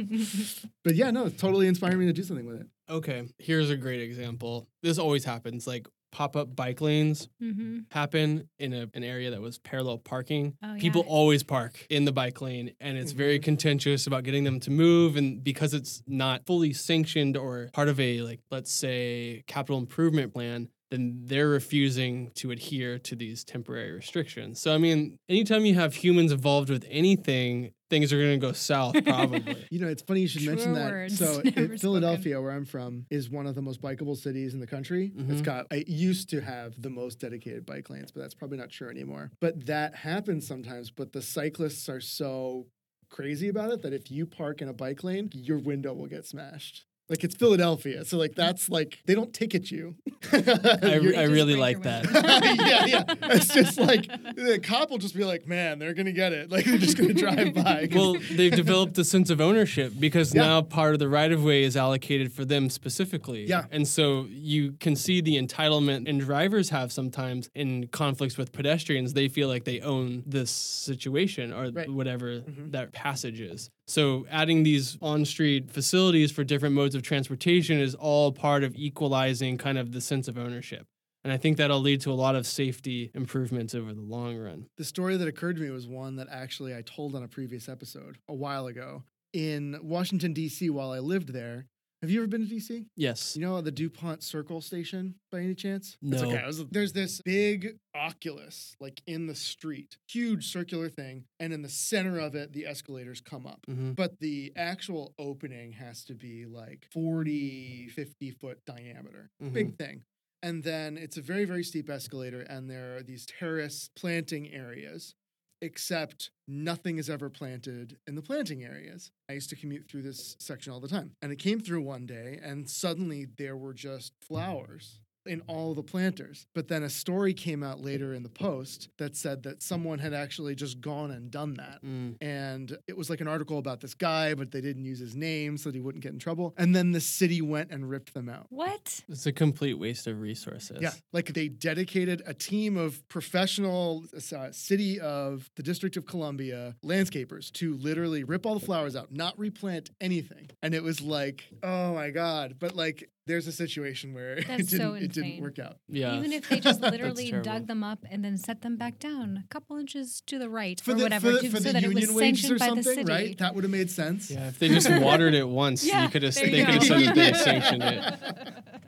But 0.85 0.94
yeah, 0.94 1.11
no, 1.11 1.27
it's 1.27 1.40
totally 1.40 1.66
inspiring 1.66 1.99
me 1.99 2.07
to 2.07 2.12
do 2.12 2.23
something 2.23 2.47
with 2.47 2.61
it. 2.62 2.66
Okay. 2.90 3.25
Here's 3.38 3.68
a 3.71 3.77
great 3.77 4.01
example. 4.01 4.66
This 4.83 4.99
always 4.99 5.25
happens. 5.25 5.66
Like 5.66 5.87
pop 6.11 6.37
up 6.37 6.57
bike 6.57 6.81
lanes 6.81 7.29
Mhm. 7.42 7.85
happen 7.90 8.49
in 8.59 8.73
a, 8.73 8.88
an 8.94 9.05
area 9.05 9.31
that 9.31 9.42
was 9.42 9.59
parallel 9.59 9.99
parking. 9.99 10.55
Oh, 10.64 10.75
People 10.79 11.03
always 11.07 11.42
park 11.42 11.87
in 11.90 12.07
the 12.07 12.12
bike 12.12 12.40
lane, 12.40 12.73
and 12.81 12.97
it's 12.97 13.12
very 13.12 13.38
Mhm. 13.38 13.42
contentious 13.42 14.07
about 14.07 14.25
getting 14.25 14.44
them 14.44 14.59
to 14.61 14.71
move. 14.71 15.16
And 15.16 15.44
because 15.44 15.75
it's 15.75 16.03
not 16.07 16.47
fully 16.47 16.73
sanctioned 16.73 17.37
or 17.37 17.68
part 17.75 17.88
of 17.88 18.01
a, 18.01 18.23
like, 18.23 18.40
let's 18.51 18.73
say, 18.73 19.44
capital 19.47 19.77
improvement 19.79 20.33
plan, 20.33 20.71
then 20.90 21.20
they're 21.24 21.48
refusing 21.48 22.31
to 22.37 22.51
adhere 22.51 22.98
to 23.01 23.14
these 23.14 23.44
temporary 23.44 23.92
restrictions. 23.92 24.61
So, 24.61 24.74
I 24.74 24.79
mean, 24.79 25.16
anytime 25.29 25.64
you 25.66 25.74
have 25.74 25.94
humans 25.94 26.33
involved 26.33 26.70
with 26.70 26.87
anything, 26.90 27.72
things 27.90 28.12
are 28.12 28.18
going 28.18 28.38
to 28.40 28.46
go 28.46 28.53
south, 28.53 28.94
probably. 29.05 29.66
You 29.70 29.81
know, 29.81 29.88
it's 29.88 30.03
funny 30.03 30.20
you 30.20 30.29
should 30.29 30.42
mention 30.46 30.74
that. 30.74 31.11
So, 31.11 31.40
it- 31.44 31.81
Philadelphia, 31.81 32.40
where 32.40 32.53
I'm 32.53 32.64
from, 32.64 33.07
is 33.11 33.29
one 33.31 33.46
of 33.46 33.55
the 33.55 33.62
most 33.62 33.81
bikeable 33.83 34.16
cities 34.16 34.55
in 34.55 34.61
the 34.61 34.66
country. 34.66 35.12
It's 35.16 35.40
Mhm. 35.40 35.44
got, 35.44 35.66
it 35.70 35.88
used 35.88 36.31
to 36.31 36.40
have 36.40 36.81
the 36.81 36.90
most 36.90 37.18
dedicated 37.20 37.66
bike 37.66 37.90
lanes, 37.90 38.11
but 38.12 38.20
that's 38.20 38.35
probably 38.35 38.59
not 38.59 38.70
true 38.70 38.88
anymore. 38.90 39.31
But 39.40 39.66
that 39.66 39.94
happens 39.94 40.46
sometimes. 40.46 40.90
But 40.90 41.12
the 41.12 41.22
cyclists 41.22 41.88
are 41.88 42.01
so 42.01 42.66
crazy 43.11 43.48
about 43.48 43.70
it 43.72 43.83
that 43.83 43.92
if 43.94 44.11
you 44.11 44.27
park 44.27 44.61
in 44.61 44.68
a 44.68 44.72
bike 44.74 45.03
lane, 45.03 45.31
your 45.33 45.59
window 45.59 45.92
will 45.94 46.07
get 46.09 46.27
smashed. 46.27 46.85
Like 47.11 47.25
it's 47.25 47.35
Philadelphia, 47.37 48.05
so 48.05 48.18
like 48.18 48.35
that's 48.35 48.68
like 48.68 48.99
they 49.07 49.14
don't 49.14 49.33
ticket 49.33 49.71
you. 49.71 49.97
I, 50.33 51.01
I 51.16 51.23
really 51.25 51.57
like 51.57 51.83
that. 51.85 52.05
yeah, 52.59 52.85
yeah. 52.85 53.05
It's 53.35 53.49
just 53.55 53.79
like 53.79 54.07
the 54.37 54.61
cop 54.62 54.90
will 54.90 54.99
just 54.99 55.16
be 55.16 55.25
like, 55.25 55.47
"Man, 55.47 55.79
they're 55.79 55.94
gonna 55.94 56.12
get 56.12 56.33
it." 56.35 56.51
Like 56.51 56.66
they're 56.66 56.77
just 56.77 56.99
gonna 56.99 57.14
drive 57.14 57.55
by. 57.55 57.88
well, 57.94 58.16
they've 58.33 58.53
developed 58.55 58.99
a 58.99 59.05
sense 59.05 59.31
of 59.31 59.40
ownership 59.40 59.94
because 59.99 60.35
Yeah. 60.35 60.42
now 60.42 60.62
part 60.62 60.92
of 60.92 60.99
the 60.99 61.09
right 61.09 61.33
of 61.33 61.42
way 61.42 61.62
is 61.62 61.77
allocated 61.79 62.31
for 62.31 62.44
them 62.44 62.68
specifically. 62.68 63.47
Yeah. 63.47 63.64
And 63.71 63.88
so 63.88 64.27
you 64.29 64.73
can 64.73 64.94
see 64.94 65.23
the 65.23 65.40
entitlement 65.40 66.09
and 66.09 66.21
drivers 66.21 66.68
have 66.71 66.92
sometimes 66.92 67.49
in 67.55 67.87
conflicts 67.88 68.37
with 68.37 68.53
pedestrians. 68.53 69.14
They 69.14 69.29
feel 69.29 69.49
like 69.49 69.64
they 69.64 69.81
own 69.81 70.25
this 70.27 70.51
situation 70.51 71.53
or 71.55 71.71
Right. 71.71 71.90
whatever 71.90 72.40
Mhm. 72.40 72.73
that 72.73 72.92
passage 72.92 73.40
is. 73.40 73.71
So 73.88 74.27
adding 74.31 74.64
these 74.64 74.98
on 75.01 75.24
street 75.24 75.70
facilities 75.70 76.31
for 76.31 76.44
different 76.44 76.74
modes 76.74 76.94
of 76.94 77.03
transportation 77.03 77.81
is 77.81 77.94
all 77.94 78.33
part 78.33 78.62
of 78.62 78.77
equalizing 78.77 79.57
kind 79.57 79.79
of 79.79 79.92
the 79.92 80.03
sense 80.03 80.29
of 80.29 80.37
ownership. 80.37 80.87
And 81.24 81.33
I 81.33 81.38
think 81.38 81.57
that'll 81.57 81.81
lead 81.81 82.03
to 82.03 82.12
a 82.12 82.14
lot 82.14 82.37
of 82.37 82.46
safety 82.46 83.11
improvements 83.14 83.74
over 83.74 83.94
the 83.94 84.03
long 84.03 84.37
run. 84.37 84.66
the 84.77 84.85
story 84.85 85.16
that 85.16 85.27
occurred 85.27 85.57
to 85.57 85.62
me 85.62 85.70
was 85.70 85.88
one 85.88 86.16
that 86.16 86.29
actually 86.31 86.77
I 86.77 86.83
told 86.83 87.14
on 87.14 87.22
a 87.22 87.29
previous 87.29 87.68
episode 87.68 88.18
a 88.29 88.35
while 88.35 88.66
ago 88.66 89.05
in 89.33 89.79
Washington 89.83 90.33
D.C. 90.33 90.68
While 90.70 90.92
I 90.92 90.98
lived 90.98 91.33
there. 91.33 91.66
Have 92.00 92.11
you 92.11 92.20
ever 92.20 92.28
been 92.28 92.42
to 92.42 92.46
D.C.? 92.46 92.87
Yes. 92.94 93.34
You 93.34 93.42
know 93.42 93.61
the 93.61 93.72
Dupont 93.72 94.22
Circle 94.22 94.61
station 94.61 95.16
by 95.32 95.40
any 95.40 95.54
chance? 95.56 95.96
It's 96.00 96.22
No. 96.22 96.28
okay. 96.28 96.38
I 96.38 96.46
was- 96.46 96.64
there's 96.70 96.92
this 96.92 97.20
big 97.24 97.76
Oculus 97.92 98.76
like 98.78 99.02
in 99.08 99.26
the 99.26 99.34
street, 99.34 99.96
huge 100.08 100.46
circular 100.46 100.88
thing, 100.88 101.24
and 101.40 101.52
in 101.52 101.62
the 101.62 101.68
center 101.68 102.20
of 102.20 102.37
it, 102.37 102.52
the 102.52 102.66
escalators 102.66 103.20
come 103.20 103.46
up. 103.46 103.64
hmm 103.66 103.92
But 103.92 104.20
the 104.20 104.52
actual 104.54 105.12
opening 105.18 105.72
has 105.72 106.04
to 106.04 106.14
be 106.14 106.46
like 106.46 106.87
40, 106.92 107.88
50 107.88 108.30
foot 108.30 108.64
diameter. 108.64 109.30
Big 109.52 109.76
thing. 109.76 110.04
And 110.40 110.62
then 110.62 110.96
it's 110.96 111.16
a 111.16 111.20
very, 111.22 111.44
very 111.44 111.64
steep 111.64 111.90
escalator, 111.90 112.42
and 112.42 112.70
there 112.70 112.96
are 112.96 113.02
these 113.02 113.26
terrace 113.26 113.90
planting 113.96 114.48
areas, 114.52 115.16
except 115.61 116.31
nothing 116.47 116.99
is 116.99 117.11
ever 117.11 117.29
planted 117.29 117.97
in 118.07 118.14
the 118.14 118.23
planting 118.23 118.64
areas. 118.64 119.11
I 119.29 119.35
used 119.35 119.51
to 119.51 119.57
commute 119.57 119.88
through 119.88 120.03
this 120.03 120.37
section 120.38 120.73
all 120.73 120.81
the 120.81 120.88
time. 120.88 121.12
And 121.23 121.33
it 121.33 121.38
came 121.38 121.61
through 121.61 121.83
one 121.83 122.07
day, 122.07 122.38
and 122.42 122.68
suddenly 122.68 123.27
there 123.37 123.57
were 123.57 123.75
just 123.75 124.12
flowers 124.21 125.01
in 125.28 125.42
all 125.42 125.74
the 125.74 125.82
planters. 125.82 126.46
But 126.54 126.68
then 126.68 126.82
a 126.82 126.90
story 126.90 127.34
came 127.34 127.62
out 127.62 127.80
later 127.80 128.14
in 128.14 128.22
the 128.22 128.28
post 128.28 128.88
that 128.98 129.16
said 129.16 129.42
that 129.44 129.62
someone 129.62 129.98
had 129.98 130.14
actually 130.14 130.54
just 130.54 130.80
gone 130.80 131.10
and 131.10 131.30
done 131.30 131.54
that 131.54 131.82
Mm. 131.84 132.16
and 132.20 132.76
it 132.86 132.96
was 132.96 133.08
like 133.10 133.20
an 133.20 133.28
article 133.28 133.58
about 133.58 133.80
this 133.80 133.94
guy, 133.94 134.34
but 134.34 134.50
they 134.50 134.60
didn't 134.60 134.84
use 134.84 134.98
his 134.98 135.14
name 135.14 135.56
so 135.58 135.68
that 135.68 135.74
he 135.76 135.80
wouldn't 135.80 136.02
get 136.02 136.12
in 136.12 136.18
trouble. 136.18 136.54
And 136.56 136.74
then 136.74 136.92
the 136.92 137.00
city 137.00 137.40
went 137.42 137.70
and 137.70 137.88
ripped 137.88 138.14
them 138.14 138.28
out. 138.28 138.46
What? 138.50 139.02
It's 139.08 139.26
a 139.26 139.32
complete 139.32 139.74
waste 139.78 140.06
of 140.06 140.20
resources. 140.20 140.78
Yeah, 140.80 140.92
like 141.12 141.32
they 141.34 141.48
dedicated 141.48 142.22
a 142.26 142.34
team 142.34 142.76
of 142.76 143.06
professional 143.08 144.04
uh, 144.34 144.50
city 144.52 144.98
of 145.00 145.50
the 145.56 145.62
District 145.62 145.96
of 145.96 146.06
Columbia 146.06 146.74
landscapers 146.84 147.52
to 147.52 147.76
literally 147.76 148.24
rip 148.24 148.46
all 148.46 148.54
the 148.58 148.64
flowers 148.64 148.96
out, 148.96 149.12
not 149.12 149.38
replant 149.38 149.90
anything. 150.00 150.48
And 150.62 150.74
it 150.74 150.82
was 150.82 151.00
like, 151.00 151.44
oh 151.62 151.94
my 151.94 152.10
god! 152.10 152.56
But 152.58 152.74
like, 152.74 153.08
there's 153.28 153.46
a 153.46 153.52
situation 153.52 154.12
where 154.14 154.32
it 154.38 154.46
didn't 154.48 154.68
so 154.68 154.94
it 154.94 155.12
didn't 155.12 155.40
work 155.40 155.60
out. 155.60 155.76
Yeah. 155.88 156.16
Even 156.16 156.32
if 156.32 156.48
they 156.48 156.58
just 156.58 156.80
literally 156.80 157.30
dug 157.30 157.68
them 157.68 157.84
up 157.84 158.00
and 158.10 158.24
then 158.24 158.36
set 158.36 158.62
them 158.62 158.76
back 158.76 158.98
down 158.98 159.44
a 159.44 159.48
couple 159.48 159.76
inches 159.76 160.20
to 160.26 160.38
the 160.38 160.48
right 160.50 160.80
For 160.80 160.90
or 160.90 160.94
the, 160.94 161.02
whatever, 161.04 161.36
for, 161.36 161.40
to- 161.42 161.50
for 161.50 161.56
so 161.58 161.62
the 161.64 161.72
that 161.74 161.84
it 161.84 161.88
was 161.88 161.96
union 162.00 162.14
wages 162.14 162.40
sanctioned 162.42 162.52
or 162.56 162.58
by 162.58 162.64
the 162.74 162.82
something, 162.82 163.06
city. 163.06 163.12
right? 163.12 163.38
That 163.38 163.54
would 163.54 163.62
have 163.62 163.70
made 163.70 163.90
sense. 163.90 164.30
Yeah, 164.30 164.48
if 164.48 164.58
they 164.58 164.68
just 164.68 164.90
watered 164.90 165.34
it 165.34 165.48
once, 165.48 165.84
Yeah, 165.86 166.02
you 166.04 166.08
could 166.10 166.22
have 166.24 166.34
they 166.34 166.64
could 166.64 166.74
have 166.74 166.82
said 166.84 167.00
that 167.02 167.14
they 167.14 167.32
sanctioned 167.34 167.82
it. 167.84 168.14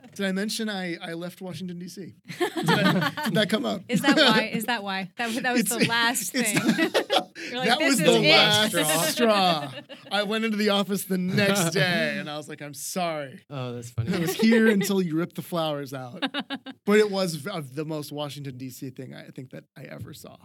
Did 0.15 0.25
I 0.25 0.31
mention 0.33 0.67
I, 0.69 0.97
I 1.01 1.13
left 1.13 1.41
Washington 1.41 1.79
D.C.? 1.79 2.13
Did, 2.39 2.69
I- 2.69 3.11
did 3.25 3.33
that 3.35 3.49
come 3.49 3.65
up? 3.65 3.81
Is 3.87 4.01
that 4.01 4.17
why? 4.17 4.51
Is 4.53 4.65
that 4.65 4.83
why? 4.83 5.09
That, 5.17 5.33
that 5.43 5.51
was 5.53 5.61
It's- 5.61 5.79
the 5.79 5.87
last 5.87 6.31
thing. 6.31 6.57
You're 7.49 7.57
like, 7.59 7.69
that 7.69 7.79
was 7.79 7.93
is 7.93 8.05
the 8.05 8.21
it." 8.21 8.29
last 8.29 9.11
straw. 9.13 9.71
I 10.11 10.23
went 10.23 10.45
into 10.45 10.57
the 10.57 10.69
office 10.69 11.05
the 11.05 11.17
next 11.17 11.71
day 11.71 12.17
and 12.19 12.29
I 12.29 12.37
was 12.37 12.47
like, 12.49 12.61
I'm 12.61 12.73
sorry. 12.73 13.39
Oh, 13.49 13.73
that's 13.73 13.89
funny. 13.91 14.13
I 14.13 14.19
was 14.19 14.33
here 14.33 14.67
until 14.67 15.01
you 15.01 15.17
ripped 15.17 15.35
the 15.37 15.41
flowers 15.41 15.93
out. 15.93 16.23
But 16.85 16.99
it 16.99 17.09
was 17.09 17.35
v- 17.35 17.49
the 17.73 17.85
most 17.85 18.11
Washington, 18.11 18.57
D.C. 18.57 18.89
thing 18.91 19.13
I 19.15 19.29
think 19.31 19.51
that 19.51 19.63
I 19.77 19.83
ever 19.83 20.13
saw 20.13 20.35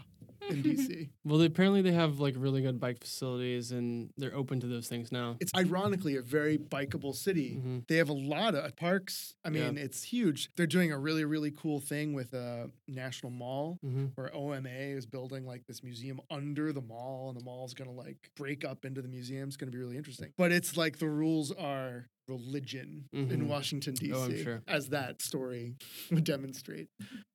in 0.50 0.62
D.C. 0.62 1.10
Well, 1.24 1.38
they, 1.38 1.46
apparently 1.46 1.82
they 1.82 1.92
have 1.92 2.18
like 2.20 2.34
really 2.36 2.62
good 2.62 2.78
bike 2.80 3.00
facilities, 3.00 3.72
and 3.72 4.10
they're 4.16 4.34
open 4.34 4.60
to 4.60 4.66
those 4.66 4.88
things 4.88 5.10
now. 5.12 5.36
It's 5.40 5.52
ironically 5.56 6.16
a 6.16 6.22
very 6.22 6.58
bikeable 6.58 7.14
city. 7.14 7.60
Mhm. 7.64 7.86
They 7.88 7.96
have 7.96 8.08
a 8.08 8.12
lot 8.14 8.54
of 8.54 8.76
parks. 8.76 9.34
I 9.44 9.48
Yeah. 9.50 9.66
mean, 9.66 9.78
it's 9.78 10.02
huge. 10.02 10.50
They're 10.56 10.66
doing 10.66 10.92
a 10.92 10.98
really, 10.98 11.24
really 11.24 11.50
cool 11.50 11.80
thing 11.80 12.12
with 12.12 12.32
a 12.34 12.70
national 12.88 13.30
mall 13.32 13.78
hmm 13.82 14.06
where 14.14 14.34
OMA 14.34 14.68
is 14.68 15.06
building 15.06 15.44
like 15.46 15.66
this 15.66 15.82
museum 15.82 16.20
under 16.30 16.72
the 16.72 16.80
mall, 16.82 17.28
and 17.30 17.38
the 17.38 17.44
mall 17.44 17.64
is 17.66 17.74
gonna 17.74 17.92
like 17.92 18.30
break 18.36 18.64
up 18.64 18.84
into 18.84 19.02
the 19.02 19.08
museum. 19.08 19.48
It's 19.48 19.56
gonna 19.56 19.72
be 19.72 19.78
really 19.78 19.96
interesting. 19.96 20.32
But 20.36 20.52
it's 20.52 20.76
like 20.76 20.98
the 20.98 21.08
rules 21.08 21.50
are 21.52 22.08
religion 22.28 23.08
in 23.12 23.28
Mhm. 23.28 23.46
Washington 23.46 23.94
D.C. 23.94 24.12
Oh, 24.12 24.30
sure. 24.42 24.62
as 24.66 24.88
that 24.88 25.22
story 25.22 25.76
would 26.10 26.24
demonstrate. 26.24 26.88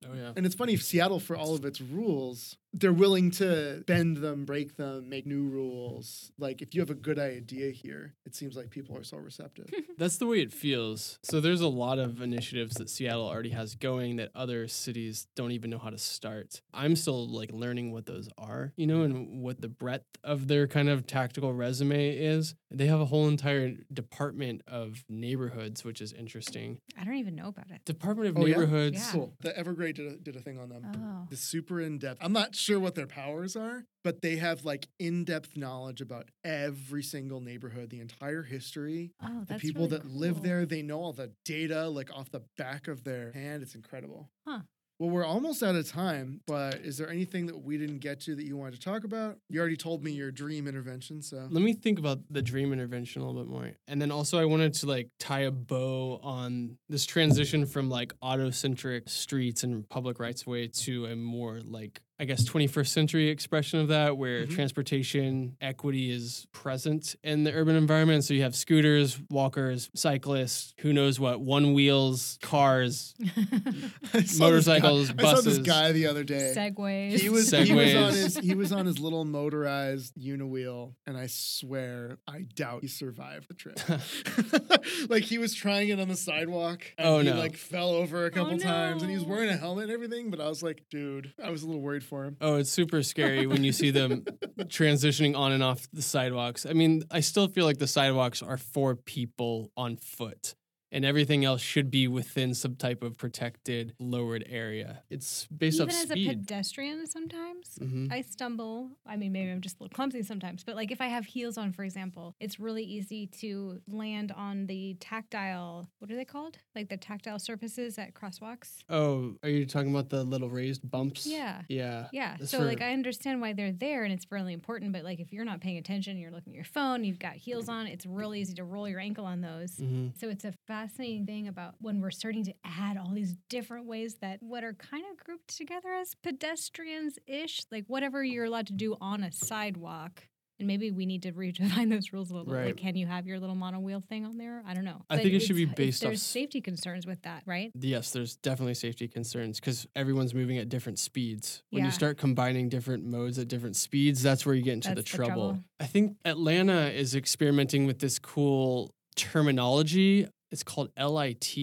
Oh 0.04 0.14
yeah. 0.14 0.32
And 0.36 0.44
it's 0.46 0.54
funny, 0.54 0.76
Seattle 0.76 1.20
for 1.20 1.36
all 1.36 1.54
of 1.54 1.64
its 1.64 1.80
rules, 1.80 2.56
they're 2.74 2.92
willing 2.92 3.30
to 3.32 3.84
bend 3.86 4.18
them, 4.18 4.44
break 4.44 4.76
them, 4.76 5.08
make 5.08 5.26
new 5.26 5.42
rules. 5.42 6.32
Like 6.38 6.62
if 6.62 6.74
you 6.74 6.80
have 6.80 6.90
a 6.90 6.94
good 6.94 7.18
idea 7.18 7.70
here, 7.70 8.14
it 8.24 8.34
seems 8.34 8.56
like 8.56 8.70
people 8.70 8.96
are 8.96 9.04
so 9.04 9.18
receptive. 9.18 9.66
That's 9.98 10.16
the 10.16 10.26
way 10.26 10.40
it 10.40 10.52
feels. 10.52 11.18
So 11.22 11.40
there's 11.40 11.60
a 11.60 11.68
lot 11.68 11.98
of 11.98 12.20
initiatives 12.22 12.74
that 12.76 12.88
Seattle 12.90 13.26
already 13.28 13.50
has 13.50 13.74
going 13.74 14.16
that 14.16 14.30
other 14.34 14.68
cities 14.68 15.26
don't 15.36 15.52
even 15.52 15.70
know 15.70 15.78
how 15.78 15.90
to 15.90 15.98
start. 15.98 16.60
I'm 16.74 16.96
still 16.96 17.28
like 17.28 17.52
learning 17.52 17.92
what 17.92 18.06
those 18.06 18.28
are, 18.38 18.72
you 18.76 18.86
know, 18.86 19.02
and 19.02 19.42
what 19.42 19.60
the 19.60 19.68
breadth 19.68 20.06
of 20.24 20.48
their 20.48 20.66
kind 20.66 20.88
of 20.88 21.06
tactical 21.06 21.52
resume 21.52 22.16
is. 22.16 22.54
They 22.70 22.86
have 22.86 23.00
a 23.00 23.06
whole 23.06 23.28
entire 23.28 23.74
department 23.92 24.62
of 24.66 24.81
neighborhoods, 25.08 25.84
which 25.84 26.00
is 26.00 26.12
interesting. 26.12 26.78
I 26.98 27.04
don't 27.04 27.16
even 27.16 27.34
know 27.34 27.48
about 27.48 27.70
it. 27.70 27.84
Department 27.84 28.28
of 28.28 28.36
Oh. 28.38 28.44
Neighborhoods. 28.44 28.96
Yeah. 28.98 29.12
Cool. 29.12 29.34
The 29.40 29.50
Evergrey 29.52 29.94
did 29.94 30.12
a, 30.12 30.16
did 30.16 30.36
a 30.36 30.40
thing 30.40 30.58
on 30.58 30.68
them. 30.68 30.82
Oh. 30.94 31.26
The 31.30 31.36
super 31.36 31.80
in 31.80 31.98
depth. 31.98 32.18
I'm 32.22 32.32
not 32.32 32.54
sure 32.54 32.78
what 32.80 32.94
their 32.94 33.06
powers 33.06 33.56
are, 33.56 33.84
but 34.04 34.22
they 34.22 34.36
have 34.36 34.64
like 34.64 34.88
in 34.98 35.24
depth 35.24 35.56
knowledge 35.56 36.00
about 36.00 36.28
every 36.44 37.02
single 37.02 37.40
neighborhood, 37.40 37.90
the 37.90 38.00
entire 38.00 38.42
history. 38.42 39.12
Oh, 39.22 39.44
The 39.46 39.54
people 39.56 39.86
really 39.86 39.98
that 39.98 40.06
live 40.06 40.42
there, 40.42 40.66
they 40.66 40.82
know 40.82 41.00
all 41.00 41.12
the 41.12 41.32
data 41.44 41.88
like 41.88 42.10
off 42.12 42.30
the 42.30 42.42
back 42.58 42.88
of 42.88 43.04
their 43.04 43.32
hand. 43.32 43.62
It's 43.62 43.74
incredible. 43.74 44.30
Huh. 44.46 44.60
Well, 45.02 45.10
we're 45.10 45.26
almost 45.26 45.64
out 45.64 45.74
of 45.74 45.90
time, 45.90 46.42
but 46.46 46.76
is 46.76 46.96
there 46.96 47.10
anything 47.10 47.46
that 47.46 47.60
we 47.60 47.76
didn't 47.76 47.98
get 47.98 48.20
to 48.20 48.36
that 48.36 48.44
you 48.44 48.56
wanted 48.56 48.74
to 48.74 48.80
talk 48.80 49.02
about? 49.02 49.36
You 49.48 49.58
already 49.58 49.76
told 49.76 50.04
me 50.04 50.12
your 50.12 50.30
dream 50.30 50.68
intervention, 50.68 51.22
so 51.22 51.48
Let 51.50 51.64
me 51.64 51.72
think 51.72 51.98
about 51.98 52.20
the 52.30 52.40
dream 52.40 52.72
intervention 52.72 53.20
a 53.20 53.26
little 53.26 53.42
bit 53.42 53.50
more. 53.50 53.72
And 53.88 54.00
then 54.00 54.12
also 54.12 54.38
I 54.38 54.44
wanted 54.44 54.74
to 54.74 54.86
like 54.86 55.08
tie 55.18 55.40
a 55.40 55.50
bow 55.50 56.20
on 56.22 56.78
this 56.88 57.04
transition 57.04 57.66
from 57.66 57.90
like 57.90 58.12
auto-centric 58.22 59.08
streets 59.08 59.64
and 59.64 59.88
public 59.88 60.20
rights 60.20 60.42
of 60.42 60.46
way 60.46 60.68
to 60.68 61.06
a 61.06 61.16
more 61.16 61.60
like 61.64 62.00
I 62.22 62.24
guess 62.24 62.44
21st 62.48 62.86
century 62.86 63.28
expression 63.30 63.80
of 63.80 63.88
that 63.88 64.16
where 64.16 64.46
Mhm. 64.46 64.50
transportation 64.54 65.56
equity 65.60 66.08
is 66.12 66.46
present 66.52 67.16
in 67.24 67.42
the 67.42 67.52
urban 67.52 67.74
environment. 67.74 68.22
So 68.22 68.32
you 68.32 68.42
have 68.42 68.54
scooters, 68.54 69.18
walkers, 69.28 69.90
cyclists, 69.92 70.72
who 70.82 70.92
knows 70.92 71.18
what, 71.18 71.40
one 71.40 71.72
wheels, 71.74 72.38
cars. 72.40 73.16
I 73.20 73.24
saw 73.26 74.18
this 74.20 74.38
Motorcycles, 74.38 75.10
guy- 75.10 75.28
I 75.30 75.34
saw 75.34 75.40
this 75.40 75.58
guy 75.58 75.90
the 75.90 76.06
other 76.06 76.22
day. 76.22 76.52
Segways. 76.56 77.18
He 77.18 77.28
was 77.28 77.50
he 77.50 77.72
was 77.74 77.92
on 77.96 78.12
his 78.14 78.36
he 78.38 78.54
was 78.54 78.70
on 78.70 78.86
his 78.86 79.00
little 79.00 79.24
motorized 79.24 80.14
uniwheel, 80.16 80.94
and 81.08 81.16
I 81.16 81.26
swear 81.28 82.18
I 82.28 82.42
doubt 82.54 82.82
he 82.82 82.88
survived 82.88 83.48
the 83.48 83.54
trip. 83.54 83.80
like 85.08 85.24
he 85.24 85.38
was 85.38 85.54
trying 85.54 85.88
it 85.88 85.98
on 85.98 86.06
the 86.06 86.16
sidewalk, 86.16 86.84
and 86.96 87.08
Oh, 87.08 87.18
he 87.18 87.30
no. 87.30 87.36
like 87.36 87.56
fell 87.56 87.88
over 87.90 88.26
a 88.26 88.30
couple 88.30 88.56
times, 88.58 89.02
and 89.02 89.10
he 89.10 89.16
was 89.16 89.26
wearing 89.26 89.48
a 89.50 89.56
helmet 89.56 89.84
and 89.86 89.92
everything. 89.92 90.30
But 90.30 90.40
I 90.40 90.48
was 90.48 90.62
like, 90.62 90.84
dude, 90.88 91.32
I 91.42 91.50
was 91.50 91.64
a 91.64 91.66
little 91.66 91.80
worried 91.82 92.04
for 92.12 92.26
him. 92.26 92.36
Oh, 92.42 92.56
it's 92.56 92.68
super 92.68 93.02
scary 93.02 93.46
when 93.46 93.64
you 93.64 93.72
see 93.72 93.90
them 93.90 94.20
transitioning 94.64 95.34
on 95.34 95.52
and 95.52 95.62
off 95.62 95.88
the 95.94 96.02
sidewalks. 96.02 96.66
I 96.66 96.74
mean, 96.74 97.04
I 97.10 97.20
still 97.20 97.48
feel 97.48 97.64
like 97.64 97.78
the 97.78 97.86
sidewalks 97.86 98.42
are 98.42 98.58
for 98.58 98.94
people 98.94 99.70
on 99.78 99.96
foot. 99.96 100.54
And 100.92 101.04
everything 101.04 101.44
else 101.44 101.60
should 101.62 101.90
be 101.90 102.06
within 102.06 102.54
some 102.54 102.76
type 102.76 103.02
of 103.02 103.16
protected 103.16 103.94
lowered 103.98 104.44
area. 104.48 105.02
It's 105.10 105.46
based 105.46 105.76
Even 105.80 105.88
off 105.88 105.94
as 106.04 106.10
a 106.10 106.14
pedestrian, 106.26 107.06
sometimes 107.06 107.78
Mhm. 107.80 108.12
I 108.12 108.20
stumble. 108.20 108.90
I 109.06 109.16
mean, 109.16 109.32
maybe 109.32 109.50
I'm 109.50 109.60
just 109.62 109.80
a 109.80 109.82
little 109.82 109.94
clumsy 109.94 110.22
sometimes, 110.22 110.62
but 110.64 110.76
like 110.76 110.92
if 110.92 111.00
I 111.00 111.06
have 111.08 111.24
heels 111.26 111.56
on, 111.58 111.72
for 111.72 111.82
example, 111.82 112.36
it's 112.38 112.60
really 112.60 112.84
easy 112.84 113.26
to 113.40 113.80
land 113.88 114.30
on 114.32 114.66
the 114.66 114.94
tactile. 115.00 115.88
What 115.98 116.10
are 116.10 116.16
they 116.16 116.24
called? 116.24 116.58
Like 116.76 116.88
the 116.90 116.96
tactile 116.98 117.38
surfaces 117.38 117.98
at 117.98 118.12
crosswalks. 118.14 118.78
Oh, 118.88 119.36
are 119.42 119.48
you 119.48 119.64
talking 119.66 119.90
about 119.90 120.10
the 120.10 120.22
little 120.24 120.50
raised 120.50 120.88
bumps? 120.90 121.26
Yeah. 121.26 121.62
Yeah. 121.68 122.08
Yeah. 122.12 122.36
That's 122.38 122.50
so 122.50 122.58
for- 122.58 122.64
like 122.64 122.82
I 122.82 122.92
understand 122.92 123.40
why 123.40 123.54
they're 123.54 123.72
there 123.72 124.04
and 124.04 124.12
it's 124.12 124.26
really 124.30 124.52
important, 124.52 124.92
but 124.92 125.04
like 125.04 125.20
if 125.20 125.32
you're 125.32 125.44
not 125.46 125.60
paying 125.60 125.78
attention, 125.78 126.18
you're 126.18 126.30
looking 126.30 126.52
at 126.52 126.56
your 126.56 126.64
phone, 126.64 127.04
you've 127.04 127.18
got 127.18 127.34
heels 127.36 127.68
on, 127.68 127.86
it's 127.86 128.04
real 128.04 128.34
easy 128.34 128.54
to 128.54 128.64
roll 128.64 128.88
your 128.88 129.00
ankle 129.00 129.24
on 129.24 129.40
those. 129.40 129.76
hmm 129.78 130.08
So 130.16 130.28
it's 130.28 130.44
a 130.44 130.52
fascinating 130.82 131.26
thing 131.26 131.46
about 131.48 131.74
when 131.80 132.00
we're 132.00 132.10
starting 132.10 132.44
to 132.44 132.52
add 132.64 132.96
all 132.96 133.12
these 133.12 133.36
different 133.48 133.86
ways 133.86 134.16
that 134.20 134.42
what 134.42 134.64
are 134.64 134.72
kind 134.72 135.04
of 135.10 135.16
grouped 135.24 135.56
together 135.56 135.92
as 135.92 136.14
pedestrians 136.22 137.18
ish, 137.26 137.62
like 137.70 137.84
whatever 137.86 138.24
you're 138.24 138.46
allowed 138.46 138.66
to 138.66 138.72
do 138.72 138.96
on 139.00 139.22
a 139.22 139.30
sidewalk. 139.30 140.24
And 140.58 140.66
maybe 140.66 140.90
we 140.90 141.06
need 141.06 141.22
to 141.22 141.32
redefine 141.32 141.88
those 141.94 142.12
rules 142.12 142.30
a 142.30 142.34
little 142.34 142.46
bit. 142.46 142.54
Right. 142.56 142.66
Like, 142.66 142.76
can 142.78 142.96
you 142.96 143.06
have 143.06 143.26
your 143.26 143.38
little 143.38 143.54
monowheel 143.56 144.04
thing 144.08 144.24
on 144.24 144.38
there? 144.38 144.62
I 144.66 144.74
don't 144.74 144.84
know. 144.84 145.02
I 145.08 145.18
think 145.18 145.34
it 145.34 145.40
should 145.40 145.56
be 145.56 145.64
based 145.64 146.02
off 146.04 146.08
There's 146.10 146.22
safety 146.22 146.60
concerns 146.60 147.06
with 147.06 147.22
that, 147.22 147.42
right? 147.46 147.70
Yes, 147.78 148.10
there's 148.10 148.36
definitely 148.36 148.74
safety 148.74 149.06
concerns 149.08 149.60
because 149.60 149.86
everyone's 149.94 150.34
moving 150.34 150.58
at 150.58 150.68
different 150.68 150.98
speeds. 150.98 151.62
When 151.70 151.80
Yeah. 151.80 151.86
you 151.86 151.92
start 151.92 152.18
combining 152.18 152.68
different 152.68 153.04
modes 153.04 153.38
at 153.38 153.46
different 153.48 153.76
speeds, 153.76 154.20
that's 154.22 154.44
where 154.44 154.54
you 154.54 154.62
get 154.62 154.74
into 154.74 154.88
the 154.90 154.96
the 154.96 155.02
trouble. 155.02 155.26
trouble. 155.52 155.64
I 155.80 155.86
think 155.86 156.16
Atlanta 156.24 156.90
is 156.90 157.14
experimenting 157.14 157.86
with 157.86 158.00
this 158.00 158.18
cool 158.18 158.92
terminology. 159.16 160.28
It's 160.52 160.62
called 160.62 160.90
LIT. 160.98 161.56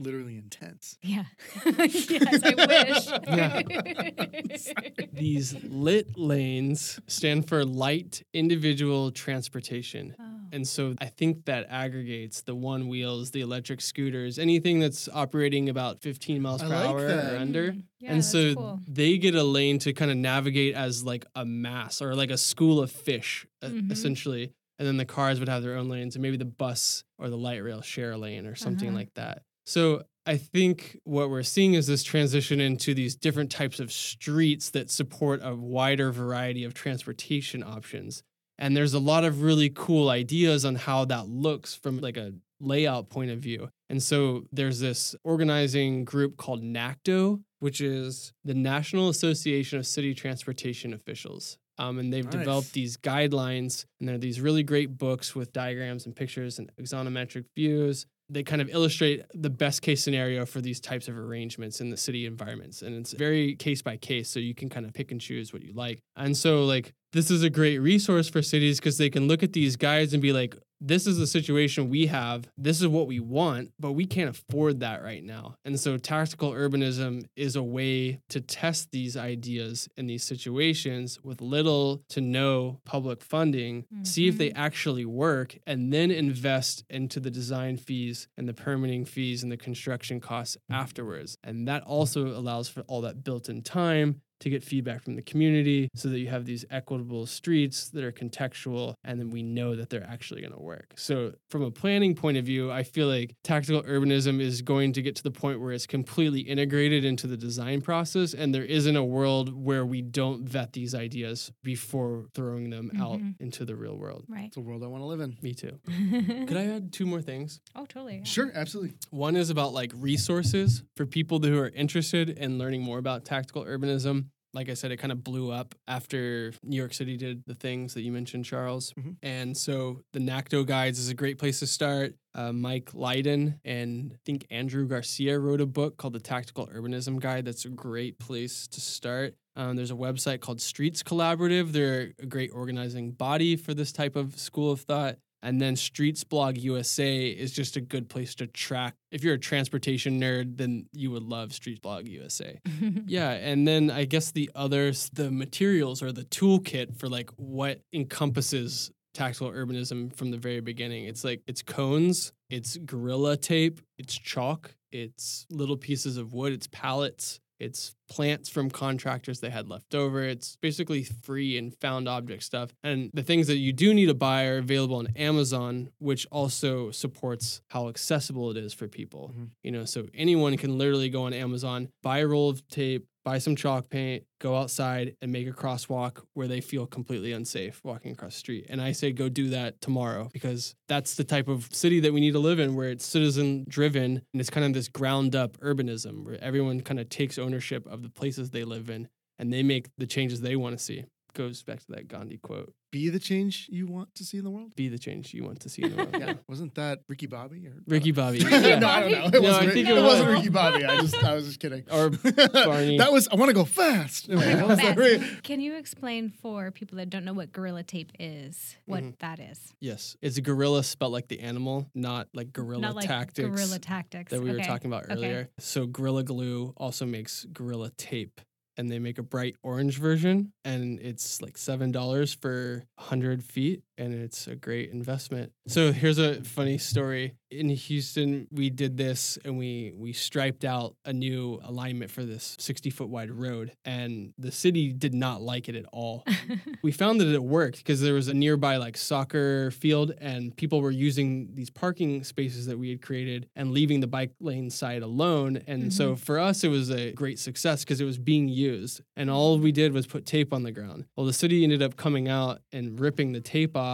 Literally 0.00 0.36
intense. 0.36 0.98
Yeah. 1.00 1.24
yes, 1.64 2.42
I 2.44 3.14
wish. 3.28 5.08
These 5.12 5.54
lit 5.64 6.18
lanes 6.18 6.98
stand 7.06 7.48
for 7.48 7.64
light 7.64 8.24
individual 8.34 9.12
transportation. 9.12 10.16
Oh. 10.18 10.24
And 10.50 10.66
so 10.66 10.94
I 11.00 11.06
think 11.06 11.44
that 11.46 11.66
aggregates 11.70 12.42
the 12.42 12.54
one 12.56 12.88
wheels, 12.88 13.30
the 13.30 13.40
electric 13.42 13.80
scooters, 13.80 14.38
anything 14.40 14.80
that's 14.80 15.08
operating 15.12 15.68
about 15.68 16.00
15 16.02 16.42
miles 16.42 16.62
I 16.62 16.66
per 16.66 16.74
like 16.74 16.88
hour 16.90 17.06
that. 17.08 17.32
or 17.34 17.36
under. 17.38 17.72
Mm, 17.72 17.82
Yeah, 18.00 18.08
and 18.10 18.18
that's 18.18 18.30
so 18.32 18.54
cool. 18.54 18.80
they 18.88 19.18
get 19.18 19.34
a 19.36 19.44
lane 19.44 19.78
to 19.80 19.92
kind 19.92 20.10
of 20.10 20.16
navigate 20.16 20.74
as 20.74 21.04
like 21.04 21.24
a 21.36 21.44
mass 21.44 22.02
or 22.02 22.14
like 22.16 22.30
a 22.30 22.36
school 22.38 22.80
of 22.80 22.90
fish, 22.90 23.46
Mhm. 23.62 23.90
essentially. 23.92 24.52
And 24.82 24.88
then 24.88 24.96
the 24.96 25.04
cars 25.04 25.38
would 25.38 25.48
have 25.48 25.62
their 25.62 25.76
own 25.76 25.88
lanes, 25.88 26.16
and 26.16 26.22
maybe 26.24 26.36
the 26.36 26.44
bus 26.44 27.04
or 27.16 27.30
the 27.30 27.36
light 27.38 27.62
rail 27.62 27.82
share 27.82 28.10
a 28.10 28.18
lane 28.18 28.46
or 28.46 28.56
something 28.56 28.88
Uh-huh. 28.88 28.98
like 28.98 29.14
that. 29.14 29.42
So 29.64 30.02
I 30.26 30.38
think 30.38 30.98
what 31.04 31.30
we're 31.30 31.44
seeing 31.44 31.74
is 31.74 31.86
this 31.86 32.02
transition 32.02 32.60
into 32.60 32.92
these 32.92 33.14
different 33.14 33.52
types 33.52 33.78
of 33.78 33.92
streets 33.92 34.70
that 34.70 34.90
support 34.90 35.38
a 35.40 35.54
wider 35.54 36.10
variety 36.10 36.64
of 36.64 36.74
transportation 36.74 37.62
options. 37.62 38.24
And 38.58 38.76
there's 38.76 38.92
a 38.92 38.98
lot 38.98 39.22
of 39.22 39.42
really 39.42 39.70
cool 39.72 40.10
ideas 40.10 40.64
on 40.64 40.74
how 40.74 41.04
that 41.04 41.28
looks 41.28 41.76
from 41.76 42.00
like 42.00 42.16
a 42.16 42.32
layout 42.58 43.08
point 43.08 43.30
of 43.30 43.38
view. 43.38 43.68
And 43.88 44.02
so 44.02 44.46
there's 44.50 44.80
this 44.80 45.14
organizing 45.22 46.04
group 46.04 46.36
called 46.36 46.60
NACTO, 46.64 47.40
which 47.60 47.80
is 47.80 48.32
the 48.44 48.54
National 48.54 49.08
Association 49.08 49.78
of 49.78 49.86
City 49.86 50.12
Transportation 50.12 50.92
Officials. 50.92 51.56
Um, 51.78 51.98
and 51.98 52.12
they've 52.12 52.24
Nice. 52.24 52.34
developed 52.34 52.72
these 52.72 52.96
guidelines, 52.96 53.86
and 53.98 54.08
they're 54.08 54.18
these 54.18 54.40
really 54.40 54.62
great 54.62 54.98
books 54.98 55.34
with 55.34 55.52
diagrams 55.52 56.06
and 56.06 56.14
pictures 56.14 56.58
and 56.58 56.70
axonometric 56.80 57.44
views. 57.56 58.06
They 58.28 58.42
kind 58.42 58.62
of 58.62 58.68
illustrate 58.70 59.24
the 59.34 59.50
best 59.50 59.82
case 59.82 60.02
scenario 60.02 60.46
for 60.46 60.60
these 60.60 60.80
types 60.80 61.08
of 61.08 61.18
arrangements 61.18 61.80
in 61.80 61.90
the 61.90 61.96
city 61.96 62.24
environments. 62.24 62.80
And 62.82 62.94
it's 62.96 63.12
very 63.12 63.56
case 63.56 63.82
by 63.82 63.96
case, 63.96 64.28
so 64.30 64.38
you 64.40 64.54
can 64.54 64.68
kind 64.70 64.86
of 64.86 64.92
pick 64.94 65.10
and 65.12 65.20
choose 65.20 65.52
what 65.52 65.62
you 65.62 65.72
like. 65.74 66.00
And 66.16 66.36
so, 66.36 66.64
like, 66.64 66.92
this 67.12 67.30
is 67.30 67.42
a 67.42 67.50
great 67.50 67.78
resource 67.78 68.28
for 68.28 68.40
cities 68.40 68.78
because 68.78 68.96
they 68.96 69.10
can 69.10 69.28
look 69.28 69.42
at 69.42 69.52
these 69.52 69.76
guides 69.76 70.12
and 70.14 70.22
be 70.22 70.32
like, 70.32 70.56
this 70.84 71.06
is 71.06 71.16
the 71.16 71.26
situation 71.26 71.88
we 71.88 72.06
have. 72.06 72.48
This 72.58 72.80
is 72.80 72.88
what 72.88 73.06
we 73.06 73.20
want, 73.20 73.70
but 73.78 73.92
we 73.92 74.04
can't 74.04 74.30
afford 74.30 74.80
that 74.80 75.02
right 75.02 75.22
now. 75.22 75.54
And 75.64 75.78
so, 75.78 75.96
tactical 75.96 76.52
urbanism 76.52 77.24
is 77.36 77.54
a 77.54 77.62
way 77.62 78.20
to 78.30 78.40
test 78.40 78.90
these 78.90 79.16
ideas 79.16 79.88
in 79.96 80.06
these 80.06 80.24
situations 80.24 81.20
with 81.22 81.40
little 81.40 82.02
to 82.10 82.20
no 82.20 82.80
public 82.84 83.22
funding, 83.22 83.84
see 84.02 84.26
if 84.26 84.38
they 84.38 84.50
mm-hmm. 84.50 84.62
actually 84.62 85.04
work, 85.04 85.56
and 85.66 85.92
then 85.92 86.10
invest 86.10 86.84
into 86.90 87.20
the 87.20 87.30
design 87.30 87.76
fees 87.76 88.26
and 88.36 88.48
the 88.48 88.54
permitting 88.54 89.04
fees 89.04 89.42
and 89.42 89.52
the 89.52 89.56
construction 89.56 90.20
costs 90.20 90.56
afterwards. 90.70 91.38
And 91.44 91.68
that 91.68 91.84
also 91.84 92.26
allows 92.26 92.68
for 92.68 92.80
all 92.82 93.02
that 93.02 93.22
built 93.22 93.48
in 93.48 93.62
time 93.62 94.20
to 94.42 94.50
get 94.50 94.62
feedback 94.62 95.02
from 95.02 95.16
the 95.16 95.22
community 95.22 95.88
so 95.94 96.08
that 96.08 96.18
you 96.20 96.28
have 96.28 96.44
these 96.44 96.64
equitable 96.70 97.26
streets 97.26 97.88
that 97.90 98.04
are 98.04 98.12
contextual 98.12 98.94
and 99.04 99.18
then 99.18 99.30
we 99.30 99.42
know 99.42 99.74
that 99.74 99.88
they're 99.90 100.06
actually 100.08 100.40
going 100.42 100.52
to 100.52 100.60
work. 100.60 100.92
So, 100.96 101.32
from 101.48 101.62
a 101.62 101.70
planning 101.70 102.14
point 102.14 102.36
of 102.36 102.44
view, 102.44 102.70
I 102.70 102.82
feel 102.82 103.08
like 103.08 103.34
tactical 103.42 103.82
urbanism 103.84 104.40
is 104.40 104.62
going 104.62 104.92
to 104.94 105.02
get 105.02 105.16
to 105.16 105.22
the 105.22 105.30
point 105.30 105.60
where 105.60 105.72
it's 105.72 105.86
completely 105.86 106.40
integrated 106.40 107.04
into 107.04 107.26
the 107.26 107.36
design 107.36 107.80
process 107.80 108.34
and 108.34 108.54
there 108.54 108.64
isn't 108.64 108.96
a 108.96 109.04
world 109.04 109.52
where 109.54 109.84
we 109.86 110.02
don't 110.02 110.44
vet 110.48 110.72
these 110.72 110.94
ideas 110.94 111.50
before 111.62 112.26
throwing 112.34 112.70
them 112.70 112.90
out 113.00 113.18
Mhm. 113.20 113.34
into 113.40 113.64
the 113.64 113.74
real 113.76 113.96
world. 113.96 114.24
Right. 114.28 114.46
It's 114.46 114.56
a 114.56 114.60
world 114.60 114.82
I 114.82 114.86
want 114.88 115.02
to 115.02 115.06
live 115.06 115.20
in. 115.20 115.36
Me 115.42 115.54
too. 115.54 115.78
Could 116.46 116.56
I 116.56 116.66
add 116.66 116.92
two 116.92 117.06
more 117.06 117.22
things? 117.22 117.60
oh, 117.74 117.86
totally. 117.86 118.18
yeah. 118.18 118.24
Sure, 118.24 118.50
absolutely. 118.54 118.94
One 119.10 119.36
is 119.36 119.50
about 119.50 119.72
like 119.72 119.92
resources 119.94 120.82
for 120.96 121.06
people 121.06 121.38
who 121.40 121.58
are 121.58 121.68
interested 121.70 122.30
in 122.30 122.58
learning 122.58 122.82
more 122.82 122.98
about 122.98 123.24
tactical 123.24 123.64
urbanism. 123.64 124.26
Like 124.54 124.68
I 124.68 124.74
said, 124.74 124.90
it 124.92 124.98
kind 124.98 125.12
of 125.12 125.24
blew 125.24 125.50
up 125.50 125.74
after 125.88 126.52
New 126.62 126.76
York 126.76 126.92
City 126.92 127.16
did 127.16 127.42
the 127.46 127.54
things 127.54 127.94
that 127.94 128.02
you 128.02 128.12
mentioned, 128.12 128.44
Charles. 128.44 128.92
Mhm. 128.98 129.16
And 129.22 129.56
so 129.56 130.02
the 130.12 130.20
NACTO 130.20 130.64
guides 130.66 130.98
is 130.98 131.08
a 131.08 131.14
great 131.14 131.38
place 131.38 131.58
to 131.60 131.66
start. 131.66 132.14
Uh, 132.34 132.52
Mike 132.52 132.92
Lydon 132.94 133.60
and 133.64 134.12
I 134.14 134.18
think 134.26 134.46
Andrew 134.50 134.86
Garcia 134.86 135.38
wrote 135.38 135.60
a 135.60 135.66
book 135.66 135.96
called 135.96 136.12
The 136.12 136.20
Tactical 136.20 136.66
Urbanism 136.66 137.18
Guide. 137.20 137.44
That's 137.46 137.64
a 137.64 137.70
great 137.70 138.18
place 138.18 138.66
to 138.68 138.80
start. 138.80 139.34
Um, 139.56 139.76
there's 139.76 139.90
a 139.90 139.94
website 139.94 140.40
called 140.40 140.60
Streets 140.60 141.02
Collaborative. 141.02 141.72
They're 141.72 142.12
a 142.18 142.26
great 142.26 142.50
organizing 142.52 143.12
body 143.12 143.56
for 143.56 143.74
this 143.74 143.92
type 143.92 144.16
of 144.16 144.38
school 144.38 144.70
of 144.70 144.80
thought. 144.82 145.18
And 145.42 145.60
then 145.60 145.74
Streetsblog 145.74 146.60
USA 146.60 147.26
is 147.26 147.52
just 147.52 147.76
a 147.76 147.80
good 147.80 148.08
place 148.08 148.34
to 148.36 148.46
track. 148.46 148.94
If 149.10 149.24
you're 149.24 149.34
a 149.34 149.38
transportation 149.38 150.20
nerd, 150.20 150.56
then 150.56 150.86
you 150.92 151.10
would 151.10 151.24
love 151.24 151.50
Streetsblog 151.50 152.08
USA. 152.08 152.60
yeah, 153.06 153.30
and 153.30 153.66
then 153.66 153.90
I 153.90 154.04
guess 154.04 154.30
the 154.30 154.50
others, 154.54 155.10
the 155.12 155.30
materials 155.30 156.02
or 156.02 156.12
the 156.12 156.24
toolkit 156.24 156.96
for 156.96 157.08
like 157.08 157.30
what 157.36 157.80
encompasses 157.92 158.92
tactical 159.14 159.50
urbanism 159.50 160.14
from 160.14 160.30
the 160.30 160.38
very 160.38 160.60
beginning. 160.60 161.04
It's 161.04 161.24
like 161.24 161.42
it's 161.46 161.62
cones, 161.62 162.32
it's 162.48 162.76
gorilla 162.78 163.36
tape, 163.36 163.80
it's 163.98 164.14
chalk, 164.14 164.74
it's 164.90 165.46
little 165.50 165.76
pieces 165.76 166.16
of 166.16 166.32
wood, 166.32 166.52
it's 166.52 166.68
pallets, 166.68 167.40
it's 167.62 167.94
plants 168.08 168.48
from 168.48 168.70
contractors 168.70 169.40
they 169.40 169.48
had 169.50 169.68
left 169.68 169.94
over. 169.94 170.22
It's 170.22 170.56
basically 170.60 171.04
free 171.04 171.56
and 171.56 171.74
found 171.80 172.08
object 172.08 172.42
stuff. 172.42 172.74
And 172.82 173.10
the 173.14 173.22
things 173.22 173.46
that 173.46 173.56
you 173.56 173.72
do 173.72 173.94
need 173.94 174.06
to 174.06 174.14
buy 174.14 174.44
are 174.46 174.58
available 174.58 174.96
on 174.96 175.08
Amazon, 175.16 175.90
which 175.98 176.26
also 176.30 176.90
supports 176.90 177.62
how 177.68 177.88
accessible 177.88 178.50
it 178.50 178.56
is 178.56 178.74
for 178.74 178.88
people. 178.88 179.32
Mhm. 179.34 179.50
You 179.62 179.70
know, 179.70 179.84
so 179.84 180.06
anyone 180.14 180.56
can 180.56 180.76
literally 180.76 181.08
go 181.08 181.22
on 181.22 181.32
Amazon, 181.32 181.88
buy 182.02 182.18
a 182.18 182.26
roll 182.26 182.50
of 182.50 182.66
tape, 182.68 183.06
buy 183.24 183.38
some 183.38 183.56
chalk 183.56 183.88
paint, 183.88 184.24
go 184.40 184.56
outside 184.56 185.16
and 185.22 185.30
make 185.32 185.48
a 185.48 185.52
crosswalk 185.52 186.22
where 186.34 186.48
they 186.48 186.60
feel 186.60 186.86
completely 186.86 187.32
unsafe 187.32 187.80
walking 187.84 188.12
across 188.12 188.34
the 188.34 188.38
street. 188.38 188.66
And 188.68 188.80
I 188.80 188.92
say 188.92 189.12
go 189.12 189.28
do 189.28 189.50
that 189.50 189.80
tomorrow 189.80 190.28
because 190.32 190.74
that's 190.88 191.14
the 191.14 191.24
type 191.24 191.48
of 191.48 191.68
city 191.72 192.00
that 192.00 192.12
we 192.12 192.20
need 192.20 192.32
to 192.32 192.38
live 192.38 192.58
in 192.58 192.74
where 192.74 192.90
it's 192.90 193.06
citizen 193.06 193.64
driven 193.68 194.22
and 194.32 194.40
it's 194.40 194.50
kind 194.50 194.66
of 194.66 194.72
this 194.72 194.88
ground 194.88 195.36
up 195.36 195.56
urbanism 195.58 196.24
where 196.24 196.42
everyone 196.42 196.80
kind 196.80 197.00
of 197.00 197.08
takes 197.08 197.38
ownership 197.38 197.86
of 197.86 198.02
the 198.02 198.10
places 198.10 198.50
they 198.50 198.64
live 198.64 198.90
in 198.90 199.08
and 199.38 199.52
they 199.52 199.62
make 199.62 199.88
the 199.98 200.06
changes 200.06 200.40
they 200.40 200.56
want 200.56 200.76
to 200.76 200.82
see. 200.82 201.04
Goes 201.34 201.62
back 201.62 201.80
to 201.80 201.86
that 201.92 202.08
Gandhi 202.08 202.36
quote 202.36 202.74
Be 202.90 203.08
the 203.08 203.18
change 203.18 203.66
you 203.70 203.86
want 203.86 204.14
to 204.16 204.24
see 204.24 204.36
in 204.36 204.44
the 204.44 204.50
world. 204.50 204.76
be 204.76 204.88
the 204.88 204.98
change 204.98 205.32
you 205.32 205.44
want 205.44 205.60
to 205.60 205.70
see 205.70 205.82
in 205.82 205.90
the 205.90 205.96
world. 205.96 206.14
Yeah, 206.18 206.34
wasn't 206.46 206.74
that 206.74 207.00
Ricky 207.08 207.26
Bobby 207.26 207.66
or 207.66 207.74
Ricky 207.86 208.10
Bobby. 208.12 208.38
Yeah. 208.40 208.78
no, 208.78 208.86
I 208.88 209.00
don't 209.00 209.12
know. 209.12 209.24
It 209.26 209.32
No, 209.32 209.40
wasn't, 209.40 209.68
I 209.70 209.72
think 209.72 209.88
it, 209.88 209.96
it 209.96 210.02
wasn't. 210.02 210.28
Ricky 210.30 210.48
Bobby. 210.50 210.84
I 210.84 211.00
just 211.00 211.24
I 211.24 211.34
was 211.34 211.46
just 211.46 211.58
kidding. 211.58 211.84
Or 211.90 212.10
Barney. 212.10 212.98
that 212.98 213.10
was 213.12 213.28
I 213.28 213.36
want 213.36 213.48
to 213.48 213.54
go 213.54 213.64
fast. 213.64 214.28
Anyway, 214.28 214.54
that 214.54 214.96
was 214.96 215.22
Can 215.42 215.60
you 215.60 215.74
explain 215.76 216.28
for 216.28 216.70
people 216.70 216.98
that 216.98 217.08
don't 217.08 217.24
know 217.24 217.32
what 217.32 217.50
gorilla 217.52 217.82
tape 217.82 218.12
is, 218.18 218.76
what 218.86 219.02
Mhm. 219.02 219.18
that 219.20 219.40
is? 219.40 219.72
Yes, 219.80 220.16
it's 220.20 220.36
a 220.36 220.42
gorilla 220.42 220.82
spelled 220.84 221.12
like 221.12 221.28
the 221.28 221.40
animal, 221.40 221.88
not 221.94 222.28
like 222.34 222.52
guerrilla 222.52 222.82
Not 222.82 222.96
like 222.96 223.06
tactics. 223.08 223.48
guerrilla 223.48 223.78
tactics 223.78 224.30
that 224.32 224.42
we 224.42 224.50
were 224.52 224.58
talking 224.58 224.90
about 224.90 225.04
Okay. 225.04 225.14
earlier. 225.14 225.48
So 225.58 225.86
Gorilla 225.86 226.24
Glue 226.24 226.74
also 226.76 227.06
makes 227.06 227.46
Gorilla 227.52 227.90
Tape. 227.96 228.40
And 228.76 228.90
they 228.90 228.98
make 228.98 229.18
a 229.18 229.22
bright 229.22 229.56
orange 229.62 229.98
version, 229.98 230.52
and 230.64 230.98
it's 231.00 231.42
like 231.42 231.58
seven 231.58 231.92
dollars 231.92 232.32
for 232.32 232.84
hundred 232.98 233.44
feet, 233.44 233.82
and 234.02 234.14
it's 234.14 234.48
a 234.48 234.56
great 234.56 234.90
investment. 234.90 235.52
So 235.68 235.92
here's 235.92 236.18
a 236.18 236.42
funny 236.42 236.76
story. 236.76 237.34
In 237.50 237.68
Houston, 237.68 238.48
we 238.50 238.70
did 238.70 238.96
this 238.96 239.38
and 239.44 239.58
we 239.58 239.92
we 239.94 240.12
striped 240.12 240.64
out 240.64 240.96
a 241.04 241.12
new 241.12 241.60
alignment 241.62 242.10
for 242.10 242.24
this 242.24 242.56
60 242.58 242.90
foot 242.90 243.08
wide 243.08 243.30
road, 243.30 243.72
and 243.84 244.32
the 244.38 244.50
city 244.50 244.92
did 244.92 245.14
not 245.14 245.42
like 245.42 245.68
it 245.68 245.76
at 245.76 245.84
all. 245.92 246.24
we 246.82 246.90
found 246.90 247.20
that 247.20 247.32
it 247.32 247.42
worked 247.42 247.78
because 247.78 248.00
there 248.00 248.14
was 248.14 248.28
a 248.28 248.34
nearby 248.34 248.78
like 248.78 248.96
soccer 248.96 249.70
field, 249.70 250.12
and 250.18 250.56
people 250.56 250.80
were 250.80 250.90
using 250.90 251.50
these 251.54 251.70
parking 251.70 252.24
spaces 252.24 252.66
that 252.66 252.78
we 252.78 252.88
had 252.88 253.02
created 253.02 253.48
and 253.54 253.70
leaving 253.70 254.00
the 254.00 254.06
bike 254.06 254.32
lane 254.40 254.70
side 254.70 255.02
alone. 255.02 255.62
And 255.66 255.92
so 255.92 256.12
mm-hmm. 256.12 256.16
for 256.16 256.38
us, 256.38 256.64
it 256.64 256.68
was 256.68 256.90
a 256.90 257.12
great 257.12 257.38
success 257.38 257.84
because 257.84 258.00
it 258.00 258.06
was 258.06 258.18
being 258.18 258.48
used, 258.48 259.02
and 259.14 259.30
all 259.30 259.58
we 259.58 259.72
did 259.72 259.92
was 259.92 260.06
put 260.06 260.24
tape 260.24 260.52
on 260.52 260.62
the 260.62 260.72
ground. 260.72 261.04
Well, 261.16 261.26
the 261.26 261.32
city 261.34 261.62
ended 261.62 261.82
up 261.82 261.96
coming 261.96 262.28
out 262.28 262.62
and 262.72 262.98
ripping 262.98 263.32
the 263.32 263.40
tape 263.40 263.76
off 263.76 263.91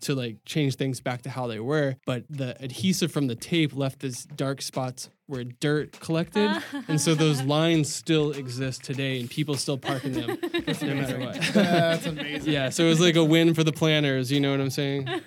to 0.00 0.14
like 0.14 0.36
change 0.44 0.76
things 0.76 1.00
back 1.00 1.22
to 1.22 1.30
how 1.30 1.46
they 1.46 1.60
were, 1.60 1.96
but 2.06 2.24
the 2.30 2.56
adhesive 2.62 3.10
from 3.12 3.26
the 3.26 3.34
tape 3.34 3.74
left 3.74 4.00
this 4.00 4.24
dark 4.24 4.62
spots 4.62 5.08
where 5.26 5.44
dirt 5.44 5.98
collected, 6.00 6.60
and 6.88 7.00
so 7.00 7.14
those 7.14 7.40
lines 7.56 7.92
still 7.92 8.32
exist 8.32 8.82
today, 8.82 9.20
and 9.20 9.30
people 9.30 9.54
still 9.54 9.78
park 9.78 10.04
in 10.04 10.12
them 10.12 10.36
no 10.82 10.94
matter 10.94 11.20
what. 11.20 11.40
That's 11.54 12.06
amazing. 12.06 12.52
yeah, 12.52 12.68
so 12.68 12.84
it 12.84 12.88
was 12.88 13.00
like 13.00 13.14
a 13.14 13.24
win 13.24 13.54
for 13.54 13.62
the 13.62 13.72
planners. 13.72 14.32
You 14.32 14.40
know 14.40 14.50
what 14.50 14.60
I'm 14.60 14.70
saying? 14.70 15.08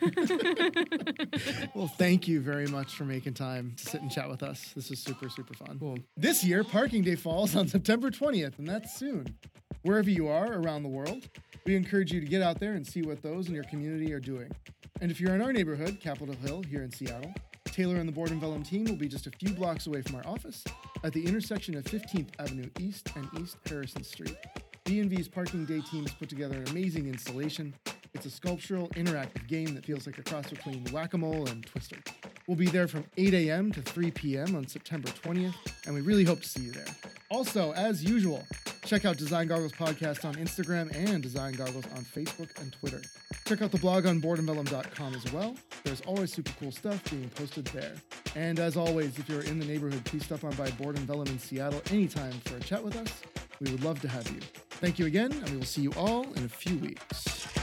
Well, 1.74 1.88
thank 1.88 2.28
you 2.28 2.40
very 2.40 2.68
much 2.68 2.94
for 2.94 3.04
making 3.04 3.34
time 3.34 3.74
to 3.78 3.84
sit 3.84 4.02
and 4.02 4.12
chat 4.12 4.30
with 4.30 4.44
us. 4.44 4.72
This 4.76 4.92
is 4.92 5.00
super, 5.00 5.28
super 5.30 5.54
fun. 5.56 5.78
Cool. 5.80 5.98
This 6.16 6.44
year, 6.44 6.64
Parking 6.64 7.02
Day 7.02 7.16
falls 7.16 7.56
on 7.56 7.68
September 7.68 8.12
20th, 8.12 8.60
and 8.60 8.68
that's 8.68 8.94
soon. 8.96 9.36
Wherever 9.82 10.10
you 10.10 10.28
are 10.28 10.54
around 10.54 10.84
the 10.84 10.90
world, 10.90 11.28
we 11.66 11.76
encourage 11.76 12.12
you 12.12 12.20
to 12.20 12.28
get 12.28 12.42
out 12.42 12.60
there 12.60 12.74
and 12.74 12.86
see 12.86 13.02
what 13.02 13.22
those 13.22 13.48
in 13.48 13.56
your 13.56 13.64
community 13.66 14.12
are 14.14 14.20
doing. 14.20 14.52
And 15.02 15.10
if 15.12 15.20
you're 15.20 15.36
in 15.36 15.42
our 15.42 15.54
neighborhood, 15.54 16.00
Capitol 16.02 16.36
Hill, 16.46 16.64
here 16.64 16.84
in 16.84 16.92
Seattle, 16.92 17.34
Taylor 17.66 17.96
and 17.96 18.08
the 18.08 18.14
Board 18.14 18.32
and 18.32 18.40
Vellum 18.40 18.64
team 18.64 18.86
will 18.86 18.96
be 18.96 19.08
just 19.08 19.28
a 19.28 19.32
few 19.32 19.50
blocks 19.54 19.88
away 19.88 20.02
from 20.02 20.16
our 20.16 20.28
office 20.28 20.64
at 21.04 21.14
the 21.14 21.26
intersection 21.26 21.76
of 21.76 21.84
15th 21.86 22.30
Avenue 22.40 22.70
East 22.80 23.10
and 23.16 23.28
East 23.40 23.58
Harrison 23.68 24.04
Street. 24.04 24.38
B&V's 24.86 25.28
Parking 25.28 25.66
Day 25.66 25.82
teams 25.82 26.12
put 26.12 26.30
together 26.30 26.58
an 26.58 26.68
amazing 26.70 27.08
installation. 27.08 27.74
It's 28.14 28.26
a 28.26 28.30
sculptural, 28.30 28.90
interactive 28.90 29.48
game 29.48 29.74
that 29.74 29.86
feels 29.86 30.06
like 30.06 30.20
a 30.20 30.24
cross 30.24 30.50
between 30.50 30.84
Whack-A-Mole 30.92 31.48
and 31.48 31.66
Twister. 31.66 31.98
We'll 32.48 32.58
be 32.58 32.68
there 32.68 32.88
from 32.88 33.06
8 33.18 33.34
a.m. 33.34 33.72
to 33.72 33.82
3 33.82 34.12
p.m. 34.12 34.56
on 34.56 34.68
September 34.68 35.08
20th, 35.08 35.56
and 35.86 35.96
we 35.96 36.02
really 36.02 36.26
hope 36.26 36.42
to 36.42 36.48
see 36.48 36.62
you 36.62 36.72
there. 36.72 36.86
Also, 37.32 37.72
as 37.74 38.04
usual, 38.04 38.46
check 38.86 39.06
out 39.06 39.18
Design 39.18 39.48
Goggles 39.48 39.72
Podcast 39.72 40.26
on 40.26 40.36
Instagram 40.36 40.94
and 40.96 41.24
Design 41.24 41.54
Goggles 41.54 41.86
on 41.96 42.04
Facebook 42.04 42.60
and 42.62 42.72
Twitter. 42.74 43.02
Check 43.46 43.62
out 43.62 43.72
the 43.72 43.78
blog 43.78 44.06
on 44.06 44.22
boardandvellum.com 44.22 45.16
as 45.16 45.32
well. 45.34 45.56
There's 45.84 46.02
always 46.02 46.34
super 46.34 46.52
cool 46.60 46.72
stuff 46.72 47.04
being 47.10 47.30
posted 47.30 47.66
there. 47.68 47.96
And 48.36 48.60
as 48.60 48.78
always, 48.78 49.18
if 49.18 49.28
you're 49.28 49.44
in 49.44 49.60
the 49.60 49.66
neighborhood, 49.66 50.04
please 50.06 50.26
stop 50.26 50.44
on 50.44 50.54
by 50.56 50.70
Board 50.72 50.98
and 50.98 51.08
Vellum 51.08 51.28
in 51.28 51.40
Seattle 51.40 51.82
anytime 51.92 52.34
for 52.46 52.58
a 52.58 52.60
chat 52.60 52.84
with 52.84 52.96
us. 52.96 53.22
We 53.60 53.72
would 53.72 53.84
love 53.84 54.02
to 54.02 54.08
have 54.08 54.30
you. 54.30 54.40
Thank 54.70 55.00
you 55.00 55.06
again, 55.06 55.32
and 55.32 55.50
we 55.50 55.58
will 55.58 55.66
see 55.66 55.82
you 55.82 55.94
all 55.96 56.24
in 56.34 56.46
a 56.46 56.50
few 56.50 56.78
weeks. 56.78 57.63